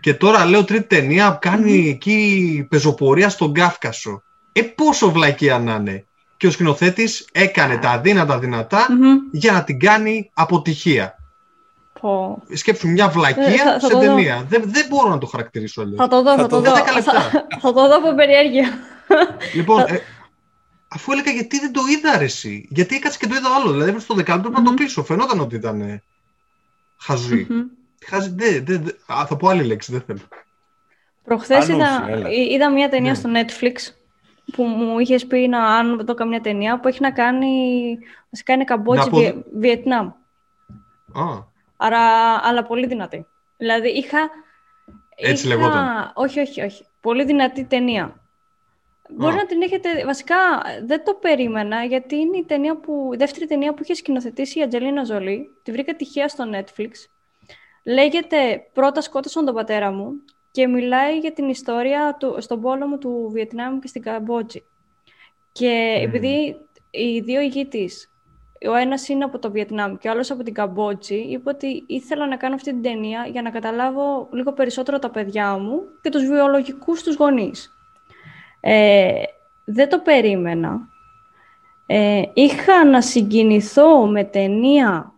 Και 0.00 0.14
τώρα 0.14 0.44
λέω 0.44 0.64
τρίτη 0.64 0.86
ταινία 0.86 1.38
κάνει 1.40 1.88
εκεί 1.88 2.66
πεζοπορία 2.70 3.28
στον 3.28 3.52
Κάφκασο. 3.52 4.22
Ε, 4.52 4.62
πόσο 4.62 5.10
βλακεία 5.10 5.58
να 5.58 5.74
είναι. 5.74 6.04
Και 6.36 6.46
ο 6.46 6.50
σκηνοθέτης 6.50 7.28
έκανε 7.32 7.76
τα 7.78 7.90
αδύνατα 7.90 8.38
δυνατά 8.38 8.86
Μμμ. 8.90 9.16
για 9.30 9.52
να 9.52 9.64
την 9.64 9.78
κάνει 9.78 10.30
αποτυχία. 10.34 11.14
Πω. 12.00 12.42
Σκέψου 12.52 12.88
μια 12.88 13.08
βλακεία 13.08 13.44
Ε, 13.44 13.56
θα- 13.56 13.72
θα 13.72 13.80
σε 13.80 13.88
το 13.88 13.98
δω. 13.98 14.04
ταινία. 14.04 14.44
Δεν, 14.48 14.62
δεν 14.66 14.86
μπορώ 14.88 15.08
να 15.08 15.18
το 15.18 15.26
χαρακτηρίσω 15.26 15.80
αλλιώ. 15.82 15.96
Θα 15.96 16.08
το 16.08 16.22
δω, 16.22 16.30
Θα 16.30 16.36
θα 16.36 16.42
το 16.42 16.48
το 16.48 16.60
δω 16.60 16.70
δω. 16.70 16.76
10 16.76 16.92
λεπτά. 16.94 17.12
Θα, 17.12 17.30
θα 17.60 17.72
το 17.72 17.88
δω 17.88 17.96
από 17.96 18.14
περιέργεια. 18.14 18.68
Λοιπόν, 19.54 19.80
ε, 19.80 20.00
αφού 20.88 21.12
έλεγα 21.12 21.30
γιατί 21.30 21.58
δεν 21.58 21.72
το 21.72 21.80
είδα 21.90 22.18
ρε 22.18 22.24
εσύ. 22.24 22.68
Γιατί 22.70 22.96
έκατσε 22.96 23.18
και 23.18 23.26
το 23.26 23.34
είδα 23.34 23.48
άλλο. 23.54 23.72
Δηλαδή 23.72 23.98
στο 24.00 24.14
δεκάλεπτο 24.14 24.50
πρέπει 24.50 24.64
να 24.64 24.70
το 24.74 24.82
πείσω. 24.82 25.04
Φαινόταν 25.04 25.40
ότι 25.40 25.54
ήταν 25.54 25.80
ε, 25.80 26.02
χαζή. 27.00 27.46
Μμμ. 27.50 27.62
Χαζή. 28.04 28.30
Δεν, 28.36 28.64
δεν, 28.64 28.82
δεν- 28.82 28.96
α, 29.18 29.26
θα 29.26 29.36
πω 29.36 29.48
άλλη 29.48 29.64
λέξη, 29.64 29.92
δεν 29.92 30.00
θέλω. 30.00 30.20
Προχθές 31.24 31.68
Ανούσια, 31.68 31.74
είδα, 31.76 32.06
έλα. 32.12 32.30
εί- 32.30 32.52
είδα 32.52 32.70
μια 32.72 32.88
ταινία 32.88 33.10
Ναι. 33.10 33.16
στο 33.16 33.30
Netflix 33.32 33.92
που 34.52 34.62
μου 34.62 34.98
είχες 34.98 35.26
πει 35.26 35.48
να 35.48 35.64
αν 35.76 36.04
δω 36.06 36.14
καμιά 36.14 36.40
ταινία 36.40 36.80
που 36.80 36.88
έχει 36.88 37.00
να 37.02 37.10
κάνει, 37.12 37.48
βασικά 38.30 38.52
είναι 38.52 38.64
Καμπότζη, 38.64 39.04
Να 39.04 39.10
πω- 39.10 39.18
Βιε- 39.18 39.34
Βιετνάμ. 39.54 40.06
Α, 41.12 41.46
Άρα, 41.76 42.00
αλλά 42.42 42.62
πολύ 42.64 42.86
δυνατή. 42.86 43.26
Δηλαδή 43.56 43.88
είχα... 43.88 44.18
Έτσι 45.16 45.46
είχα... 45.46 45.56
λεγόταν. 45.56 46.12
Όχι, 46.14 46.40
όχι, 46.40 46.62
όχι. 46.62 46.84
Πολύ 47.00 47.24
δυνατή 47.24 47.64
ταινία. 47.64 48.20
Μπορεί 49.08 49.34
Α. 49.34 49.36
να 49.36 49.46
την 49.46 49.62
έχετε... 49.62 50.04
Βασικά 50.04 50.36
δεν 50.84 51.04
το 51.04 51.14
περίμενα 51.14 51.84
γιατί 51.84 52.16
είναι 52.16 52.36
η, 52.36 52.44
ταινία 52.44 52.76
που... 52.76 53.10
η 53.12 53.16
δεύτερη 53.16 53.46
ταινία 53.46 53.74
που 53.74 53.82
είχε 53.82 53.94
σκηνοθετήσει 53.94 54.58
η 54.58 54.62
Ατζελίνα 54.62 55.04
Ζολή. 55.04 55.48
Τη 55.62 55.72
βρήκα 55.72 55.96
τυχαία 55.96 56.28
στο 56.28 56.44
Netflix. 56.52 56.90
Λέγεται 57.84 58.68
«Πρώτα 58.72 59.00
σκότωσαν 59.00 59.44
τον 59.44 59.54
πατέρα 59.54 59.90
μου» 59.90 60.12
και 60.50 60.66
μιλάει 60.66 61.18
για 61.18 61.32
την 61.32 61.48
ιστορία 61.48 62.16
του, 62.18 62.36
στον 62.38 62.60
πόλεμο 62.60 62.98
του 62.98 63.30
Βιετνάμ 63.32 63.78
και 63.78 63.86
στην 63.86 64.02
Καμπότζη. 64.02 64.64
Και 65.52 65.94
Μμμ. 65.98 66.04
επειδή 66.04 66.56
οι 66.90 67.20
δύο 67.20 67.40
ηγοί 67.40 67.66
της, 67.66 68.10
ο 68.68 68.74
ένας 68.74 69.08
είναι 69.08 69.24
από 69.24 69.38
το 69.38 69.50
Βιετνάμ 69.50 69.96
και 69.96 70.08
ο 70.08 70.10
άλλος 70.10 70.30
από 70.30 70.42
την 70.42 70.54
Καμπότζη, 70.54 71.14
είπε 71.14 71.50
ότι 71.50 71.84
ήθελα 71.86 72.26
να 72.26 72.36
κάνω 72.36 72.54
αυτή 72.54 72.70
την 72.70 72.82
ταινία 72.82 73.26
για 73.26 73.42
να 73.42 73.50
καταλάβω 73.50 74.28
λίγο 74.32 74.52
περισσότερο 74.52 74.98
τα 74.98 75.10
παιδιά 75.10 75.58
μου 75.58 75.80
και 76.02 76.10
τους 76.10 76.26
βιολογικούς 76.26 77.02
τους 77.02 77.16
γονείς. 77.16 77.77
Ε, 78.60 79.22
δεν 79.64 79.88
το 79.88 79.98
περίμενα. 79.98 80.88
Ε, 81.86 82.22
είχα 82.34 82.84
να 82.84 83.00
συγκινηθώ 83.00 84.06
με 84.06 84.24
ταινία 84.24 85.12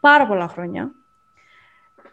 πάρα 0.00 0.26
πολλά 0.26 0.48
χρόνια. 0.48 0.90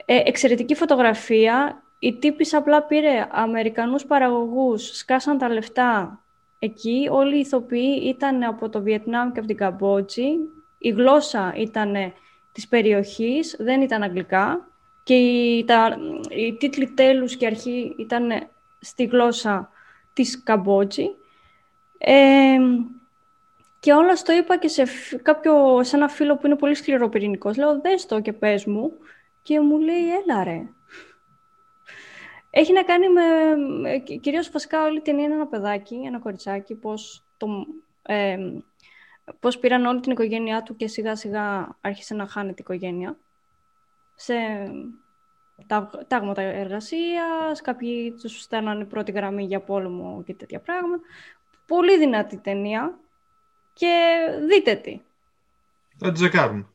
Ε, 0.06 0.22
εξαιρετική 0.26 0.76
φωτογραφία. 0.76 1.84
Η 2.00 2.14
τύπης 2.14 2.54
απλά 2.54 2.84
πήρε 2.84 3.28
Αμερικανούς 3.32 4.06
παραγωγούς, 4.06 4.98
σκάσαν 4.98 5.38
τα 5.38 5.50
λεφτά 5.50 6.20
εκεί. 6.60 7.08
Όλοι 7.12 7.36
οι 7.36 7.40
ηθοποιοί 7.40 8.02
ήταν 8.06 8.44
από 8.44 8.70
το 8.70 8.82
Βιετνάμ 8.82 9.32
και 9.32 9.40
από 9.40 9.48
την 9.48 9.58
Καμπότζη. 9.58 10.28
Η 10.78 10.90
γλώσσα 10.90 11.54
ήταν 11.58 11.96
της 12.52 12.68
περιοχής, 12.68 13.56
δεν 13.60 13.82
ήταν 13.82 14.04
αγγλικά. 14.04 14.68
Και 15.04 15.14
οι, 15.14 15.64
τα, 15.66 15.98
οι 16.30 16.54
τίτλοι 16.54 16.88
τέλους 16.88 17.36
και 17.36 17.46
αρχή 17.46 17.96
ήταν 17.98 18.48
στη 18.80 19.04
γλώσσα 19.04 19.70
της 20.14 20.44
Καμπότζη. 20.44 21.10
Ε, 21.98 22.58
και 23.80 23.94
όλα 23.94 24.14
το 24.14 24.34
είπα 24.34 24.58
και 24.58 24.68
σε, 24.68 24.84
κάποιο, 25.22 25.84
σε 25.84 25.96
ένα 25.96 26.08
φίλο 26.08 26.38
που 26.38 26.46
είναι 26.46 26.56
πολύ 26.56 26.76
σκληροπυρηνικός. 26.76 27.58
Λέω, 27.58 27.82
δες 27.82 28.06
το 28.06 28.20
και 28.20 28.34
πες 28.34 28.66
μου. 28.66 28.92
Και 29.42 29.60
μου 29.60 29.80
λέει, 29.80 30.14
έλα 30.14 30.44
ρε. 30.44 30.68
Έχει 32.50 32.74
να 32.74 32.84
κάνει 32.84 33.10
με, 33.10 33.24
κυρίως 34.22 34.50
βασικά 34.50 34.84
όλη 34.84 35.02
την 35.02 35.18
είναι 35.18 35.34
ένα 35.34 35.48
παιδάκι, 35.48 35.96
ένα 36.06 36.20
κοριτσάκι, 36.20 36.76
πώς, 36.76 37.24
το, 37.38 37.48
ε, 38.02 38.38
πώς 39.40 39.60
πήραν 39.60 39.86
όλη 39.86 40.00
την 40.00 40.12
οικογένειά 40.12 40.64
του 40.64 40.76
και 40.76 40.88
σιγά 40.88 41.16
σιγά 41.16 41.78
άρχισε 41.82 42.16
να 42.16 42.28
χάνει 42.28 42.54
την 42.54 42.64
οικογένεια. 42.68 43.18
Σε 44.16 44.34
τάγματα 46.08 46.42
εργασίας, 46.42 47.62
κάποιοι 47.62 48.14
τους 48.22 48.42
στέλνανε 48.42 48.86
πρώτη 48.86 49.12
γραμμή 49.12 49.44
για 49.44 49.60
πόλεμο 49.60 50.24
και 50.26 50.34
τέτοια 50.34 50.60
πράγματα. 50.60 51.04
Πολύ 51.68 51.98
δυνατή 51.98 52.38
ταινία 52.38 53.00
και 53.74 54.16
δείτε 54.48 54.76
τι. 54.76 55.02
Θα 55.98 56.12
τη 56.12 56.18
ζεκάρουμε. 56.18 56.68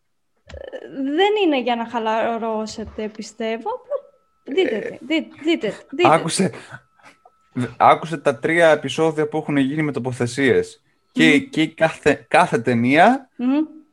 Δεν 0.93 1.31
είναι 1.45 1.61
για 1.61 1.77
να 1.77 1.89
χαλαρώσετε, 1.89 3.09
πιστεύω. 3.09 3.71
Δείτε 4.45 4.79
τι. 4.79 5.07
Δείτε, 5.07 5.35
δείτε, 5.43 5.75
δείτε. 5.91 6.13
Άκουσε, 6.15 6.53
άκουσε 7.77 8.19
τα 8.19 8.39
τρία 8.39 8.69
επεισόδια 8.69 9.29
που 9.29 9.37
έχουν 9.37 9.57
γίνει 9.57 9.83
με 9.83 9.93
τοποθεσίες. 9.93 10.83
Και, 11.13 11.39
και 11.39 11.67
κάθε, 11.67 12.27
κάθε 12.29 12.59
ταινία 12.59 13.29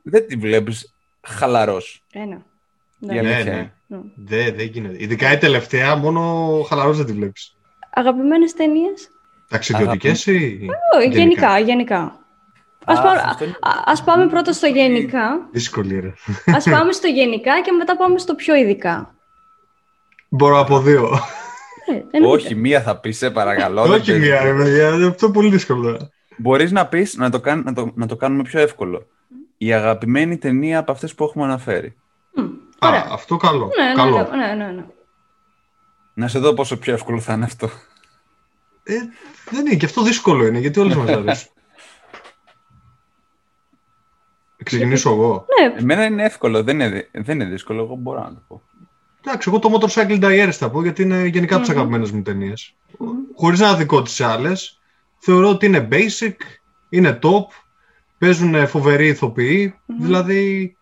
δεν 0.03 0.27
τη 0.27 0.35
βλέπεις 0.35 0.95
χαλαρός. 1.21 2.05
Ένα. 2.11 2.45
Ναι, 2.99 3.21
ναι. 3.21 3.43
ναι. 3.43 3.71
Δεν, 4.15 4.55
δεν 4.55 4.65
γίνεται. 4.65 4.95
Ειδικά 4.99 5.31
η 5.31 5.37
τελευταία, 5.37 5.95
μόνο 5.95 6.61
χαλαρός 6.69 6.97
δεν 6.97 7.05
τη 7.05 7.13
βλέπεις. 7.13 7.55
Αγαπημένες 7.89 8.53
ταινίες; 8.53 9.09
Ταξιδιωτικές 9.49 10.25
ή 10.25 10.69
γενικά, 11.11 11.59
γενικά. 11.59 12.19
Ας, 12.85 13.01
πάμε, 13.01 13.21
ας 13.85 14.03
πάμε 14.03 14.27
πρώτα 14.27 14.53
στο 14.53 14.67
γενικά. 14.67 15.47
Δύσκολη, 15.51 15.99
ρε. 15.99 16.13
Ας 16.45 16.63
πάμε 16.63 16.91
στο 16.91 17.07
γενικά 17.19 17.61
και 17.61 17.71
μετά 17.71 17.97
πάμε 17.97 18.17
στο 18.17 18.35
πιο 18.35 18.55
ειδικά. 18.55 19.15
Μπορώ 20.29 20.59
από 20.59 20.79
δύο. 20.79 21.19
Ε, 22.11 22.25
Όχι, 22.25 22.55
μία 22.55 22.81
θα 22.81 22.99
πεις, 22.99 23.17
σε 23.17 23.31
παρακαλώ. 23.31 23.81
Όχι 23.81 24.13
μία, 24.13 24.43
ρε 24.43 24.53
παιδιά. 24.53 24.93
Αυτό 24.93 25.25
είναι 25.25 25.35
πολύ 25.35 25.49
δύσκολο. 25.49 26.09
Μπορείς 26.37 26.71
να 26.71 26.87
πεις, 26.87 27.15
να 27.15 27.29
το, 27.29 27.41
να, 27.63 27.73
το, 27.73 27.91
να 27.95 28.07
το 28.07 28.15
κάνουμε 28.15 28.43
πιο 28.43 28.59
εύκολο. 28.59 29.07
Η 29.57 29.73
αγαπημένη 29.73 30.37
ταινία 30.37 30.79
από 30.79 30.91
αυτές 30.91 31.15
που 31.15 31.23
έχουμε 31.23 31.43
αναφέρει. 31.43 31.95
Α, 32.79 33.05
αυτό 33.09 33.37
καλό. 33.37 33.71
Ναι, 33.77 33.87
ναι, 33.87 33.93
καλό. 33.93 34.29
Ναι, 34.35 34.53
ναι, 34.53 34.71
ναι, 34.71 34.85
Να 36.13 36.27
σε 36.27 36.39
δω 36.39 36.53
πόσο 36.53 36.77
πιο 36.77 36.93
εύκολο 36.93 37.19
θα 37.19 37.33
είναι 37.33 37.45
αυτό. 37.45 37.69
Ε, 38.83 38.93
δεν 39.49 39.65
είναι, 39.65 39.75
και 39.75 39.85
αυτό 39.85 40.01
δύσκολο 40.01 40.45
είναι, 40.45 40.59
γιατί 40.59 40.79
όλες 40.79 40.95
μας 40.95 41.09
αρέσουν. 41.09 41.49
Ξεκινήσω 44.63 45.09
εγώ. 45.09 45.45
Ναι. 45.59 45.79
Εμένα 45.79 46.05
είναι 46.05 46.23
εύκολο, 46.23 46.63
δεν 46.63 46.79
είναι, 46.79 47.09
δεν 47.11 47.39
είναι 47.39 47.49
δύσκολο, 47.49 47.83
εγώ 47.83 47.95
μπορώ 47.95 48.19
να 48.19 48.33
το 48.33 48.41
πω. 48.47 48.61
Εντάξει, 49.25 49.49
εγώ 49.49 49.59
το 49.59 49.69
Motorcycle 49.73 50.23
Diaries 50.23 50.51
θα 50.51 50.69
πω, 50.69 50.81
γιατί 50.81 51.01
είναι 51.01 51.25
γενικά 51.25 51.57
mm-hmm. 51.57 51.59
τις 51.59 51.69
αγαπημένες 51.69 52.11
μου 52.11 52.21
ταινίες. 52.21 52.75
Mm-hmm. 52.91 53.35
Χωρίς 53.35 53.59
να 53.59 53.75
δικό 53.75 54.01
τις 54.01 54.21
άλλες, 54.21 54.81
θεωρώ 55.17 55.49
ότι 55.49 55.65
είναι 55.65 55.87
basic, 55.91 56.35
είναι 56.89 57.19
top, 57.21 57.45
παίζουν 58.17 58.67
φοβεροί 58.67 59.07
ηθοποιοί. 59.07 59.79
Δηλαδή, 59.99 60.75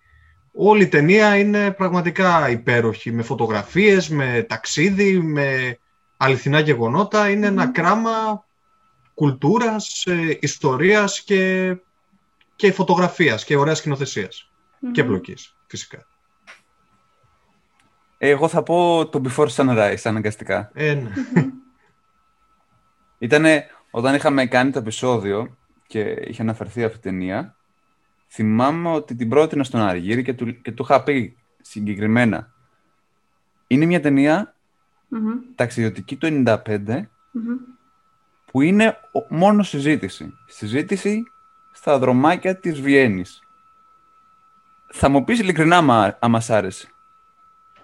όλη 0.54 0.84
η 0.84 0.88
ταινία 0.88 1.38
είναι 1.38 1.72
πραγματικά 1.72 2.50
υπέροχη. 2.50 3.12
Με 3.12 3.24
φωτογραφίες, 3.24 4.10
με 4.10 4.46
ταξίδι, 4.50 5.20
με 5.20 5.78
αληθινά 6.18 6.60
γεγονότα. 6.60 7.30
Είναι 7.30 7.48
ένα 7.48 7.68
κράμα 7.68 8.46
κουλτούρας, 9.14 10.06
ε, 10.06 10.38
ιστορίας 10.42 11.22
και 11.22 11.76
και 12.56 12.72
φωτογραφίας 12.72 13.44
και 13.44 13.58
ωραίας 13.58 13.82
Και 14.92 15.04
πλοκής, 15.04 15.56
φυσικά. 15.68 16.06
Εγώ 18.18 18.48
θα 18.48 18.64
πω 18.64 19.08
το 19.08 19.22
Before 19.26 19.48
Sunrise, 19.48 20.02
αναγκαστικά. 20.04 20.72
Ε, 20.74 20.94
ναι. 20.94 21.12
Ήτανε, 23.18 23.66
όταν 23.92 24.16
είχαμε 24.16 24.46
κάνει 24.46 24.72
το 24.72 24.80
επεισόδιο 24.80 25.58
και 25.88 26.00
είχε 26.00 26.42
αναφερθεί 26.42 26.84
αυτή 26.84 26.98
η 26.98 27.02
ταινία, 27.02 27.56
θυμάμαι 28.34 28.90
ότι 28.90 29.16
την 29.16 29.30
πρότεινα 29.30 29.64
στον 29.64 29.82
Αργύρι 29.82 30.24
και 30.24 30.34
του, 30.34 30.62
και 30.62 30.72
του 30.72 30.84
είχα 30.84 31.04
πει 31.04 31.38
συγκεκριμένα. 31.62 32.54
Είναι 33.68 33.86
μια 33.86 34.02
ταινία 34.02 34.56
ταξιδιωτική 35.56 36.16
του 36.16 36.44
95 36.46 37.08
που 38.46 38.62
είναι 38.62 38.98
μόνο 39.30 39.64
συζήτηση. 39.64 40.34
Συζήτηση 40.48 41.24
στα 41.72 42.00
δρομάκια 42.00 42.60
της 42.60 42.82
Βιέννης. 42.82 43.42
Θα 44.92 45.10
μου 45.10 45.24
πεις 45.24 45.40
ειλικρινά 45.40 46.16
άμα 46.20 46.40
σ' 46.40 46.50
άρεσε. 46.50 46.88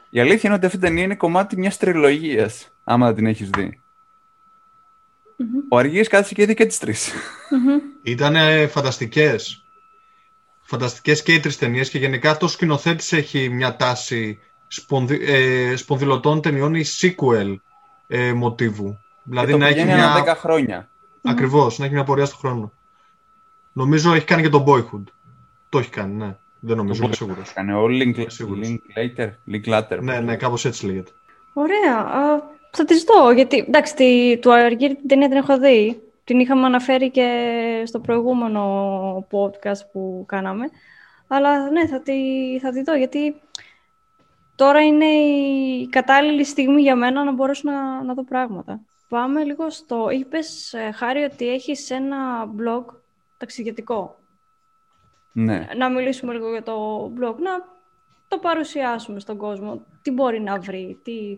Η 0.10 0.20
αλήθεια 0.20 0.41
είναι 0.43 0.54
ότι 0.54 0.66
αυτή 0.66 0.78
η 0.78 0.82
ταινία 0.82 1.04
είναι 1.04 1.16
κομμάτι 1.16 1.58
μιας 1.58 1.78
τριλογίας, 1.78 2.72
άμα 2.84 3.06
δεν 3.06 3.16
την 3.16 3.26
έχεις 3.26 3.50
δει. 3.50 3.82
Ο 5.70 5.78
Αργύρης 5.78 6.08
κάθισε 6.08 6.34
και 6.34 6.41
είδε 6.41 6.54
και 6.54 6.66
τις 6.66 6.78
τρεις. 6.78 7.12
Ήτανε 8.04 8.68
φανταστικές. 8.68 9.64
Φανταστικές 10.70 11.24
και 11.24 11.34
οι 11.34 11.40
τρεις 11.40 11.58
ταινίες 11.58 11.90
και 11.90 11.98
γενικά 11.98 12.32
αυτό 12.32 12.46
ο 12.46 12.50
σκηνοθέτης 12.50 13.12
έχει 13.14 13.50
μια 13.50 13.76
τάση 13.76 14.40
σπονδυ, 14.68 15.20
ε, 15.22 15.76
σπονδυλωτών 15.76 16.42
ταινιών 16.42 16.76
ή 16.76 16.84
sequel 17.02 17.56
ε, 18.08 18.34
μοτίβου. 18.34 18.98
Δηλαδή 19.24 19.58
να 19.58 19.68
έχει 19.68 19.84
μια... 19.84 20.34
10 20.34 20.36
χρόνια. 20.38 20.90
Ακριβώς, 21.24 21.80
να 21.80 21.86
έχει 21.86 21.94
μια 21.94 22.04
πορεία 22.04 22.26
στον 22.26 22.40
χρόνο. 22.40 22.72
Νομίζω 23.74 24.14
έχει 24.14 24.26
κάνει 24.26 24.42
και 24.42 24.50
το 24.50 24.64
Boyhood. 24.68 25.04
Το 25.70 25.80
έχει 25.80 25.90
κάνει, 25.90 26.14
ναι. 26.14 26.38
Δεν 26.60 26.78
νομίζω, 26.78 27.04
είμαι 27.04 27.14
σίγουρος. 27.14 27.54
Κάνει 27.54 27.72
ο 27.72 27.86
Linklater. 27.86 29.30
Linklater. 29.52 30.00
Ναι, 30.02 30.20
ναι, 30.20 30.36
κάπως 30.36 30.66
έτσι 30.66 30.86
λέγεται. 30.86 31.12
Ωραία. 31.54 31.98
Α, 31.98 32.42
θα 32.72 32.86
τη 32.86 32.94
δω, 32.94 33.32
γιατί 33.32 33.58
εντάξει, 33.68 33.96
τη, 33.96 34.38
του 34.38 34.54
Αργύρι 34.54 34.96
την 34.96 35.08
ταινία 35.08 35.28
την 35.28 35.38
έχω 35.38 35.60
δει. 35.60 36.02
Την 36.30 36.40
είχαμε 36.40 36.66
αναφέρει 36.66 37.12
και 37.12 37.84
στο 37.86 38.00
προηγούμενο 38.00 39.28
podcast 39.32 39.90
που 39.92 40.24
κάναμε. 40.28 40.66
Αλλά 41.28 41.70
ναι, 41.70 41.88
θα 41.88 42.02
τη, 42.02 42.14
θα 42.60 42.72
τη 42.72 42.84
δω, 42.84 42.96
γιατί 42.96 43.42
τώρα 44.56 44.82
είναι 44.82 45.06
η 45.06 45.88
κατάλληλη 45.88 46.44
στιγμή 46.44 46.82
για 46.82 46.96
μένα 46.96 47.24
να 47.24 47.32
μπορέσω 47.32 47.72
να, 47.72 48.04
να 48.04 48.14
δω 48.14 48.24
πράγματα. 48.24 48.82
Πάμε 49.10 49.44
λίγο 49.44 49.70
στο... 49.70 50.10
Είπες, 50.10 50.74
ε, 50.74 50.92
Χάρη, 50.92 51.24
ότι 51.24 51.50
έχεις 51.50 51.90
ένα 51.90 52.46
blog 52.46 52.86
ταξιδιωτικό. 53.38 54.16
Ναι. 55.32 55.68
Να 55.78 55.90
μιλήσουμε 55.90 56.34
λίγο 56.34 56.50
για 56.52 56.64
το 56.64 57.06
blog, 57.06 57.36
να 57.36 57.52
το 58.28 58.38
παρουσιάσουμε 58.38 59.20
στον 59.20 59.38
κόσμο. 59.38 59.82
Τι 60.02 60.12
μπορεί 60.12 60.42
να 60.42 60.60
βρει, 60.60 61.00
τι... 61.04 61.38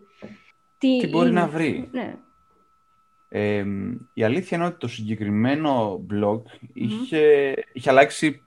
Τι, 0.78 0.98
τι 0.98 1.08
μπορεί 1.08 1.32
να 1.32 1.48
βρει. 1.48 1.90
Ναι. 1.92 2.16
Ε, 3.34 3.66
η 4.14 4.24
αλήθεια 4.24 4.58
είναι 4.58 4.66
ότι 4.66 4.78
το 4.78 4.88
συγκεκριμένο 4.88 6.06
blog 6.12 6.42
είχε, 6.74 7.54
είχε 7.74 7.90
αλλάξει, 7.90 8.42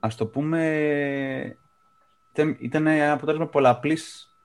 ας 0.00 0.16
το 0.16 0.26
πούμε, 0.26 1.56
ήταν, 2.32 2.56
ήταν 2.58 2.86
ένα 2.86 3.12
αποτέλεσμα 3.12 3.46
πολλαπλής 3.46 4.36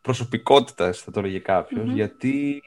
προσωπικότητας, 0.00 1.00
θα 1.00 1.10
το 1.10 1.20
έλεγε 1.20 1.42
γιατί 1.84 2.62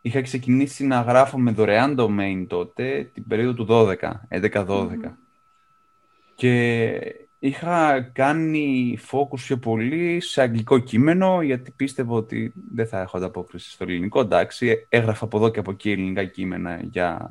είχα 0.00 0.20
ξεκινήσει 0.20 0.86
να 0.86 1.00
γράφω 1.00 1.38
με 1.38 1.50
δωρεάν 1.50 1.96
domain 1.98 2.46
τότε, 2.48 3.10
την 3.14 3.26
περίοδο 3.28 3.64
του 3.64 3.66
12, 3.68 3.94
11-12. 4.28 4.88
Και 6.34 7.19
είχα 7.42 8.00
κάνει 8.00 8.98
focus 9.10 9.38
πιο 9.38 9.58
πολύ 9.58 10.20
σε 10.20 10.42
αγγλικό 10.42 10.78
κείμενο, 10.78 11.42
γιατί 11.42 11.70
πίστευα 11.70 12.14
ότι 12.14 12.52
δεν 12.72 12.86
θα 12.86 13.00
έχω 13.00 13.16
ανταπόκριση 13.16 13.70
στο 13.70 13.84
ελληνικό. 13.84 14.20
Εντάξει, 14.20 14.86
έγραφα 14.88 15.24
από 15.24 15.36
εδώ 15.36 15.48
και 15.48 15.58
από 15.58 15.70
εκεί 15.70 15.90
ελληνικά 15.90 16.24
κείμενα 16.24 16.80
για, 16.82 17.30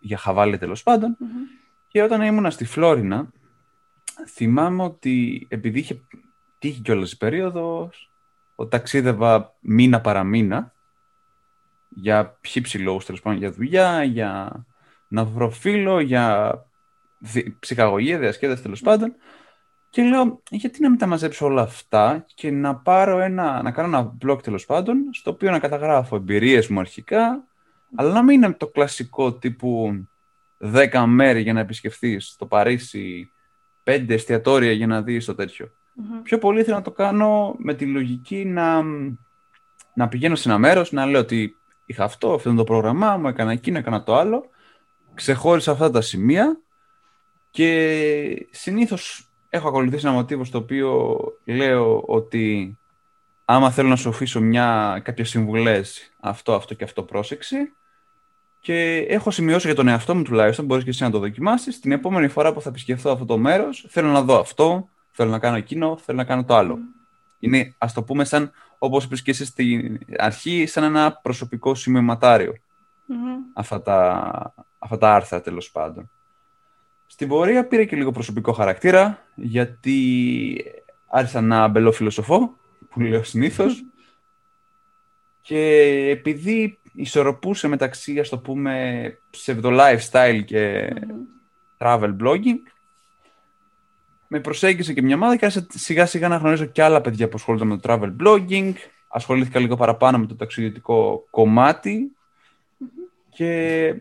για 0.00 0.16
χαβάλε 0.16 0.58
τέλος 0.58 0.84
Και 1.88 2.02
όταν 2.02 2.22
ήμουνα 2.22 2.50
στη 2.50 2.64
Φλόρινα, 2.64 3.28
θυμάμαι 4.28 4.82
ότι 4.82 5.46
επειδή 5.50 5.78
είχε 5.78 6.00
τύχει 6.58 6.80
κιόλας 6.80 7.12
η 7.12 7.16
περίοδος, 7.16 8.10
ο 8.54 8.66
ταξίδευα 8.66 9.54
μήνα 9.60 10.00
παραμήνα, 10.00 10.72
για 11.88 12.38
χύψη 12.46 12.78
λόγους, 12.78 13.04
τέλος 13.04 13.20
πάντων, 13.20 13.38
για 13.38 13.52
δουλειά, 13.52 14.02
για 14.02 14.64
να 15.08 15.24
βρω 15.24 15.50
φίλο, 15.50 16.00
για 16.00 16.54
δι... 16.62 16.71
ψυχαγωγία, 17.58 18.18
διασκέδαση 18.18 18.62
τέλος 18.62 18.80
πάντων. 18.80 19.14
Και 19.90 20.02
λέω, 20.02 20.42
γιατί 20.50 20.82
να 20.82 20.88
μην 20.90 20.98
τα 20.98 21.06
μαζέψω 21.06 21.46
όλα 21.46 21.62
αυτά 21.62 22.24
και 22.34 22.50
να 22.50 22.76
πάρω 22.76 23.18
ένα, 23.18 23.62
να 23.62 23.70
κάνω 23.70 23.88
ένα 23.96 24.16
blog 24.24 24.42
τέλος 24.42 24.66
πάντων, 24.66 24.96
στο 25.12 25.30
οποίο 25.30 25.50
να 25.50 25.58
καταγράφω 25.58 26.16
εμπειρίες 26.16 26.68
μου 26.68 26.80
αρχικά, 26.80 27.44
αλλά 27.94 28.12
να 28.12 28.22
μην 28.22 28.42
είναι 28.42 28.52
το 28.52 28.66
κλασικό 28.66 29.32
τύπου 29.32 29.92
10 30.58 31.04
μέρη 31.06 31.40
για 31.40 31.52
να 31.52 31.60
επισκεφθείς 31.60 32.36
το 32.38 32.46
Παρίσι, 32.46 33.30
5 33.84 34.04
εστιατόρια 34.08 34.72
για 34.72 34.86
να 34.86 35.02
δεις 35.02 35.24
το 35.24 35.34
τέτοιο. 35.34 35.70
Πιο 36.22 36.38
πολύ 36.38 36.62
θέλω 36.62 36.76
να 36.76 36.82
το 36.82 36.90
κάνω 36.90 37.54
με 37.58 37.74
τη 37.74 37.86
λογική 37.86 38.44
να, 38.44 38.82
να 39.94 40.08
πηγαίνω 40.08 40.34
σε 40.34 40.48
ένα 40.48 40.58
μέρος, 40.58 40.92
να 40.92 41.06
λέω 41.06 41.20
ότι 41.20 41.56
είχα 41.86 42.04
αυτό, 42.04 42.32
αυτό 42.32 42.48
είναι 42.48 42.58
το 42.58 42.64
πρόγραμμά 42.64 43.16
μου, 43.16 43.28
έκανα 43.28 43.52
εκείνο, 43.52 43.78
έκανα 43.78 44.02
το 44.02 44.16
άλλο, 44.16 44.50
ξεχώρισα 45.14 45.72
αυτά 45.72 45.90
τα 45.90 46.00
σημεία 46.00 46.60
και 47.52 48.46
συνήθως 48.50 49.28
έχω 49.48 49.68
ακολουθήσει 49.68 50.06
ένα 50.06 50.14
μοτίβο 50.14 50.44
στο 50.44 50.58
οποίο 50.58 51.18
λέω 51.44 52.02
ότι 52.06 52.76
άμα 53.44 53.70
θέλω 53.70 53.88
να 53.88 53.96
σου 53.96 54.08
αφήσω 54.08 54.40
μια, 54.40 55.00
κάποιες 55.04 55.28
συμβουλές, 55.28 56.12
αυτό, 56.20 56.54
αυτό 56.54 56.74
και 56.74 56.84
αυτό 56.84 57.02
πρόσεξε. 57.02 57.72
Και 58.60 58.96
έχω 59.08 59.30
σημειώσει 59.30 59.66
για 59.66 59.76
τον 59.76 59.88
εαυτό 59.88 60.14
μου 60.14 60.22
τουλάχιστον, 60.22 60.64
μπορείς 60.64 60.84
και 60.84 60.90
εσύ 60.90 61.02
να 61.02 61.10
το 61.10 61.18
δοκιμάσεις, 61.18 61.80
την 61.80 61.92
επόμενη 61.92 62.28
φορά 62.28 62.52
που 62.52 62.60
θα 62.60 62.68
επισκεφθώ 62.68 63.10
αυτό 63.10 63.24
το 63.24 63.38
μέρος, 63.38 63.86
θέλω 63.88 64.08
να 64.08 64.22
δω 64.22 64.38
αυτό, 64.38 64.88
θέλω 65.10 65.30
να 65.30 65.38
κάνω 65.38 65.56
εκείνο, 65.56 65.98
θέλω 66.04 66.18
να 66.18 66.24
κάνω 66.24 66.44
το 66.44 66.56
άλλο. 66.56 66.78
Είναι, 67.38 67.74
ας 67.78 67.92
το 67.92 68.02
πούμε, 68.02 68.24
σαν, 68.24 68.52
όπως 68.78 69.04
είπες 69.04 69.22
και 69.22 69.30
εσύ 69.30 69.44
στην 69.44 69.98
αρχή, 70.18 70.66
σαν 70.66 70.84
ένα 70.84 71.12
προσωπικό 71.22 71.74
σημειωματάριο. 71.74 72.52
Αυτά, 73.54 73.82
τα, 73.82 74.54
αυτά 74.78 74.98
τα 74.98 75.14
άρθρα, 75.14 75.40
τέλος 75.40 75.70
πάντων. 75.70 76.10
Στην 77.12 77.28
πορεία 77.28 77.66
πήρε 77.66 77.84
και 77.84 77.96
λίγο 77.96 78.10
προσωπικό 78.10 78.52
χαρακτήρα, 78.52 79.26
γιατί 79.34 80.64
άρχισα 81.06 81.40
να 81.40 81.68
μπελοφιλοσοφώ, 81.68 82.56
που 82.90 83.00
λέω 83.00 83.22
συνήθως. 83.22 83.84
και 85.46 85.58
επειδή 86.10 86.78
ισορροπούσε 86.94 87.68
μεταξύ, 87.68 88.18
ας 88.18 88.28
το 88.28 88.38
πούμε, 88.38 89.18
ψευδο 89.30 89.70
lifestyle 89.72 90.42
και 90.44 90.92
travel 91.78 92.16
blogging, 92.22 92.60
με 94.28 94.40
προσέγγισε 94.40 94.92
και 94.92 95.02
μια 95.02 95.14
ομάδα 95.14 95.36
και 95.36 95.44
άρχισα 95.44 95.66
σιγά 95.70 96.06
σιγά 96.06 96.28
να 96.28 96.36
γνωρίζω 96.36 96.64
και 96.64 96.82
άλλα 96.82 97.00
παιδιά 97.00 97.28
που 97.28 97.36
ασχολούνται 97.36 97.64
με 97.64 97.76
το 97.76 97.92
travel 97.92 98.16
blogging. 98.24 98.72
Ασχολήθηκα 99.08 99.60
λίγο 99.60 99.76
παραπάνω 99.76 100.18
με 100.18 100.26
το 100.26 100.36
ταξιδιωτικό 100.36 101.26
κομμάτι 101.30 102.16
και 103.28 103.94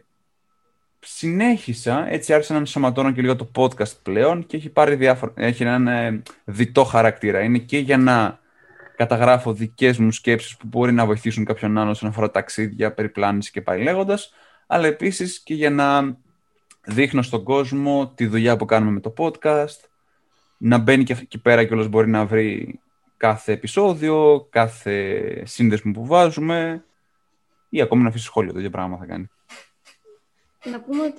συνέχισα, 1.05 2.07
έτσι 2.09 2.33
άρχισα 2.33 2.53
να 2.53 2.59
ενσωματώνω 2.59 3.11
και 3.11 3.21
λίγο 3.21 3.35
το 3.35 3.51
podcast 3.55 3.97
πλέον 4.03 4.45
και 4.45 4.57
έχει 4.57 4.69
πάρει 4.69 4.95
διάφορα, 4.95 5.33
έχει 5.35 5.63
έναν 5.63 5.87
ε, 5.87 6.21
διτό 6.45 6.83
χαρακτήρα. 6.83 7.39
Είναι 7.39 7.57
και 7.57 7.77
για 7.77 7.97
να 7.97 8.39
καταγράφω 8.95 9.53
δικές 9.53 9.97
μου 9.97 10.11
σκέψεις 10.11 10.57
που 10.57 10.67
μπορεί 10.67 10.91
να 10.91 11.05
βοηθήσουν 11.05 11.45
κάποιον 11.45 11.77
άλλον 11.77 11.89
όσον 11.89 12.09
αφορά 12.09 12.31
ταξίδια, 12.31 12.93
περιπλάνηση 12.93 13.51
και 13.51 13.61
πάει 13.61 13.83
λέγοντας, 13.83 14.33
αλλά 14.67 14.87
επίσης 14.87 15.39
και 15.39 15.53
για 15.53 15.69
να 15.69 16.17
δείχνω 16.83 17.21
στον 17.21 17.43
κόσμο 17.43 18.11
τη 18.15 18.25
δουλειά 18.25 18.57
που 18.57 18.65
κάνουμε 18.65 18.91
με 18.91 18.99
το 18.99 19.13
podcast, 19.17 19.89
να 20.57 20.77
μπαίνει 20.77 21.03
και 21.03 21.17
εκεί 21.21 21.37
πέρα 21.37 21.63
και 21.63 21.73
όλος 21.73 21.87
μπορεί 21.87 22.09
να 22.09 22.25
βρει 22.25 22.79
κάθε 23.17 23.51
επεισόδιο, 23.51 24.47
κάθε 24.49 25.43
σύνδεσμο 25.45 25.91
που 25.91 26.05
βάζουμε 26.05 26.83
ή 27.69 27.81
ακόμη 27.81 28.03
να 28.03 28.09
αφήσει 28.09 28.25
σχόλιο, 28.25 28.53
τέτοιο 28.53 28.69
πράγμα 28.69 28.97
θα 28.97 29.05
κάνει. 29.05 29.29
Να 30.65 30.79
πούμε 30.79 31.13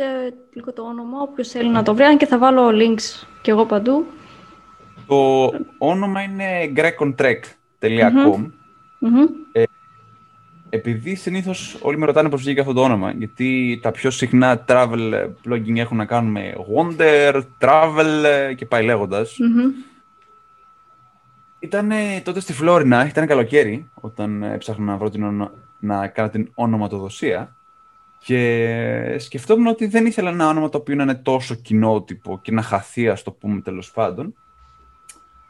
λίγο 0.53 0.73
το 0.73 0.83
όνομα, 0.83 1.21
όποιος 1.21 1.49
θέλει 1.49 1.69
να 1.69 1.83
το 1.83 1.95
βρει, 1.95 2.05
αν 2.05 2.17
και 2.17 2.27
θα 2.27 2.39
βάλω 2.39 2.69
links 2.69 3.27
και 3.43 3.51
εγώ 3.51 3.67
παντού. 3.67 4.07
Το 5.07 5.51
όνομα 5.79 6.23
είναι 6.23 6.73
grecontrek.com 6.77 8.51
ε, 9.53 9.63
επειδή 10.69 11.15
συνήθως 11.15 11.79
όλοι 11.83 11.99
με 11.99 12.07
ρωτάνε 12.07 12.29
πώς 12.29 12.43
βγήκε 12.43 12.61
αυτό 12.61 12.73
το 12.73 12.83
όνομα, 12.83 13.11
γιατί 13.11 13.79
τα 13.83 13.91
πιο 13.91 14.11
συχνά 14.11 14.65
travel 14.69 15.31
blogging 15.49 15.77
έχουν 15.77 15.97
να 15.97 16.05
κάνουν 16.05 16.31
με 16.31 16.55
wonder, 16.75 17.43
travel 17.61 18.25
και 18.57 18.67
πάει 18.67 18.85
λέγοντας. 18.85 19.39
Ήταν 21.59 21.91
τότε 22.23 22.41
στη 22.41 22.53
Φλόρινα, 22.53 23.07
ήταν 23.07 23.27
καλοκαίρι, 23.27 23.91
όταν 23.95 24.43
έψαχνα 24.43 24.85
να 24.85 24.97
βρω 24.97 25.11
την 25.11 25.51
να 25.79 26.07
κάνω 26.09 26.29
την 26.29 26.51
ονοματοδοσία. 26.55 27.57
Και 28.25 29.17
σκεφτόμουν 29.19 29.67
ότι 29.67 29.87
δεν 29.87 30.07
ήθελα 30.07 30.31
ένα 30.31 30.49
όνομα 30.49 30.69
το 30.69 30.79
οποίο 30.79 30.95
να 30.95 31.03
είναι 31.03 31.15
τόσο 31.15 31.55
κοινότυπο 31.55 32.39
και 32.43 32.53
να 32.53 32.63
χαθεί, 32.63 33.09
ας 33.09 33.23
το 33.23 33.31
πούμε 33.31 33.61
τέλος 33.61 33.91
πάντων. 33.91 34.35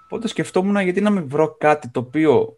Οπότε 0.04 0.28
σκεφτόμουν 0.28 0.80
γιατί 0.80 1.00
να 1.00 1.10
μην 1.10 1.28
βρω 1.28 1.56
κάτι 1.58 1.88
το 1.88 2.00
οποίο 2.00 2.56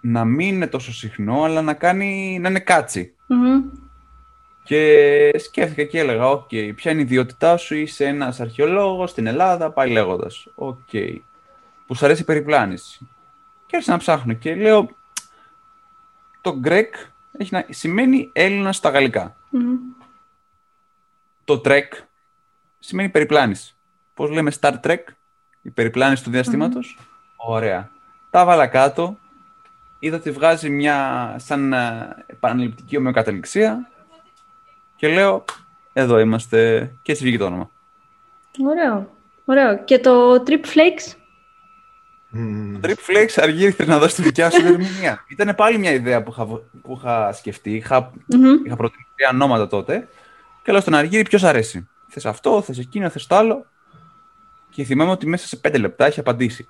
να 0.00 0.24
μην 0.24 0.54
είναι 0.54 0.66
τόσο 0.66 0.92
συχνό, 0.92 1.42
αλλά 1.42 1.62
να, 1.62 1.74
κάνει, 1.74 2.38
να 2.40 2.48
είναι 2.48 2.60
catchy. 2.60 3.14
Και 4.62 5.30
σκέφτηκα 5.38 5.84
και 5.84 5.98
έλεγα, 5.98 6.28
okay, 6.28 6.72
ποια 6.74 6.90
είναι 6.90 7.00
η 7.00 7.04
ιδιότητά 7.04 7.56
σου, 7.56 7.74
είσαι 7.74 8.04
ένας 8.04 8.40
αρχαιολόγος 8.40 9.10
στην 9.10 9.26
Ελλάδα, 9.26 9.72
πάει 9.72 9.90
λέγοντας. 9.90 10.46
okay. 10.54 11.16
που 11.86 11.94
σου 11.94 12.04
αρέσει 12.04 12.22
η 12.22 12.24
περιπλάνηση. 12.24 13.08
Και 13.66 13.76
άρχισα 13.76 13.92
να 13.92 13.98
ψάχνω 13.98 14.32
και 14.32 14.54
λέω, 14.54 14.88
το 16.40 16.60
Grec 16.64 16.90
έχει 17.38 17.54
να... 17.54 17.66
σημαίνει 17.70 18.30
Έλληνα 18.32 18.72
στα 18.72 18.90
γαλλικά 18.90 19.36
Το 21.44 21.60
Trek 21.64 21.88
σημαίνει 22.78 23.08
περιπλάνηση. 23.08 23.74
Πώς 24.14 24.30
λέμε 24.30 24.52
Star 24.60 24.80
Trek, 24.80 24.98
η 25.62 25.70
περιπλάνηση 25.70 26.24
του 26.24 26.30
διαστηματος 26.30 26.98
Ωραία. 27.36 27.90
Τα 28.30 28.44
βάλα 28.44 28.66
κάτω, 28.66 29.18
είδα 29.98 30.16
ότι 30.16 30.30
βγάζει 30.30 30.70
μια 30.70 31.36
σαν 31.38 31.72
ε, 31.72 32.24
επαναληπτική 32.26 32.96
ομοιοκαταληξία 32.96 33.88
και 34.96 35.08
λέω, 35.08 35.44
εδώ 35.92 36.18
είμαστε 36.18 36.90
και 37.02 37.12
έτσι 37.12 37.24
βγήκε 37.24 37.38
το 37.38 37.44
όνομα. 37.44 37.70
Ωραίο. 38.66 39.10
Ωραίο. 39.44 39.84
Και 39.84 39.98
το 39.98 40.42
Trip 40.46 40.64
Flakes; 40.64 41.16
Mm. 42.34 42.86
Trip 42.86 42.88
Flex 42.88 43.28
αργή 43.36 43.74
να 43.86 43.98
δώσεις 43.98 44.14
τη 44.14 44.22
δικιά 44.22 44.50
σου 44.50 44.66
ερμηνεία. 44.66 45.24
Ήταν 45.28 45.54
πάλι 45.54 45.78
μια 45.78 45.92
ιδέα 45.92 46.22
που 46.22 46.30
είχα, 46.30 46.46
που 46.82 46.96
είχα 46.96 47.32
σκεφτεί. 47.32 47.74
Είχα, 47.74 48.10
mm-hmm. 48.10 48.66
είχα 48.66 48.76
προτείνει 48.76 49.06
τρία 49.16 49.30
ονόματα 49.32 49.66
τότε. 49.66 50.08
Και 50.62 50.72
λέω 50.72 50.80
στον 50.80 50.94
Αργύρι 50.94 51.22
ποιος 51.22 51.42
αρέσει. 51.42 51.88
Θες 52.08 52.26
αυτό, 52.26 52.62
θες 52.62 52.78
εκείνο, 52.78 53.08
θες 53.08 53.26
το 53.26 53.36
άλλο. 53.36 53.66
Και 54.70 54.84
θυμάμαι 54.84 55.10
ότι 55.10 55.26
μέσα 55.26 55.46
σε 55.46 55.56
πέντε 55.56 55.78
λεπτά 55.78 56.06
έχει 56.06 56.20
απαντήσει. 56.20 56.68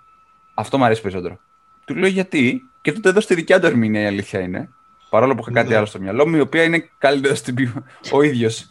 Αυτό 0.55 0.79
μου 0.79 0.85
αρέσει 0.85 1.01
περισσότερο. 1.01 1.39
Του 1.85 1.95
λέω 1.95 2.09
γιατί; 2.09 2.63
Και 2.81 2.93
τότε 2.93 3.09
εδώ 3.09 3.21
στη 3.21 3.35
δικιά 3.35 3.61
του 3.61 3.67
ερμηνεία 3.67 4.03
η 4.03 4.07
αλήθεια 4.07 4.41
είναι. 4.41 4.69
Παρόλο 5.11 5.35
που 5.35 5.41
είχα 5.41 5.51
κάτι 5.51 5.69
ναι. 5.69 5.77
άλλο 5.77 5.87
στο 5.87 6.01
μυαλό 6.01 6.29
μου, 6.29 6.37
η 6.37 6.41
οποία 6.41 6.63
είναι 6.63 6.91
καλύτερα 6.99 7.35
στην 7.35 7.55
πιο... 7.55 7.85
ο 8.11 8.23
ίδιος. 8.23 8.69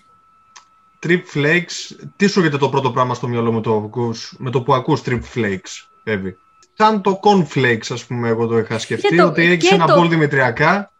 Trip 1.06 1.22
Flakes, 1.34 1.96
τι 2.16 2.28
σου 2.28 2.39
έρχεται 2.39 2.58
το 2.58 2.70
πρώτο 2.70 2.91
πράγμα 2.91 3.14
στο 3.14 3.28
μυαλό 3.28 3.52
με 3.52 3.62
το, 3.62 3.89
με 4.38 4.50
το 4.50 4.62
που 4.62 4.74
ακούς 4.74 5.02
Trip 5.06 5.22
Flakes, 5.36 5.88
Εύη; 6.04 6.38
Σαν 6.74 7.01
το 7.01 7.19
cornflakes, 7.24 7.88
ας 7.89 8.05
πούμε, 8.05 8.28
εγώ 8.28 8.47
το 8.47 8.57
είχα 8.57 8.80
σκεφτεί, 8.80 9.15
το, 9.15 9.26
ότι 9.26 9.41
έχεις 9.41 9.71
ένα 9.71 9.86
το... 9.86 9.95
μπολ 9.95 10.09
δημητριακά 10.09 10.91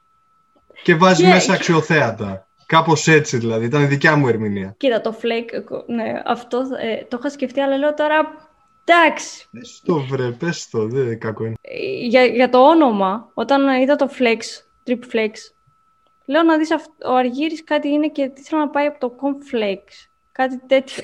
και 0.84 0.96
βάζεις 0.96 1.28
μέσα 1.28 1.54
αξιοθέατα. 1.54 2.48
Κάπως 2.66 3.08
έτσι 3.08 3.38
δηλαδή, 3.38 3.66
ήταν 3.66 3.82
η 3.82 3.86
δικιά 3.86 4.16
μου 4.16 4.28
ερμηνεία. 4.28 4.76
Κοίτα, 4.78 5.02
το 5.02 5.16
flake, 5.22 5.64
ναι, 5.88 6.22
αυτό 6.26 6.58
ε, 6.58 7.04
το 7.08 7.18
είχα 7.20 7.30
σκεφτεί, 7.30 7.60
αλλά 7.60 7.78
λέω 7.78 7.94
τώρα, 7.94 8.50
εντάξει. 8.86 9.48
Πες 9.52 9.82
το 9.86 10.00
βρε, 10.00 10.32
πες 10.32 10.70
το, 10.70 10.88
δεν 10.88 11.20
κακό 11.20 11.46
είναι. 11.46 11.56
Ε, 11.62 12.06
για, 12.06 12.26
για 12.26 12.50
το 12.50 12.68
όνομα, 12.68 13.30
όταν 13.34 13.82
είδα 13.82 13.96
το 13.96 14.10
flex, 14.20 14.40
trip 14.88 15.16
flex, 15.16 15.32
λέω 16.26 16.44
να 16.44 16.58
δεις 16.58 16.72
ο 17.06 17.16
Αργύρης 17.16 17.64
κάτι 17.64 17.88
είναι 17.88 18.10
και 18.10 18.28
τι 18.28 18.42
θέλω 18.42 18.62
να 18.62 18.70
πάει 18.70 18.86
από 18.86 19.00
το 19.00 19.16
cornflakes, 19.22 20.08
κάτι 20.32 20.60
τέτοιο. 20.68 21.04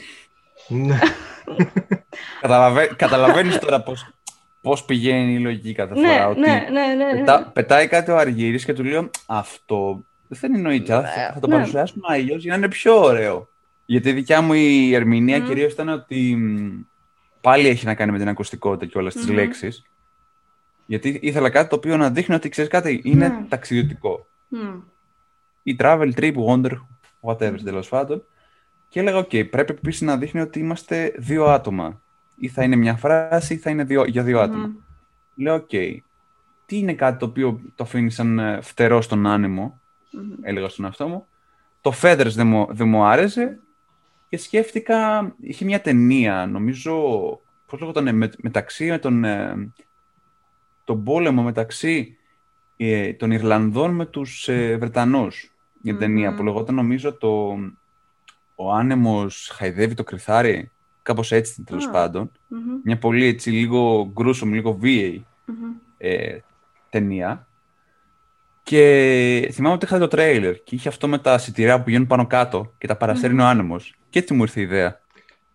Ναι. 0.67 0.99
Καταλαβαίνεις 2.95 3.59
τώρα 3.59 3.81
πώς 3.81 4.07
πώς 4.61 4.85
πηγαίνει 4.85 5.33
η 5.33 5.39
λογική 5.39 5.73
κάθε 5.73 5.99
ναι, 5.99 6.07
φορά. 6.07 6.27
ότι 6.27 6.39
ναι, 6.39 6.67
ναι, 6.71 7.05
ναι, 7.05 7.19
πετά, 7.19 7.51
πετάει 7.53 7.87
κάτι 7.87 8.11
ο 8.11 8.17
Αργύρης 8.17 8.65
και 8.65 8.73
του 8.73 8.83
λέω 8.83 9.09
αυτό 9.25 10.03
δεν 10.29 10.55
εννοείται. 10.55 10.93
Θα, 10.93 11.31
θα 11.33 11.39
το 11.39 11.47
ναι. 11.47 11.53
παρουσιάσουμε 11.53 12.07
αλλιώς 12.09 12.41
για 12.41 12.51
να 12.51 12.57
είναι 12.57 12.67
πιο 12.67 12.99
ωραίο. 12.99 13.47
Γιατί 13.85 14.09
η 14.09 14.13
δικιά 14.13 14.41
μου 14.41 14.53
η 14.53 14.93
ερμηνεία 14.93 15.43
mm. 15.43 15.47
κυρίως 15.47 15.73
ήταν 15.73 15.89
ότι 15.89 16.37
πάλι 17.41 17.67
έχει 17.67 17.85
να 17.85 17.95
κάνει 17.95 18.11
με 18.11 18.17
την 18.17 18.27
ακουστικότητα 18.27 18.85
και 18.91 18.97
όλες 18.97 19.13
τις 19.13 19.29
mm. 19.29 19.33
λέξεις. 19.33 19.83
Γιατί 20.85 21.19
ήθελα 21.21 21.49
κάτι 21.49 21.69
το 21.69 21.75
οποίο 21.75 21.97
να 21.97 22.09
δείχνει 22.09 22.35
ότι 22.35 22.49
ξέρεις 22.49 22.69
κάτι, 22.69 23.01
είναι 23.03 23.45
ταξιδιωτικό. 23.49 24.27
Mm. 24.51 24.81
Ή 25.63 25.75
travel, 25.79 26.11
trip, 26.15 26.33
wonder, 26.47 26.71
whatever 27.21 27.59
τέλος 27.63 27.89
πάντων. 27.89 28.23
Και 28.89 28.99
έλεγα, 28.99 29.19
OK, 29.19 29.49
πρέπει 29.49 29.73
επίσης 29.73 30.01
να 30.01 30.17
δείχνει 30.17 30.41
ότι 30.41 30.59
είμαστε 30.59 31.13
δύο 31.17 31.45
άτομα 31.45 32.01
ή 32.39 32.47
θα 32.47 32.63
είναι 32.63 32.75
μια 32.75 32.95
φράση 32.95 33.53
ή 33.53 33.57
θα 33.57 33.69
είναι 33.69 33.83
δύο, 33.83 34.05
για 34.05 34.23
δύο 34.23 34.39
άτομα. 34.39 34.71
Λέω, 35.35 35.55
okay, 35.55 35.97
τι 36.65 36.77
είναι 36.77 36.93
κάτι 36.93 37.19
το 37.19 37.25
οποίο 37.25 37.61
το 37.75 37.83
αφήνει 37.83 38.11
σαν 38.11 38.39
ε, 38.39 38.61
φτερό 38.61 39.01
στον 39.01 39.27
άνεμο 39.27 39.79
έλεγα 40.41 40.69
στον 40.69 40.85
εαυτό 40.85 41.07
μου. 41.07 41.25
Το 41.81 41.93
Feathers 42.01 42.31
δεν 42.35 42.47
μου, 42.47 42.67
δεν 42.69 42.87
μου 42.87 43.03
άρεσε 43.03 43.59
και 44.29 44.37
σκέφτηκα, 44.37 45.31
είχε 45.41 45.65
μια 45.65 45.81
ταινία, 45.81 46.45
νομίζω, 46.45 46.93
πώς 47.65 47.79
λέγονταν, 47.79 48.15
με, 48.15 48.29
μεταξύ 48.37 48.89
με 48.89 48.97
τον, 48.97 49.23
ε, 49.23 49.71
τον 50.83 51.03
πόλεμο 51.03 51.41
μεταξύ 51.43 52.17
ε, 52.77 53.13
των 53.13 53.31
Ιρλανδών 53.31 53.95
με 53.95 54.05
τους 54.05 54.47
ε, 54.47 54.77
Βρετανούς. 54.77 55.53
Μια 55.81 55.97
ταινία 55.97 56.35
που 56.35 56.43
λεγόταν, 56.43 56.75
νομίζω, 56.75 57.13
το 57.13 57.57
«Ο 58.55 58.73
άνεμος 58.73 59.51
χαϊδεύει 59.53 59.93
το 59.93 60.03
κρυθάρι», 60.03 60.71
κάπως 61.09 61.31
έτσι 61.31 61.63
τέλος 61.63 61.89
πάντων. 61.89 62.31
Μια 62.83 62.97
πολύ 62.97 63.25
έτσι 63.25 63.51
λίγο 63.51 64.11
gruesome, 64.13 64.53
λίγο 64.53 64.73
βίαιη 64.73 65.25
ε, 65.97 66.37
ταινία. 66.89 67.47
Και 68.63 69.49
θυμάμαι 69.53 69.75
ότι 69.75 69.85
είχα 69.85 69.99
το 69.99 70.07
τρέιλερ 70.07 70.63
και 70.63 70.75
είχε 70.75 70.89
αυτό 70.89 71.07
με 71.07 71.17
τα 71.17 71.37
σιτηρά 71.37 71.77
που 71.77 71.83
πηγαίνουν 71.83 72.07
πάνω 72.07 72.27
κάτω 72.27 72.73
και 72.77 72.87
τα 72.87 72.95
παρασέρνει 72.95 73.41
ο 73.41 73.45
άνεμος. 73.45 73.95
Και 74.09 74.19
έτσι 74.19 74.33
μου 74.33 74.41
ήρθε 74.41 74.59
η 74.59 74.63
ιδέα. 74.63 75.01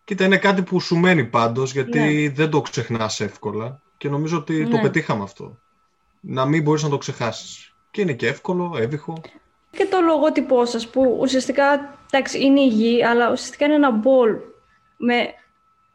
Κοίτα, 0.04 0.24
είναι 0.24 0.36
κάτι 0.36 0.62
που 0.62 0.80
σου 0.80 0.96
μένει 0.96 1.24
πάντως, 1.24 1.72
γιατί 1.72 1.98
ναι. 1.98 2.30
δεν 2.30 2.50
το 2.50 2.60
ξεχνάς 2.60 3.20
εύκολα. 3.20 3.80
Και 3.96 4.08
νομίζω 4.08 4.38
ότι 4.38 4.68
το 4.68 4.76
ναι. 4.76 4.82
πετύχαμε 4.82 5.22
αυτό. 5.22 5.58
Να 6.20 6.44
μην 6.44 6.62
μπορείς 6.62 6.82
να 6.82 6.88
το 6.88 6.98
ξεχάσεις. 6.98 7.74
Και 7.90 8.00
είναι 8.00 8.12
και 8.12 8.26
εύκολο, 8.26 8.74
εύηχο. 8.78 9.20
Και 9.70 9.86
το 9.90 10.00
λογότυπό 10.00 10.64
σας 10.64 10.88
που 10.88 11.24
ηχικά 11.26 11.98
εντάξει, 12.10 12.44
είναι 12.44 12.60
η 12.60 12.66
γη, 12.66 13.04
αλλά 13.04 13.30
ουσιαστικά 13.32 13.64
είναι 13.64 13.74
ένα 13.74 13.90
μπολ 13.90 14.36
με 14.96 15.34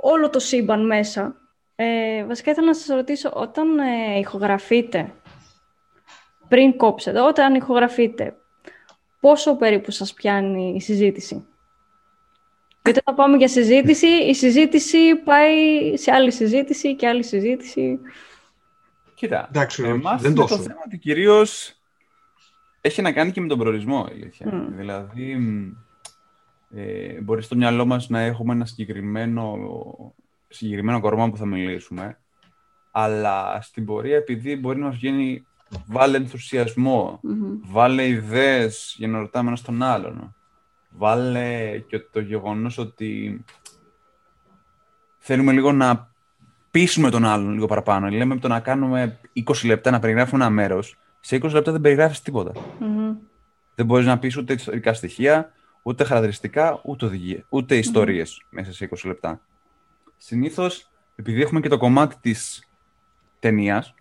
όλο 0.01 0.29
το 0.29 0.39
σύμπαν 0.39 0.85
μέσα. 0.85 1.35
Ε, 1.75 2.25
βασικά 2.25 2.51
ήθελα 2.51 2.67
να 2.67 2.73
σας 2.73 2.95
ρωτήσω, 2.95 3.31
όταν 3.33 3.79
ε, 3.79 4.19
ηχογραφείτε, 4.19 5.13
πριν 6.47 6.77
κόψετε, 6.77 7.21
όταν 7.21 7.55
ηχογραφείτε, 7.55 8.35
πόσο 9.19 9.55
περίπου 9.55 9.91
σας 9.91 10.13
πιάνει 10.13 10.73
η 10.75 10.81
συζήτηση; 10.81 11.45
Γιατί 12.83 12.99
όταν 12.99 13.15
πάμε 13.15 13.37
για 13.37 13.47
συζήτηση, 13.47 14.07
η 14.07 14.33
συζήτηση 14.33 15.15
πάει 15.15 15.57
σε 15.97 16.11
άλλη 16.11 16.31
συζήτηση 16.31 16.95
και 16.95 17.07
άλλη 17.07 17.23
συζήτηση. 17.23 17.99
Κοίτα, 19.15 19.47
Εντάξει, 19.49 19.83
εμάς 19.83 20.21
δεν 20.21 20.33
το 20.33 20.47
θέμα 20.47 20.81
ότι 20.85 20.97
κυρίως 20.97 21.73
έχει 22.81 23.01
να 23.01 23.11
κάνει 23.11 23.31
και 23.31 23.41
με 23.41 23.47
τον 23.47 23.57
προορισμό, 23.57 24.07
Mm. 24.45 24.67
Δηλαδή, 24.69 25.37
ε, 26.75 27.21
μπορεί 27.21 27.41
στο 27.41 27.55
μυαλό 27.55 27.85
μας 27.85 28.09
να 28.09 28.19
έχουμε 28.19 28.53
ένα 28.53 28.65
συγκεκριμένο, 28.65 29.57
συγκεκριμένο 30.47 30.99
κορμό 30.99 31.29
που 31.29 31.37
θα 31.37 31.45
μιλήσουμε, 31.45 32.17
αλλά 32.91 33.61
στην 33.61 33.85
πορεία, 33.85 34.15
επειδή 34.15 34.55
μπορεί 34.55 34.79
να 34.79 34.85
μας 34.85 34.95
βγαίνει 34.95 35.43
βάλε 35.85 36.25
βάλε 37.61 38.07
ιδέες 38.07 38.95
για 38.97 39.07
να 39.07 39.19
ρωτάμε 39.19 39.47
ένας 39.47 39.61
τον 39.61 39.83
άλλον, 39.83 40.35
βάλε 40.89 41.79
και 41.87 41.99
το 41.99 42.19
γεγονός 42.19 42.77
ότι 42.77 43.43
θέλουμε 45.17 45.51
λίγο 45.51 45.71
να 45.71 46.11
πείσουμε 46.71 47.09
τον 47.09 47.25
άλλον 47.25 47.53
λίγο 47.53 47.65
παραπάνω. 47.65 48.09
Λέμε 48.09 48.37
το 48.37 48.47
να 48.47 48.59
κάνουμε 48.59 49.19
20 49.45 49.65
λεπτά 49.65 49.91
να 49.91 49.99
περιγράφουμε 49.99 50.43
ένα 50.43 50.53
μέρος, 50.53 50.97
σε 51.19 51.35
20 51.35 51.51
λεπτά 51.51 51.71
δεν 51.71 51.81
περιγράφεις 51.81 52.21
τίποτα. 52.21 52.51
Δεν 53.75 53.85
μπορείς 53.85 54.05
να 54.05 54.19
πεις 54.19 54.37
ούτε 54.37 54.53
ιστορικά 54.53 54.93
στοιχεία, 54.93 55.51
ούτε 55.89 56.03
χαρακτηριστικά, 56.03 56.81
ούτε, 56.83 57.05
οδηγίες, 57.05 57.45
ούτε 57.49 57.77
ιστορίες 57.77 58.45
μέσα 58.49 58.73
σε 58.73 58.89
20 58.91 58.97
λεπτά. 59.03 59.41
Συνήθως, 60.17 60.89
επειδή 61.15 61.41
έχουμε 61.41 61.59
και 61.59 61.69
το 61.69 61.77
κομμάτι 61.77 62.15
της 62.21 62.69
ταινίας, 63.39 63.93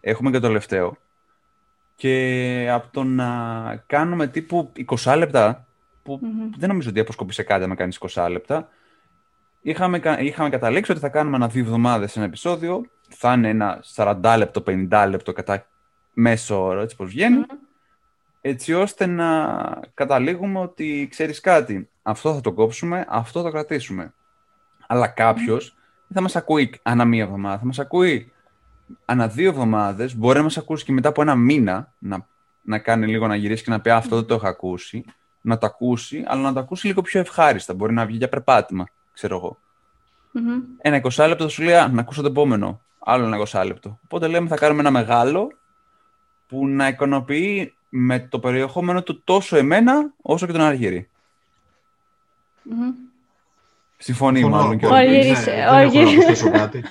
έχουμε 0.00 0.30
και 0.30 0.38
το 0.38 0.46
τελευταίο, 0.46 0.96
και 1.94 2.68
από 2.72 2.88
το 2.90 3.04
να 3.04 3.84
κάνουμε 3.86 4.26
τύπου 4.26 4.72
20 5.02 5.14
λεπτά, 5.16 5.66
που 6.02 6.20
δεν 6.58 6.68
νομίζω 6.68 6.88
ότι 6.90 7.00
αποσκοπεί 7.00 7.44
κάτι 7.44 7.66
να 7.66 7.74
κάνεις 7.74 7.98
20 8.14 8.28
λεπτά, 8.30 8.68
είχαμε, 9.62 10.00
είχαμε 10.18 10.48
καταλήξει 10.48 10.90
ότι 10.90 11.00
θα 11.00 11.08
κάνουμε 11.08 11.36
ένα 11.36 11.48
δύο 11.48 11.62
εβδομάδες 11.62 12.16
ένα 12.16 12.24
επεισόδιο, 12.24 12.84
θα 13.08 13.32
είναι 13.32 13.48
ένα 13.48 13.84
40 13.94 14.34
λεπτό, 14.38 14.62
50 14.66 15.06
λεπτό 15.08 15.32
κατά 15.32 15.66
μέσο 16.12 16.64
όρο, 16.64 16.80
έτσι 16.80 16.96
πως 16.96 17.08
βγαινει 17.08 17.44
έτσι 18.44 18.74
ώστε 18.74 19.06
να 19.06 19.56
καταλήγουμε 19.94 20.58
ότι 20.58 21.06
ξέρεις 21.10 21.40
κάτι, 21.40 21.88
αυτό 22.02 22.34
θα 22.34 22.40
το 22.40 22.52
κόψουμε, 22.52 23.06
αυτό 23.08 23.38
θα 23.40 23.44
το 23.44 23.52
κρατήσουμε. 23.52 24.14
Αλλά 24.86 25.08
κάποιος 25.08 25.76
δεν 26.06 26.16
θα 26.16 26.20
μας 26.20 26.36
ακούει 26.36 26.80
ανά 26.82 27.04
μία 27.04 27.22
εβδομάδα, 27.22 27.58
θα 27.58 27.64
μας 27.64 27.78
ακούει 27.78 28.32
ανά 29.04 29.28
δύο 29.28 29.48
εβδομάδες, 29.48 30.16
μπορεί 30.16 30.36
να 30.36 30.42
μας 30.42 30.56
ακούσει 30.56 30.84
και 30.84 30.92
μετά 30.92 31.08
από 31.08 31.22
ένα 31.22 31.34
μήνα 31.34 31.92
να, 31.98 32.26
να 32.62 32.78
κάνει 32.78 33.06
λίγο 33.06 33.26
να 33.26 33.36
γυρίσει 33.36 33.64
και 33.64 33.70
να 33.70 33.80
πει 33.80 33.90
Αυτό 33.90 34.16
δεν 34.16 34.26
το 34.26 34.34
έχω 34.34 34.48
ακούσει. 34.48 35.04
Να 35.44 35.58
το 35.58 35.66
ακούσει, 35.66 36.24
αλλά 36.26 36.42
να 36.42 36.52
το 36.52 36.60
ακούσει 36.60 36.86
λίγο 36.86 37.02
πιο 37.02 37.20
ευχάριστα. 37.20 37.74
Μπορεί 37.74 37.92
να 37.92 38.06
βγει 38.06 38.16
για 38.16 38.28
περπάτημα, 38.28 38.86
ξέρω 39.12 39.36
εγώ. 39.36 39.58
Mm-hmm. 40.34 40.62
Ένα 40.78 41.00
20 41.02 41.28
λεπτό 41.28 41.44
θα 41.44 41.50
σου 41.50 41.62
λέει 41.62 41.74
Να 41.90 42.00
ακούσω 42.00 42.22
το 42.22 42.28
επόμενο. 42.28 42.80
Άλλο 42.98 43.24
ένα 43.24 43.38
20 43.48 43.66
λεπτό. 43.66 43.98
Οπότε 44.04 44.26
λέμε 44.26 44.48
θα 44.48 44.56
κάνουμε 44.56 44.80
ένα 44.80 44.90
μεγάλο 44.90 45.52
που 46.46 46.66
να 46.66 46.88
ικανοποιεί 46.88 47.74
με 47.94 48.20
το 48.20 48.38
περιεχόμενο 48.38 49.02
του 49.02 49.22
τόσο 49.24 49.56
εμένα 49.56 50.12
όσο 50.22 50.46
και 50.46 50.52
τον 50.52 50.60
Αργύρι. 50.60 51.08
Mm-hmm. 52.64 52.94
Συμφωνεί 53.96 54.44
μάλλον 54.44 54.78
και 54.78 54.86
ο 54.86 54.94
Αργύρης. 54.94 55.46
Ναι, 55.46 55.52
δεν 55.52 55.58
έχω 55.58 56.00
να 56.00 56.12
προσθέσω 56.12 56.50
κάτι. 56.50 56.84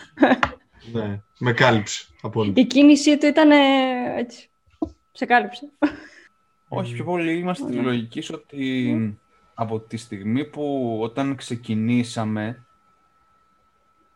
ναι, 0.93 1.21
με 1.37 1.53
κάλυψε 1.53 2.07
απόλυτα. 2.21 2.61
Η 2.61 2.65
κίνησή 2.65 3.17
του 3.17 3.25
ήταν 3.25 3.51
έτσι, 4.17 4.49
σε 5.11 5.25
κάλυψε. 5.25 5.69
Όχι, 6.67 6.93
πιο 6.93 7.03
πολύ 7.03 7.37
είμαστε 7.37 7.69
τη 7.69 7.75
λογική 7.75 8.33
ότι 8.33 9.19
από 9.53 9.79
τη 9.79 9.97
στιγμή 9.97 10.45
που 10.45 10.97
όταν 11.01 11.35
ξεκινήσαμε 11.35 12.65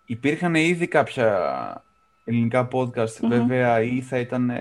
υπήρχαν 0.05 0.55
ήδη 0.55 0.87
κάποια 0.87 1.83
ελληνικά 2.25 2.67
podcast, 2.71 3.27
βέβαια, 3.27 3.81
ή 3.81 4.01
θα 4.01 4.17
ήταν 4.17 4.51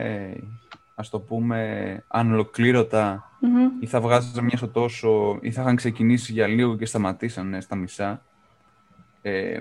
ας 0.94 1.10
το 1.10 1.20
πούμε, 1.20 2.02
ανολοκλήρωτα 2.06 3.30
mm-hmm. 3.42 3.82
ή 3.82 3.86
θα 3.86 4.00
βγάζανε 4.00 4.42
μια 4.42 4.56
στο 4.56 4.68
τόσο 4.68 5.38
ή 5.40 5.50
θα 5.50 5.62
είχαν 5.62 5.76
ξεκινήσει 5.76 6.32
για 6.32 6.46
λίγο 6.46 6.76
και 6.76 6.86
σταματήσανε 6.86 7.60
στα 7.60 7.76
μισά. 7.76 8.22
Ε, 9.22 9.60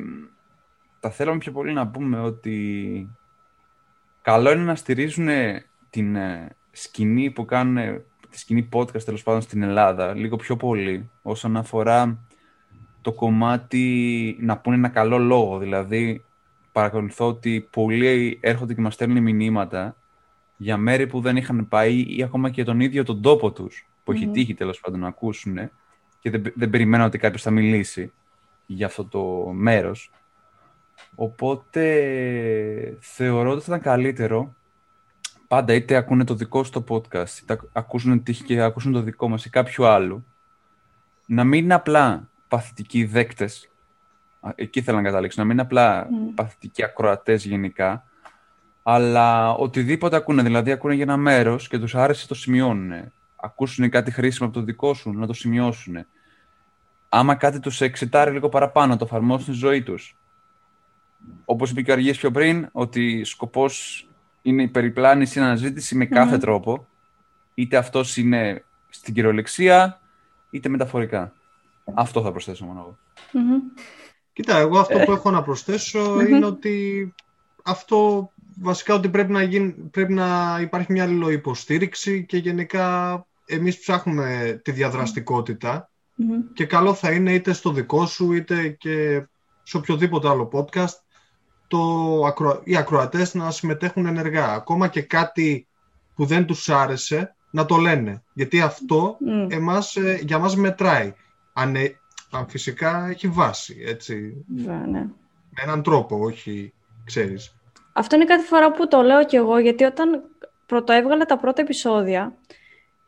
θα 0.99 1.09
θέλαμε 1.09 1.37
πιο 1.37 1.51
πολύ 1.51 1.73
να 1.73 1.87
πούμε 1.87 2.19
ότι 2.19 3.09
καλό 4.21 4.51
είναι 4.51 4.63
να 4.63 4.75
στηρίζουν 4.75 5.27
την 5.89 6.15
ε, 6.15 6.55
σκηνή 6.71 7.31
που 7.31 7.45
κάνουν, 7.45 8.03
τη 8.29 8.39
σκηνή 8.39 8.69
podcast 8.73 9.03
τέλος 9.03 9.23
πάντων 9.23 9.41
στην 9.41 9.63
Ελλάδα, 9.63 10.13
λίγο 10.13 10.35
πιο 10.35 10.55
πολύ, 10.57 11.09
όσον 11.21 11.57
αφορά 11.57 12.17
το 13.01 13.11
κομμάτι 13.11 14.37
να 14.39 14.57
πούνε 14.57 14.75
ένα 14.75 14.89
καλό 14.89 15.17
λόγο. 15.17 15.57
Δηλαδή, 15.57 16.25
παρακολουθώ 16.71 17.27
ότι 17.27 17.67
πολλοί 17.71 18.39
έρχονται 18.41 18.73
και 18.73 18.81
μας 18.81 18.93
στέλνουν 18.93 19.23
μηνύματα 19.23 19.95
για 20.57 20.77
μέρη 20.77 21.07
που 21.07 21.21
δεν 21.21 21.37
είχαν 21.37 21.67
πάει 21.67 22.15
ή 22.17 22.23
ακόμα 22.23 22.49
και 22.49 22.63
τον 22.63 22.79
ίδιο 22.79 23.03
τον 23.03 23.21
τόπο 23.21 23.51
τους, 23.51 23.87
που 24.03 24.11
έχει 24.11 24.27
τύχει 24.27 24.53
τέλος 24.53 24.79
πάντων 24.79 24.99
να 24.99 25.07
ακούσουν 25.07 25.57
και 26.19 26.29
δεν, 26.29 26.43
δεν 26.55 26.69
περιμένω 26.69 27.05
ότι 27.05 27.17
κάποιος 27.17 27.41
θα 27.41 27.51
μιλήσει 27.51 28.11
για 28.65 28.85
αυτό 28.85 29.05
το 29.05 29.51
μέρος. 29.51 30.11
Οπότε 31.15 31.83
θεωρώ 32.99 33.51
ότι 33.51 33.63
θα 33.63 33.65
ήταν 33.67 33.81
καλύτερο 33.81 34.55
πάντα 35.47 35.73
είτε 35.73 35.95
ακούνε 35.95 36.23
το 36.23 36.33
δικό 36.33 36.63
σου 36.63 36.71
το 36.71 36.83
podcast, 36.89 37.41
είτε 37.41 37.59
ακούσουν 37.71 38.23
τύχη 38.23 38.43
και 38.43 38.61
ακούσουν 38.61 38.91
το 38.91 39.01
δικό 39.01 39.29
μας 39.29 39.45
ή 39.45 39.49
κάποιο 39.49 39.85
άλλο, 39.85 40.23
να 41.25 41.43
μην 41.43 41.63
είναι 41.63 41.73
απλά 41.73 42.29
παθητικοί 42.47 43.05
δέκτες, 43.05 43.69
εκεί 44.55 44.81
θέλω 44.81 44.97
να 44.97 45.03
καταλήξω, 45.03 45.41
να 45.41 45.47
μην 45.47 45.53
είναι 45.53 45.61
απλά 45.61 46.05
mm. 46.05 46.09
παθητικοί 46.35 46.83
ακροατές 46.83 47.45
γενικά, 47.45 48.05
αλλά 48.83 49.53
οτιδήποτε 49.53 50.15
ακούνε, 50.15 50.43
δηλαδή 50.43 50.71
ακούνε 50.71 50.93
για 50.93 51.03
ένα 51.03 51.17
μέρος 51.17 51.67
και 51.67 51.79
τους 51.79 51.95
άρεσε 51.95 52.27
το 52.27 52.35
σημειώνουν. 52.35 53.11
Ακούσουν 53.35 53.89
κάτι 53.89 54.11
χρήσιμο 54.11 54.47
από 54.47 54.57
το 54.59 54.65
δικό 54.65 54.93
σου, 54.93 55.11
να 55.11 55.27
το 55.27 55.33
σημειώσουν. 55.33 56.05
Άμα 57.09 57.35
κάτι 57.35 57.59
τους 57.59 57.81
εξετάρει 57.81 58.31
λίγο 58.31 58.49
παραπάνω, 58.49 58.87
να 58.87 58.97
το 58.97 59.05
εφαρμόσουν 59.05 59.43
στη 59.43 59.65
ζωή 59.65 59.83
τους. 59.83 60.17
Όπως 61.45 61.71
είπε 61.71 61.81
και 61.81 61.89
ο 61.91 61.93
Αργίας 61.93 62.17
πιο 62.17 62.31
πριν, 62.31 62.69
ότι 62.71 63.23
σκοπός 63.23 64.07
είναι 64.41 64.63
η 64.63 64.67
περιπλάνηση, 64.67 65.39
η 65.39 65.41
αναζήτηση 65.41 65.95
με 65.95 66.05
καθε 66.05 66.37
τρόπο. 66.37 66.87
Είτε 67.53 67.77
αυτός 67.77 68.17
είναι 68.17 68.63
στην 68.89 69.13
κυριολεξία, 69.13 70.01
είτε 70.49 70.69
μεταφορικά. 70.69 71.33
Αυτό 71.93 72.21
θα 72.21 72.31
προσθέσω 72.31 72.65
μόνο 72.65 72.79
εγώ. 72.79 72.97
Κοίτα, 74.33 74.57
εγώ 74.57 74.79
αυτό 74.79 74.99
που 74.99 75.11
έχω 75.11 75.31
να 75.31 75.43
προσθέσω 75.43 76.21
είναι 76.21 76.45
ότι 76.45 77.13
αυτό 77.63 78.31
βασικά 78.61 78.93
ότι 78.93 79.09
πρέπει 79.09 79.31
να, 79.31 79.43
γίνει, 79.43 79.71
πρέπει 79.71 80.13
να 80.13 80.59
υπάρχει 80.61 80.91
μια 80.91 81.03
αλληλοϊποστήριξη 81.03 82.25
και 82.25 82.37
γενικά 82.37 83.25
εμείς 83.45 83.79
ψάχνουμε 83.79 84.61
τη 84.63 84.71
διαδραστικοτητα 84.71 85.89
και 86.53 86.65
καλό 86.65 86.93
θα 86.93 87.11
είναι 87.11 87.33
είτε 87.33 87.53
στο 87.53 87.71
δικό 87.71 88.05
σου 88.05 88.33
είτε 88.33 88.69
και 88.69 89.25
σε 89.63 89.77
οποιοδήποτε 89.77 90.29
άλλο 90.29 90.49
podcast 90.53 91.03
το, 91.67 92.61
οι 92.63 92.75
ακροατές 92.75 93.33
να 93.33 93.51
συμμετέχουν 93.51 94.05
ενεργά. 94.05 94.53
Ακόμα 94.53 94.87
και 94.87 95.01
κάτι 95.01 95.67
που 96.15 96.25
δεν 96.25 96.45
τους 96.45 96.69
άρεσε 96.69 97.35
να 97.51 97.65
το 97.65 97.75
λένε. 97.77 98.23
Γιατί 98.33 98.61
αυτό 98.61 99.17
Μμ. 99.19 99.47
εμάς, 99.49 99.95
ε, 99.95 100.19
για 100.23 100.39
μας 100.39 100.55
μετράει. 100.55 101.13
Αν, 101.53 101.75
ε, 101.75 101.99
αν 102.31 102.47
φυσικά 102.47 103.07
έχει 103.07 103.27
βάση, 103.27 103.77
έτσι. 103.85 104.45
Βέβαια, 104.55 104.85
ναι. 104.87 104.99
Με 105.49 105.61
έναν 105.63 105.83
τρόπο, 105.83 106.19
όχι, 106.19 106.73
ξέρεις. 107.03 107.55
Αυτό 107.93 108.15
είναι 108.15 108.25
κάθε 108.25 108.45
φορά 108.45 108.71
που 108.71 108.87
το 108.87 109.01
λέω 109.01 109.25
κι 109.25 109.35
εγώ, 109.35 109.57
γιατί 109.57 109.83
όταν 109.83 110.23
πρωτοέβγαλα 110.65 111.25
τα 111.25 111.37
πρώτα 111.37 111.61
επεισόδια, 111.61 112.37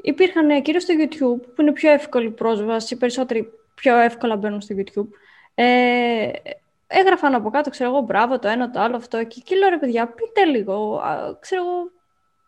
υπήρχαν 0.01 0.49
ε, 0.49 0.61
κυρίως 0.61 0.83
στο 0.83 0.93
YouTube, 0.97 1.47
που 1.55 1.61
είναι 1.61 1.71
πιο 1.71 1.91
εύκολη 1.91 2.31
πρόσβαση, 2.31 2.93
οι 2.93 2.97
περισσότεροι 2.97 3.51
πιο 3.75 3.97
εύκολα 3.97 4.36
μπαίνουν 4.36 4.61
στο 4.61 4.75
YouTube. 4.77 5.07
Ε, 5.55 6.29
έγραφαν 6.88 7.33
από 7.33 7.49
κάτω, 7.49 7.69
ξέρω 7.69 7.89
εγώ, 7.89 7.99
μπράβο, 7.99 8.39
το 8.39 8.47
ένα, 8.47 8.71
το 8.71 8.79
άλλο, 8.79 8.95
αυτό. 8.95 9.23
Και 9.23 9.36
εκεί 9.39 9.55
λέω, 9.55 9.69
ρε 9.69 9.77
παιδιά, 9.77 10.07
πείτε 10.07 10.45
λίγο, 10.45 10.97
α, 10.97 11.38
ξέρω 11.39 11.61
εγώ, 11.61 11.91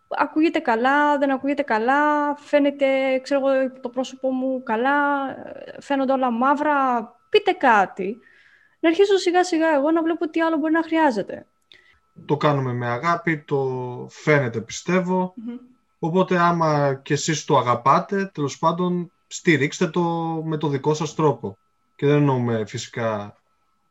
ακούγεται 0.09 0.59
καλά, 0.59 1.17
δεν 1.17 1.31
ακούγεται 1.31 1.61
καλά, 1.61 2.35
φαίνεται, 2.35 3.19
ξέρω 3.19 3.49
εγώ, 3.49 3.71
το 3.81 3.89
πρόσωπό 3.89 4.31
μου 4.31 4.63
καλά, 4.63 5.29
ε, 5.29 5.81
φαίνονται 5.81 6.11
όλα 6.11 6.31
μαύρα, 6.31 7.01
πείτε 7.29 7.51
κάτι. 7.51 8.19
Να 8.79 8.89
αρχίσω 8.89 9.17
σιγά 9.17 9.43
σιγά 9.43 9.73
εγώ 9.73 9.91
να 9.91 10.03
βλέπω 10.03 10.29
τι 10.29 10.41
άλλο 10.41 10.57
μπορεί 10.57 10.73
να 10.73 10.83
χρειάζεται. 10.83 11.45
Το 12.25 12.37
κάνουμε 12.37 12.73
με 12.73 12.87
αγάπη, 12.87 13.37
το 13.37 13.67
φαίνεται 14.11 14.61
πιστεύω. 14.61 15.33
Οπότε 15.99 16.37
άμα 16.37 16.93
και 17.03 17.13
εσείς 17.13 17.45
το 17.45 17.57
αγαπάτε, 17.57 18.31
τέλος 18.33 18.57
πάντων 18.59 19.11
στηρίξτε 19.27 19.87
το 19.87 20.01
με 20.45 20.57
το 20.57 20.67
δικό 20.67 20.93
σας 20.93 21.15
τρόπο. 21.15 21.57
Και 21.95 22.05
δεν 22.05 22.15
εννοούμε 22.15 22.65
φυσικά 22.67 23.37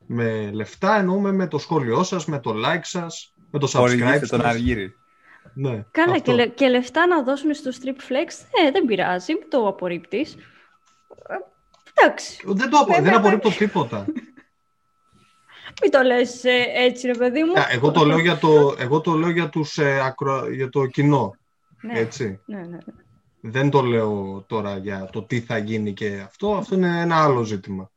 με 0.06 0.50
λεφτά, 0.52 0.96
εννοούμε 0.98 1.32
με 1.32 1.46
το 1.46 1.58
σχόλιο 1.58 2.02
σας, 2.02 2.24
με 2.26 2.38
το 2.40 2.54
like 2.64 2.80
σας, 2.82 3.34
με 3.50 3.58
το 3.58 3.66
subscribe 3.66 3.78
Χορηγήστε 3.78 4.26
τον 4.26 4.40
σας. 4.40 4.50
Αργύρι. 4.50 4.94
Ναι, 5.54 5.84
Καλά, 5.90 6.12
αυτό. 6.12 6.22
και, 6.30 6.32
λε- 6.32 6.54
και 6.54 6.68
λεφτά 6.68 7.06
να 7.06 7.22
δώσουν 7.22 7.54
στο 7.54 7.70
Strip 7.70 8.00
Flex, 8.12 8.30
ε, 8.66 8.70
δεν 8.70 8.84
πειράζει, 8.84 9.32
μην 9.34 9.50
το 9.50 9.68
απορρίπτεις. 9.68 10.34
Ε, 10.34 11.34
εντάξει, 11.94 12.42
Δεν, 12.46 12.70
το, 12.70 12.78
απο- 12.78 12.92
δεν 12.92 13.02
Βέβαια, 13.02 13.18
απορρίπτω 13.18 13.50
τίποτα. 13.50 14.06
Μην 15.82 15.90
το 15.90 16.02
λες 16.02 16.44
ε, 16.44 16.64
έτσι 16.74 17.06
ρε 17.06 17.14
παιδί 17.14 17.42
μου. 17.42 17.52
Α, 17.52 17.66
εγώ, 17.72 17.90
το 17.90 18.04
λέω 18.04 18.18
για 18.18 18.36
το, 18.38 18.74
εγώ 18.78 19.00
το 19.00 19.12
λέω 19.12 19.30
για, 19.30 19.48
τους, 19.48 19.78
ε, 19.78 20.00
ακρο- 20.04 20.50
για 20.50 20.68
το 20.68 20.86
κοινό, 20.86 21.36
ναι, 21.80 21.98
έτσι. 21.98 22.40
ναι, 22.44 22.58
ναι, 22.58 22.66
ναι. 22.66 22.78
Δεν 23.40 23.70
το 23.70 23.80
λέω 23.80 24.44
τώρα 24.48 24.76
για 24.76 25.08
το 25.12 25.22
τι 25.22 25.40
θα 25.40 25.58
γίνει 25.58 25.92
και 25.92 26.22
αυτό. 26.24 26.54
Αυτό 26.54 26.74
είναι 26.74 27.00
ένα 27.00 27.22
άλλο 27.24 27.42
ζήτημα. 27.42 27.90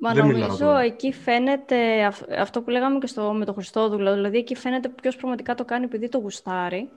Μα 0.00 0.12
Δεν 0.12 0.26
μιλάω 0.26 0.40
νομίζω 0.40 0.64
τώρα. 0.64 0.80
εκεί 0.80 1.12
φαίνεται 1.12 2.04
αυ- 2.04 2.32
αυτό 2.38 2.62
που 2.62 2.70
λέγαμε 2.70 2.98
και 2.98 3.06
στο, 3.06 3.32
με 3.32 3.44
το 3.44 3.52
Χριστόδουλο, 3.52 4.14
δηλαδή 4.14 4.38
εκεί 4.38 4.54
φαίνεται 4.56 4.88
ποιος 4.88 5.16
πραγματικά 5.16 5.54
το 5.54 5.64
κάνει 5.64 5.84
επειδή 5.84 6.08
το 6.08 6.18
γουστάρει. 6.18 6.88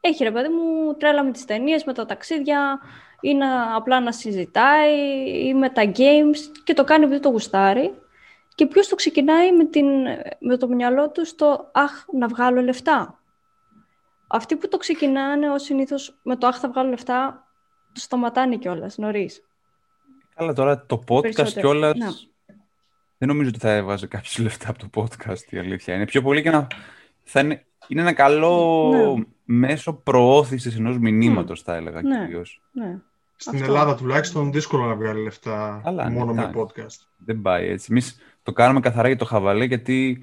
Έχει 0.00 0.24
ρε 0.24 0.30
παιδί 0.30 0.48
μου 0.48 0.94
τρέλα 0.96 1.24
με 1.24 1.30
τις 1.30 1.44
ταινίες, 1.44 1.84
με 1.84 1.92
τα 1.92 2.06
ταξίδια 2.06 2.78
ή 3.20 3.34
να, 3.34 3.76
απλά 3.76 4.00
να 4.00 4.12
συζητάει 4.12 4.94
ή 5.46 5.54
με 5.54 5.68
τα 5.70 5.82
games 5.96 6.38
και 6.64 6.74
το 6.74 6.84
κάνει 6.84 7.04
επειδή 7.04 7.20
το 7.20 7.28
γουστάρει. 7.28 7.92
Και 8.54 8.66
ποιος 8.66 8.88
το 8.88 8.94
ξεκινάει 8.94 9.56
με, 9.56 9.64
την, 9.64 9.86
με 10.38 10.56
το 10.56 10.68
μυαλό 10.68 11.10
του 11.10 11.26
στο 11.26 11.70
«Αχ, 11.72 12.04
να 12.12 12.28
βγάλω 12.28 12.60
λεφτά». 12.62 13.20
Αυτοί 14.26 14.56
που 14.56 14.68
το 14.68 14.76
ξεκινάνε 14.76 15.50
ως 15.50 15.62
συνήθως 15.62 16.18
με 16.22 16.36
το 16.36 16.46
«Αχ, 16.46 16.58
θα 16.58 16.68
βγάλω 16.68 16.88
λεφτά» 16.90 17.46
το 17.92 18.00
σταματάνε 18.00 18.56
κιόλας 18.56 18.98
νωρίς. 18.98 19.42
Καλά, 20.34 20.52
τώρα 20.52 20.86
το 20.86 21.02
podcast 21.08 21.20
Περισσότερο. 21.22 21.60
κιόλας. 21.60 21.96
Ναι. 21.96 22.06
Δεν 23.18 23.28
νομίζω 23.28 23.48
ότι 23.48 23.58
θα 23.58 23.70
έβαζε 23.70 24.06
κάποιος 24.06 24.38
λεφτά 24.38 24.70
από 24.70 24.78
το 24.78 24.88
podcast 25.02 25.50
η 25.50 25.58
αλήθεια. 25.58 25.94
Είναι 25.94 26.04
πιο 26.04 26.22
πολύ 26.22 26.42
και 26.42 26.50
να. 26.50 26.66
Θα 27.22 27.40
είναι, 27.40 27.64
είναι 27.88 28.00
ένα 28.00 28.12
καλό 28.12 28.88
Ναι. 29.16 29.24
μέσο 29.44 29.92
προώθησης 29.92 30.76
ενός 30.76 30.98
μηνύματος, 30.98 31.62
θα 31.62 31.74
έλεγα 31.74 32.02
Ναι. 32.02 32.18
κυρίως. 32.18 32.62
Ναι. 32.72 32.98
Στην 33.36 33.54
Αυτό. 33.54 33.66
Ελλάδα 33.66 33.94
τουλάχιστον 33.94 34.52
δύσκολο 34.52 34.84
να 34.84 34.94
βγάλει 34.94 35.22
λεφτά 35.22 35.80
Καλά, 35.84 36.08
ναι, 36.08 36.18
μόνο 36.18 36.34
με 36.34 36.42
εντάξει. 36.42 36.58
podcast. 36.60 37.06
Δεν 37.16 37.42
πάει 37.42 37.68
έτσι. 37.68 37.86
Εμείς 37.90 38.18
το 38.42 38.52
κάνουμε 38.52 38.80
καθαρά 38.80 39.08
για 39.08 39.16
το 39.16 39.24
χαβαλέ, 39.24 39.64
γιατί 39.64 40.20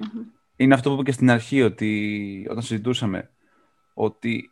είναι 0.55 0.73
αυτό 0.73 0.89
που 0.89 0.95
είπα 0.95 1.03
και 1.03 1.11
στην 1.11 1.31
αρχή, 1.31 1.61
ότι 1.61 2.47
όταν 2.49 2.63
συζητούσαμε, 2.63 3.29
ότι 3.93 4.49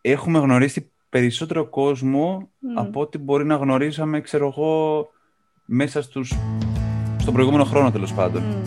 έχουμε 0.00 0.38
γνωρίσει 0.38 0.90
περισσότερο 1.08 1.66
κόσμο 1.68 2.48
Μμ. 2.58 2.78
από 2.78 3.00
ό,τι 3.00 3.18
μπορεί 3.18 3.44
να 3.44 3.54
γνωρίσαμε, 3.56 4.20
ξέρω 4.20 4.46
εγώ, 4.46 5.06
μέσα 5.64 6.02
στους, 6.02 6.32
στον 7.18 7.34
προηγούμενο 7.34 7.64
χρόνο 7.64 7.90
τέλος 7.90 8.12
πάντων. 8.14 8.42
Μμ. 8.42 8.62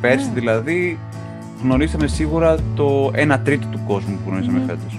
Πέρσι 0.00 0.26
Ναι. 0.28 0.32
δηλαδή 0.34 0.98
γνωρίσαμε 1.62 2.06
σίγουρα 2.06 2.56
το 2.76 3.10
1 3.14 3.38
τρίτο 3.44 3.66
του 3.66 3.80
κόσμου 3.86 4.16
που 4.24 4.30
γνωρίσαμε 4.30 4.58
Μμμ. 4.58 4.66
φέτος. 4.66 4.98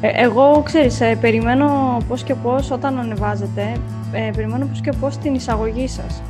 Ε, 0.00 0.22
εγώ, 0.22 0.62
ξέρεις, 0.64 1.00
ε, 1.00 1.16
περιμένω 1.20 1.98
πώς 2.08 2.22
και 2.22 2.34
πώς 2.34 2.70
όταν 2.70 2.98
ανεβάζετε, 2.98 3.76
ε, 4.12 4.30
περιμένω 4.36 4.66
πώς 4.66 4.80
και 4.80 4.92
πώς 5.00 5.16
την 5.18 5.34
εισαγωγή 5.34 5.88
σας. 5.88 6.22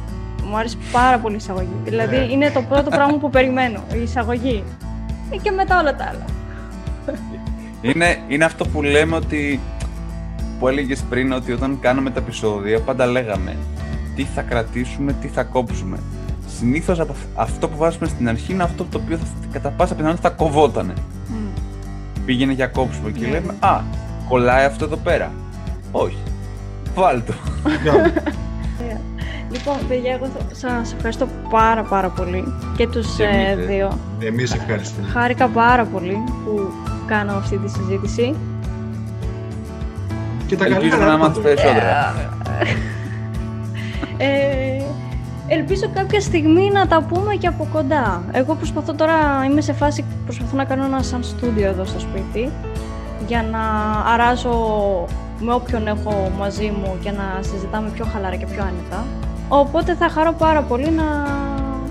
Μου 0.55 0.61
άρεσε 0.61 0.77
πάρα 0.93 1.19
πολύ 1.19 1.35
η 1.35 1.37
εισαγωγή. 1.37 1.77
Δηλαδή, 1.85 2.17
Ναι. 2.17 2.23
είναι 2.25 2.51
το 2.51 2.63
πρώτο 2.63 2.91
πράγμα 2.91 3.19
που 3.19 3.31
περιμένω, 3.31 3.81
η 3.95 4.03
εισαγωγή. 4.03 4.65
Ε, 5.31 5.37
και 5.37 5.51
μετά 5.51 5.81
όλα 5.81 5.97
τα 5.97 6.05
άλλα. 6.05 6.25
Είναι, 7.83 8.19
είναι 8.29 8.45
αυτό 8.45 8.67
που 8.67 8.83
λέμε 8.83 9.17
ότι, 9.17 9.61
που 10.59 10.69
έλεγες 10.69 11.01
πριν, 11.11 11.33
ότι 11.33 11.53
όταν 11.53 11.79
κάναμε 11.81 12.11
τα 12.11 12.21
επεισόδια 12.21 12.81
πάντα 12.81 13.07
λέγαμε 13.07 13.57
τι 14.17 14.25
θα 14.25 14.43
κρατήσουμε, 14.43 15.13
τι 15.13 15.29
θα 15.29 15.43
κόψουμε. 15.43 15.99
Συνήθως 16.59 17.01
από 17.01 17.13
αυ- 17.13 17.39
αυτό 17.41 17.69
που 17.69 17.77
βάζουμε 17.77 18.07
στην 18.07 18.29
αρχή 18.29 18.53
είναι 18.53 18.63
αυτό 18.63 18.85
το 18.85 19.01
οποίο 19.05 19.17
θα, 19.17 19.25
κατά 19.53 19.69
πάσα 19.71 19.95
πιθανότητα 19.95 20.29
θα 20.29 20.35
κοβότανε. 20.35 20.93
Μμ. 21.29 21.35
Πήγαινε 22.25 22.53
για 22.53 22.67
κόψιμο 22.67 23.11
και 23.11 23.25
Ναι. 23.27 23.31
λέμε 23.31 23.55
«Α, 23.61 23.81
κολλάει 24.29 24.65
αυτό 24.65 24.85
εδώ 24.85 24.97
πέρα». 24.97 25.33
Όχι. 25.93 26.19
Βάλ' 26.95 27.23
το. 27.27 27.33
Για- 27.83 28.13
Λοιπόν, 29.55 29.75
παιδιά, 29.89 30.13
εγώ 30.13 30.27
θα- 30.27 30.55
σας 30.69 30.93
ευχαριστώ 30.93 31.29
πάρα 31.51 31.83
πάρα 31.83 32.09
πολύ 32.09 32.45
και 32.77 32.87
τους 32.89 33.17
Και 33.17 33.23
ε, 33.23 33.27
εμείς, 33.51 33.65
ε. 33.65 33.67
δύο. 33.67 33.99
Εμείς 34.21 34.55
ευχαριστούμε. 34.55 35.09
Χάρηκα 35.09 35.47
πάρα 35.49 35.85
πολύ 35.85 36.19
που 36.45 36.71
κάνω 37.07 37.33
αυτή 37.33 37.57
τη 37.59 37.71
συζήτηση. 37.71 38.35
Και 40.47 40.57
τα 40.57 40.65
Ελπίζω 40.65 40.81
καλύτερα 40.81 41.07
να 41.07 41.13
είμαστε 41.15 41.39
έρχονται. 41.51 41.55
περισσότερα. 41.55 42.15
Ε, 44.17 44.83
ελπίζω 45.49 45.91
κάποια 45.95 46.21
στιγμή 46.21 46.71
να 46.71 46.87
τα 46.87 47.03
πούμε 47.03 47.35
και 47.35 47.47
από 47.47 47.69
κοντά. 47.73 48.23
Εγώ 48.33 48.55
προσπαθώ 48.55 48.95
τώρα, 48.95 49.15
είμαι 49.51 49.61
σε 49.61 49.73
φάση, 49.73 50.05
προσπαθώ 50.25 50.57
να 50.57 50.65
κάνω 50.65 50.85
ένα 50.85 51.03
σαν 51.03 51.23
στούντιο 51.23 51.67
εδώ 51.69 51.85
στο 51.85 51.99
σπίτι 52.01 52.51
για 53.27 53.43
να 53.51 53.61
αράζω 54.13 54.51
με 55.41 55.53
όποιον 55.53 55.87
έχω 55.87 56.33
μαζί 56.39 56.73
μου 56.79 56.97
και 57.01 57.11
να 57.11 57.25
συζητάμε 57.41 57.89
πιο 57.89 58.05
χαλάρα 58.13 58.37
και 58.37 58.47
πιο 58.47 58.63
άνετα. 58.63 59.05
Οπότε 59.49 59.95
θα 59.95 60.09
χαρώ 60.09 60.33
πάρα 60.33 60.61
πολύ 60.63 60.91
να 60.91 61.03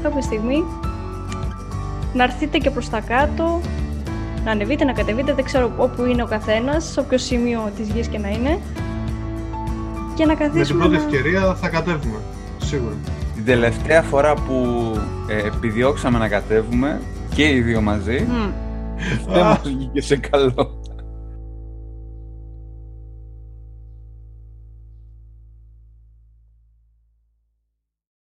κάποια 0.04 0.22
στιγμή 0.22 0.64
να 2.14 2.24
έρθετε 2.24 2.58
και 2.58 2.70
προς 2.70 2.90
τα 2.90 3.00
κάτω, 3.00 3.62
να 4.46 4.52
ανεβείτε, 4.52 4.84
να 4.84 4.94
κατεβείτε, 4.94 5.34
δεν 5.34 5.44
ξέρω 5.44 5.72
όπου 5.78 6.06
είναι 6.06 6.24
ο 6.24 6.26
καθένας, 6.26 6.84
σε 6.92 7.00
όποιο 7.00 7.18
σημείο 7.18 7.72
της 7.78 7.88
γης 7.90 8.08
και 8.08 8.18
να 8.18 8.30
είναι. 8.30 8.60
Και 10.16 10.26
να 10.26 10.34
Με 10.34 10.38
την 10.40 10.48
καθίσουμε 10.48 10.80
πρώτη 10.80 10.96
να... 10.96 11.04
ευκαιρία 11.04 11.56
θα 11.56 11.70
κατέβουμε. 11.70 12.18
Σίγουρα. 12.58 12.94
Την 13.36 13.46
τελευταία 13.46 14.02
φορά 14.02 14.34
που 14.34 14.92
ε, 15.28 15.48
επιδιώξαμε 15.48 16.18
να 16.18 16.28
κατέβουμε 16.28 17.02
και 17.36 17.44
οι 17.50 17.62
δύο 17.62 17.82
μαζί, 17.82 18.26
Μμ. 18.30 18.52
δεν 19.34 19.44
μας 19.46 19.62
βγήκε 19.64 20.02
σε 20.02 20.16
καλό. 20.18 20.82